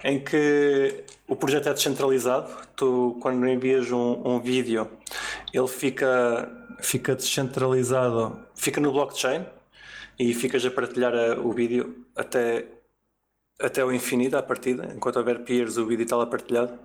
em 0.03 0.23
que 0.23 1.03
o 1.27 1.35
projeto 1.35 1.67
é 1.67 1.73
descentralizado. 1.73 2.49
Tu, 2.75 3.17
quando 3.21 3.47
envias 3.47 3.91
um, 3.91 4.21
um 4.23 4.39
vídeo, 4.39 4.87
ele 5.51 5.67
fica, 5.67 6.49
fica 6.79 7.15
descentralizado, 7.15 8.39
fica 8.55 8.79
no 8.79 8.91
blockchain 8.91 9.45
e 10.19 10.33
ficas 10.33 10.65
a 10.65 10.69
partilhar 10.69 11.13
a, 11.15 11.39
o 11.39 11.51
vídeo 11.53 12.05
até, 12.15 12.65
até 13.59 13.83
o 13.83 13.91
infinito 13.91 14.35
à 14.35 14.43
partida, 14.43 14.91
enquanto 14.93 15.15
houver 15.15 15.39
peers 15.39 15.77
o 15.77 15.85
vídeo 15.85 16.03
está 16.03 16.17
lá 16.17 16.25
partilhado. 16.25 16.77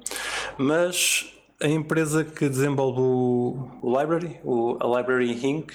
Mas 0.57 1.35
a 1.61 1.68
empresa 1.68 2.24
que 2.24 2.49
desenvolve 2.49 3.01
o, 3.01 3.68
o 3.82 4.01
Library, 4.01 4.39
o, 4.45 4.76
a 4.80 4.99
Library 4.99 5.32
Inc., 5.47 5.72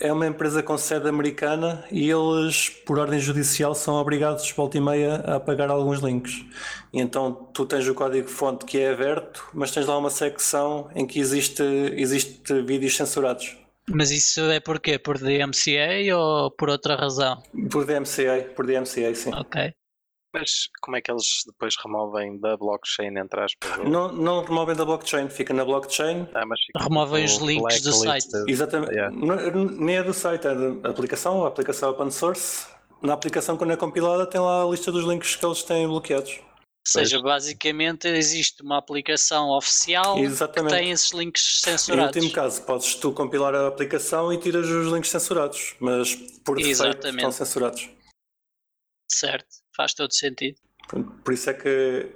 é 0.00 0.10
uma 0.10 0.26
empresa 0.26 0.62
com 0.62 0.78
sede 0.78 1.06
americana 1.08 1.84
e 1.92 2.08
eles, 2.10 2.70
por 2.70 2.98
ordem 2.98 3.20
judicial, 3.20 3.74
são 3.74 3.96
obrigados, 3.96 4.50
volta 4.52 4.78
e 4.78 4.80
meia, 4.80 5.16
a 5.26 5.36
apagar 5.36 5.68
alguns 5.68 6.00
links. 6.00 6.42
E 6.90 7.00
então 7.00 7.48
tu 7.52 7.66
tens 7.66 7.86
o 7.86 7.94
código-fonte 7.94 8.64
que 8.64 8.78
é 8.78 8.92
aberto, 8.92 9.46
mas 9.52 9.72
tens 9.72 9.86
lá 9.86 9.98
uma 9.98 10.08
secção 10.08 10.88
em 10.94 11.06
que 11.06 11.20
existe, 11.20 11.62
existe 11.94 12.62
vídeos 12.62 12.96
censurados. 12.96 13.59
Mas 13.92 14.10
isso 14.10 14.40
é 14.50 14.60
por 14.60 14.80
quê? 14.80 14.98
Por 14.98 15.18
DMCA 15.18 16.16
ou 16.16 16.50
por 16.50 16.70
outra 16.70 16.96
razão? 16.96 17.42
Por 17.70 17.84
DMCA, 17.84 18.52
por 18.54 18.66
DMCA, 18.66 19.14
sim. 19.14 19.32
Ok. 19.34 19.72
Mas 20.32 20.68
como 20.80 20.96
é 20.96 21.00
que 21.00 21.10
eles 21.10 21.42
depois 21.44 21.74
removem 21.82 22.38
da 22.38 22.56
blockchain, 22.56 23.18
entre 23.18 23.40
aspas? 23.40 23.88
Não, 23.88 24.12
não 24.12 24.44
removem 24.44 24.76
da 24.76 24.84
blockchain, 24.84 25.28
fica 25.28 25.52
na 25.52 25.64
blockchain. 25.64 26.28
Ah, 26.34 26.44
removem 26.78 27.24
os 27.24 27.38
links 27.38 27.82
do 27.82 27.92
site. 27.92 28.28
Exatamente. 28.46 28.92
Yeah. 28.92 29.14
nem 29.14 29.96
é 29.96 30.02
do 30.04 30.14
site, 30.14 30.46
é 30.46 30.54
da 30.54 30.90
aplicação, 30.90 31.44
a 31.44 31.48
aplicação 31.48 31.88
é 31.88 31.92
open 31.92 32.10
source. 32.10 32.68
Na 33.02 33.14
aplicação, 33.14 33.56
quando 33.56 33.72
é 33.72 33.76
compilada, 33.76 34.26
tem 34.26 34.40
lá 34.40 34.62
a 34.62 34.66
lista 34.66 34.92
dos 34.92 35.04
links 35.04 35.34
que 35.34 35.44
eles 35.44 35.62
têm 35.62 35.88
bloqueados. 35.88 36.40
Ou 36.86 36.92
seja, 36.92 37.20
basicamente 37.20 38.08
existe 38.08 38.62
uma 38.62 38.78
aplicação 38.78 39.50
oficial 39.50 40.18
Exatamente. 40.18 40.72
que 40.72 40.80
tem 40.80 40.90
esses 40.90 41.12
links 41.12 41.60
censurados. 41.62 42.16
Em 42.16 42.20
último 42.20 42.34
caso, 42.34 42.62
podes 42.62 42.94
tu 42.94 43.12
compilar 43.12 43.54
a 43.54 43.68
aplicação 43.68 44.32
e 44.32 44.38
tiras 44.38 44.66
os 44.66 44.90
links 44.90 45.10
censurados, 45.10 45.76
mas 45.78 46.14
por 46.44 46.56
defeito 46.56 47.06
estão 47.06 47.30
censurados. 47.30 47.88
Certo, 49.08 49.46
faz 49.76 49.92
todo 49.92 50.12
sentido. 50.12 50.58
Por 51.22 51.32
isso 51.32 51.50
é 51.50 51.54
que 51.54 52.10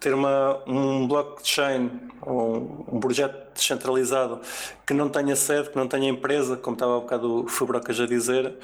ter 0.00 0.12
uma, 0.12 0.62
um 0.66 1.06
blockchain 1.06 1.90
ou 2.22 2.86
um 2.92 3.00
projeto 3.00 3.54
descentralizado 3.54 4.40
que 4.86 4.92
não 4.92 5.08
tenha 5.08 5.34
sede, 5.34 5.70
que 5.70 5.76
não 5.76 5.88
tenha 5.88 6.08
empresa, 6.08 6.56
como 6.56 6.74
estava 6.74 6.96
há 6.96 7.00
bocado 7.00 7.44
o 7.44 7.48
Fubrocas 7.48 7.98
a 7.98 8.06
dizer, 8.06 8.54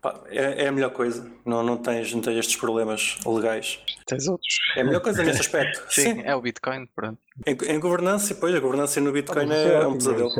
pá, 0.00 0.18
é, 0.26 0.64
é, 0.64 0.68
a 0.68 0.72
melhor 0.72 0.90
coisa. 0.90 1.30
Não, 1.44 1.62
não, 1.62 1.76
tens, 1.76 2.12
não 2.14 2.20
tens 2.20 2.38
estes 2.38 2.56
problemas 2.56 3.18
legais. 3.26 3.80
Tens 4.06 4.26
outros. 4.26 4.58
É 4.76 4.80
a 4.80 4.84
melhor 4.84 5.00
coisa 5.00 5.22
nesse 5.22 5.40
aspecto. 5.40 5.84
Sim, 5.90 6.02
Sim, 6.02 6.22
é 6.24 6.34
o 6.34 6.40
Bitcoin, 6.40 6.86
pronto. 6.94 7.18
Em, 7.46 7.56
em 7.72 7.80
governança, 7.80 8.34
pois, 8.34 8.54
a 8.54 8.60
governança 8.60 9.00
no 9.00 9.12
Bitcoin 9.12 9.50
ah, 9.50 9.54
é, 9.54 9.72
é, 9.74 9.86
um 9.86 9.94
pesadelo. 9.94 10.30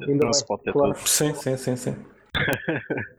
Não 0.00 0.32
se 0.32 0.46
pode 0.46 0.62
ter 0.64 0.72
claro. 0.72 0.94
tudo. 0.94 1.08
Sim, 1.08 1.34
sim, 1.34 1.56
sim, 1.56 1.76
sim. 1.76 1.96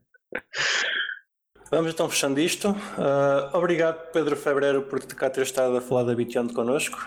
Vamos 1.70 1.92
então 1.92 2.10
fechando 2.10 2.40
isto. 2.40 2.70
Uh, 2.70 3.54
obrigado, 3.54 4.12
Pedro 4.12 4.36
Febreiro, 4.36 4.84
por 4.84 5.06
cá 5.08 5.30
ter 5.30 5.42
estado 5.42 5.78
a 5.78 5.82
falar 5.82 6.04
da 6.04 6.16
Beyond 6.16 6.54
connosco. 6.54 6.98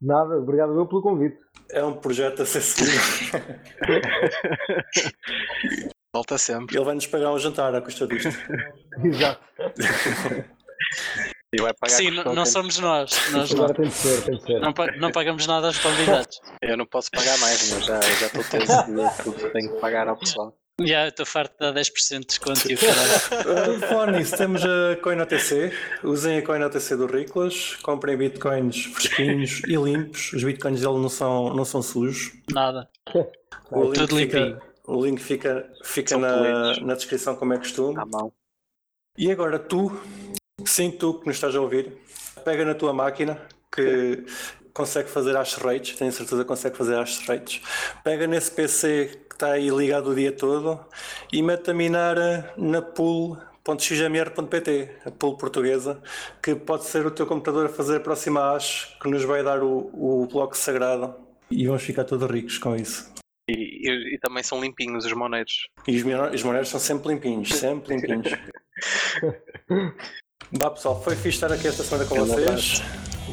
Nada, 0.00 0.38
obrigado 0.38 0.78
eu 0.78 0.86
pelo 0.86 1.02
convite. 1.02 1.38
É 1.70 1.84
um 1.84 1.94
projeto 1.94 2.42
a 2.42 2.46
ser 2.46 2.62
seguido. 2.62 2.90
Volta 6.12 6.38
sempre. 6.38 6.76
Ele 6.76 6.84
vai-nos 6.84 7.06
pagar 7.06 7.32
um 7.32 7.38
jantar 7.38 7.74
à 7.74 7.82
custa 7.82 8.06
disto. 8.06 8.30
Exato. 9.04 9.40
E 11.52 11.60
vai 11.60 11.74
pagar 11.74 11.94
Sim, 11.94 12.10
não, 12.12 12.34
não 12.34 12.46
somos 12.46 12.78
nós. 12.78 13.30
nós 13.32 13.52
não. 13.52 13.66
Tem 13.66 13.88
de 13.88 13.92
ser, 13.92 14.24
tem 14.24 14.36
de 14.36 14.42
ser. 14.42 14.60
Não, 14.60 14.72
não, 14.98 15.12
pagamos 15.12 15.46
nada 15.46 15.66
aos 15.66 15.78
convidados. 15.78 16.40
Eu 16.62 16.76
não 16.76 16.86
posso 16.86 17.10
pagar 17.10 17.36
mais, 17.38 17.72
mas 17.72 17.84
já, 17.84 18.00
já 18.00 18.26
estou 18.26 18.44
teso 18.44 19.52
tenho 19.52 19.74
que 19.74 19.80
pagar 19.80 20.08
ao 20.08 20.16
pessoal. 20.16 20.56
Já, 20.86 21.08
estou 21.08 21.26
farto 21.26 21.52
de 21.52 21.72
dar 21.72 21.80
10% 21.80 22.20
de 22.20 22.26
desconto 22.26 22.70
e 22.70 22.74
o 22.74 22.78
caralho. 22.80 23.80
Falar 23.80 24.12
nisso, 24.12 24.36
temos 24.36 24.62
a 24.64 24.96
CoinOTC. 25.02 25.72
Usem 26.04 26.38
a 26.38 26.42
CoinOTC 26.42 26.96
do 26.96 27.06
Riclas. 27.06 27.76
Comprem 27.82 28.16
bitcoins 28.16 28.84
fresquinhos 28.86 29.62
e 29.66 29.76
limpos. 29.76 30.32
Os 30.32 30.44
bitcoins 30.44 30.80
dele 30.80 30.98
não 30.98 31.08
são, 31.08 31.54
não 31.54 31.64
são 31.64 31.82
sujos. 31.82 32.32
Nada. 32.52 32.88
O 33.70 33.92
Tudo 33.92 34.18
limpinho. 34.18 34.60
O 34.86 35.04
link 35.04 35.20
fica, 35.20 35.70
fica 35.84 36.16
na, 36.16 36.80
na 36.80 36.94
descrição, 36.94 37.36
como 37.36 37.54
é 37.54 37.58
costume. 37.58 37.96
À 37.98 38.04
mão. 38.04 38.32
E 39.16 39.30
agora 39.30 39.58
tu, 39.58 39.92
sim, 40.64 40.90
tu 40.90 41.20
que 41.20 41.26
nos 41.26 41.36
estás 41.36 41.54
a 41.54 41.60
ouvir, 41.60 41.92
pega 42.44 42.64
na 42.64 42.74
tua 42.74 42.92
máquina 42.92 43.40
que 43.72 44.24
consegue 44.72 45.08
fazer 45.08 45.36
as 45.36 45.54
rates, 45.54 45.96
tenho 45.96 46.12
certeza 46.12 46.42
que 46.42 46.48
consegue 46.48 46.76
fazer 46.76 46.98
as 46.98 47.24
rates. 47.26 47.62
Pega 48.02 48.26
nesse 48.26 48.50
PC 48.50 49.26
está 49.32 49.52
aí 49.52 49.70
ligado 49.70 50.10
o 50.10 50.14
dia 50.14 50.32
todo 50.32 50.84
e 51.32 51.42
mete 51.42 51.70
a 51.70 51.74
minar 51.74 52.16
na 52.58 52.82
pool.xmr.pt, 52.82 54.90
a 55.06 55.10
pool 55.10 55.38
portuguesa, 55.38 56.02
que 56.42 56.54
pode 56.54 56.84
ser 56.84 57.06
o 57.06 57.10
teu 57.10 57.26
computador 57.26 57.64
a 57.64 57.70
fazer 57.70 57.96
a 57.96 58.00
próxima 58.00 58.52
hash 58.52 58.94
que 59.00 59.08
nos 59.08 59.24
vai 59.24 59.42
dar 59.42 59.62
o, 59.62 59.90
o 59.94 60.26
bloco 60.26 60.54
sagrado 60.54 61.30
e 61.50 61.66
vamos 61.66 61.82
ficar 61.82 62.04
todos 62.04 62.30
ricos 62.30 62.58
com 62.58 62.76
isso. 62.76 63.12
E, 63.48 63.88
e, 63.88 64.14
e 64.14 64.18
também 64.18 64.42
são 64.42 64.60
limpinhos 64.60 65.04
os 65.04 65.12
moneiros. 65.12 65.68
E 65.86 65.96
os, 65.96 66.04
os 66.34 66.42
moneiros 66.44 66.68
são 66.68 66.78
sempre 66.78 67.12
limpinhos, 67.12 67.48
sempre 67.48 67.96
limpinhos. 67.96 68.30
Bah 70.52 70.70
pessoal, 70.70 71.00
foi 71.02 71.14
fixe 71.14 71.28
estar 71.36 71.52
aqui 71.52 71.68
esta 71.68 71.82
semana 71.84 72.04
com 72.06 72.16
vocês 72.16 72.82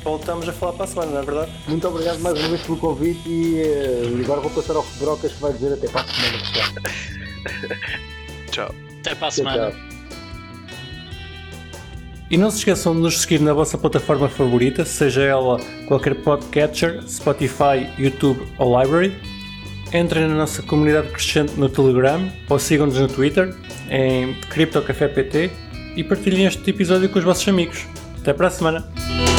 voltamos 0.04 0.48
a 0.48 0.54
falar 0.54 0.74
para 0.74 0.86
a 0.86 0.88
semana, 0.88 1.12
não 1.12 1.20
é 1.20 1.26
verdade? 1.26 1.52
Muito 1.68 1.88
obrigado 1.88 2.20
mais 2.20 2.40
uma 2.40 2.48
vez 2.48 2.62
pelo 2.62 2.78
convite 2.78 3.28
e, 3.28 3.62
uh, 3.62 4.24
agora 4.24 4.42
vou 4.42 4.52
passar 4.52 4.76
ao 4.76 4.86
Brocas 5.00 5.34
que 5.34 5.42
vai 5.42 5.52
dizer 5.54 5.74
até 5.74 5.88
para 5.90 6.02
a 6.02 6.06
semana, 6.06 6.38
pessoal. 6.40 7.90
tchau. 8.52 8.76
Até 9.02 9.16
para 9.16 9.28
a 9.28 9.32
semana. 9.32 9.72
Tchau. 9.72 9.80
E 12.30 12.38
não 12.38 12.52
se 12.52 12.58
esqueçam 12.58 12.94
de 12.94 13.02
nos 13.02 13.22
seguir 13.22 13.40
na 13.40 13.54
vossa 13.54 13.78
plataforma 13.78 14.28
favorita, 14.28 14.84
seja 14.84 15.22
ela 15.24 15.60
qualquer 15.88 16.16
podcatcher, 16.16 17.02
Spotify, 17.08 17.90
YouTube 17.98 18.46
ou 18.58 18.82
Library. 18.82 19.14
Entrem 19.94 20.28
na 20.28 20.36
nossa 20.36 20.62
comunidade 20.62 21.10
crescente 21.10 21.54
no 21.54 21.70
Telegram 21.70 22.30
ou 22.50 22.60
sigam-nos 22.60 23.00
no 23.00 23.08
Twitter 23.08 23.56
em 23.90 24.34
CryptoCafépt 24.50 25.50
e 25.98 26.04
partilhem 26.04 26.46
este 26.46 26.70
episódio 26.70 27.10
com 27.10 27.20
os 27.20 27.26
vossos 27.26 27.48
amigos. 27.48 27.86
Até 28.22 28.32
para 28.32 28.48
a 28.48 28.52
semana! 28.52 29.37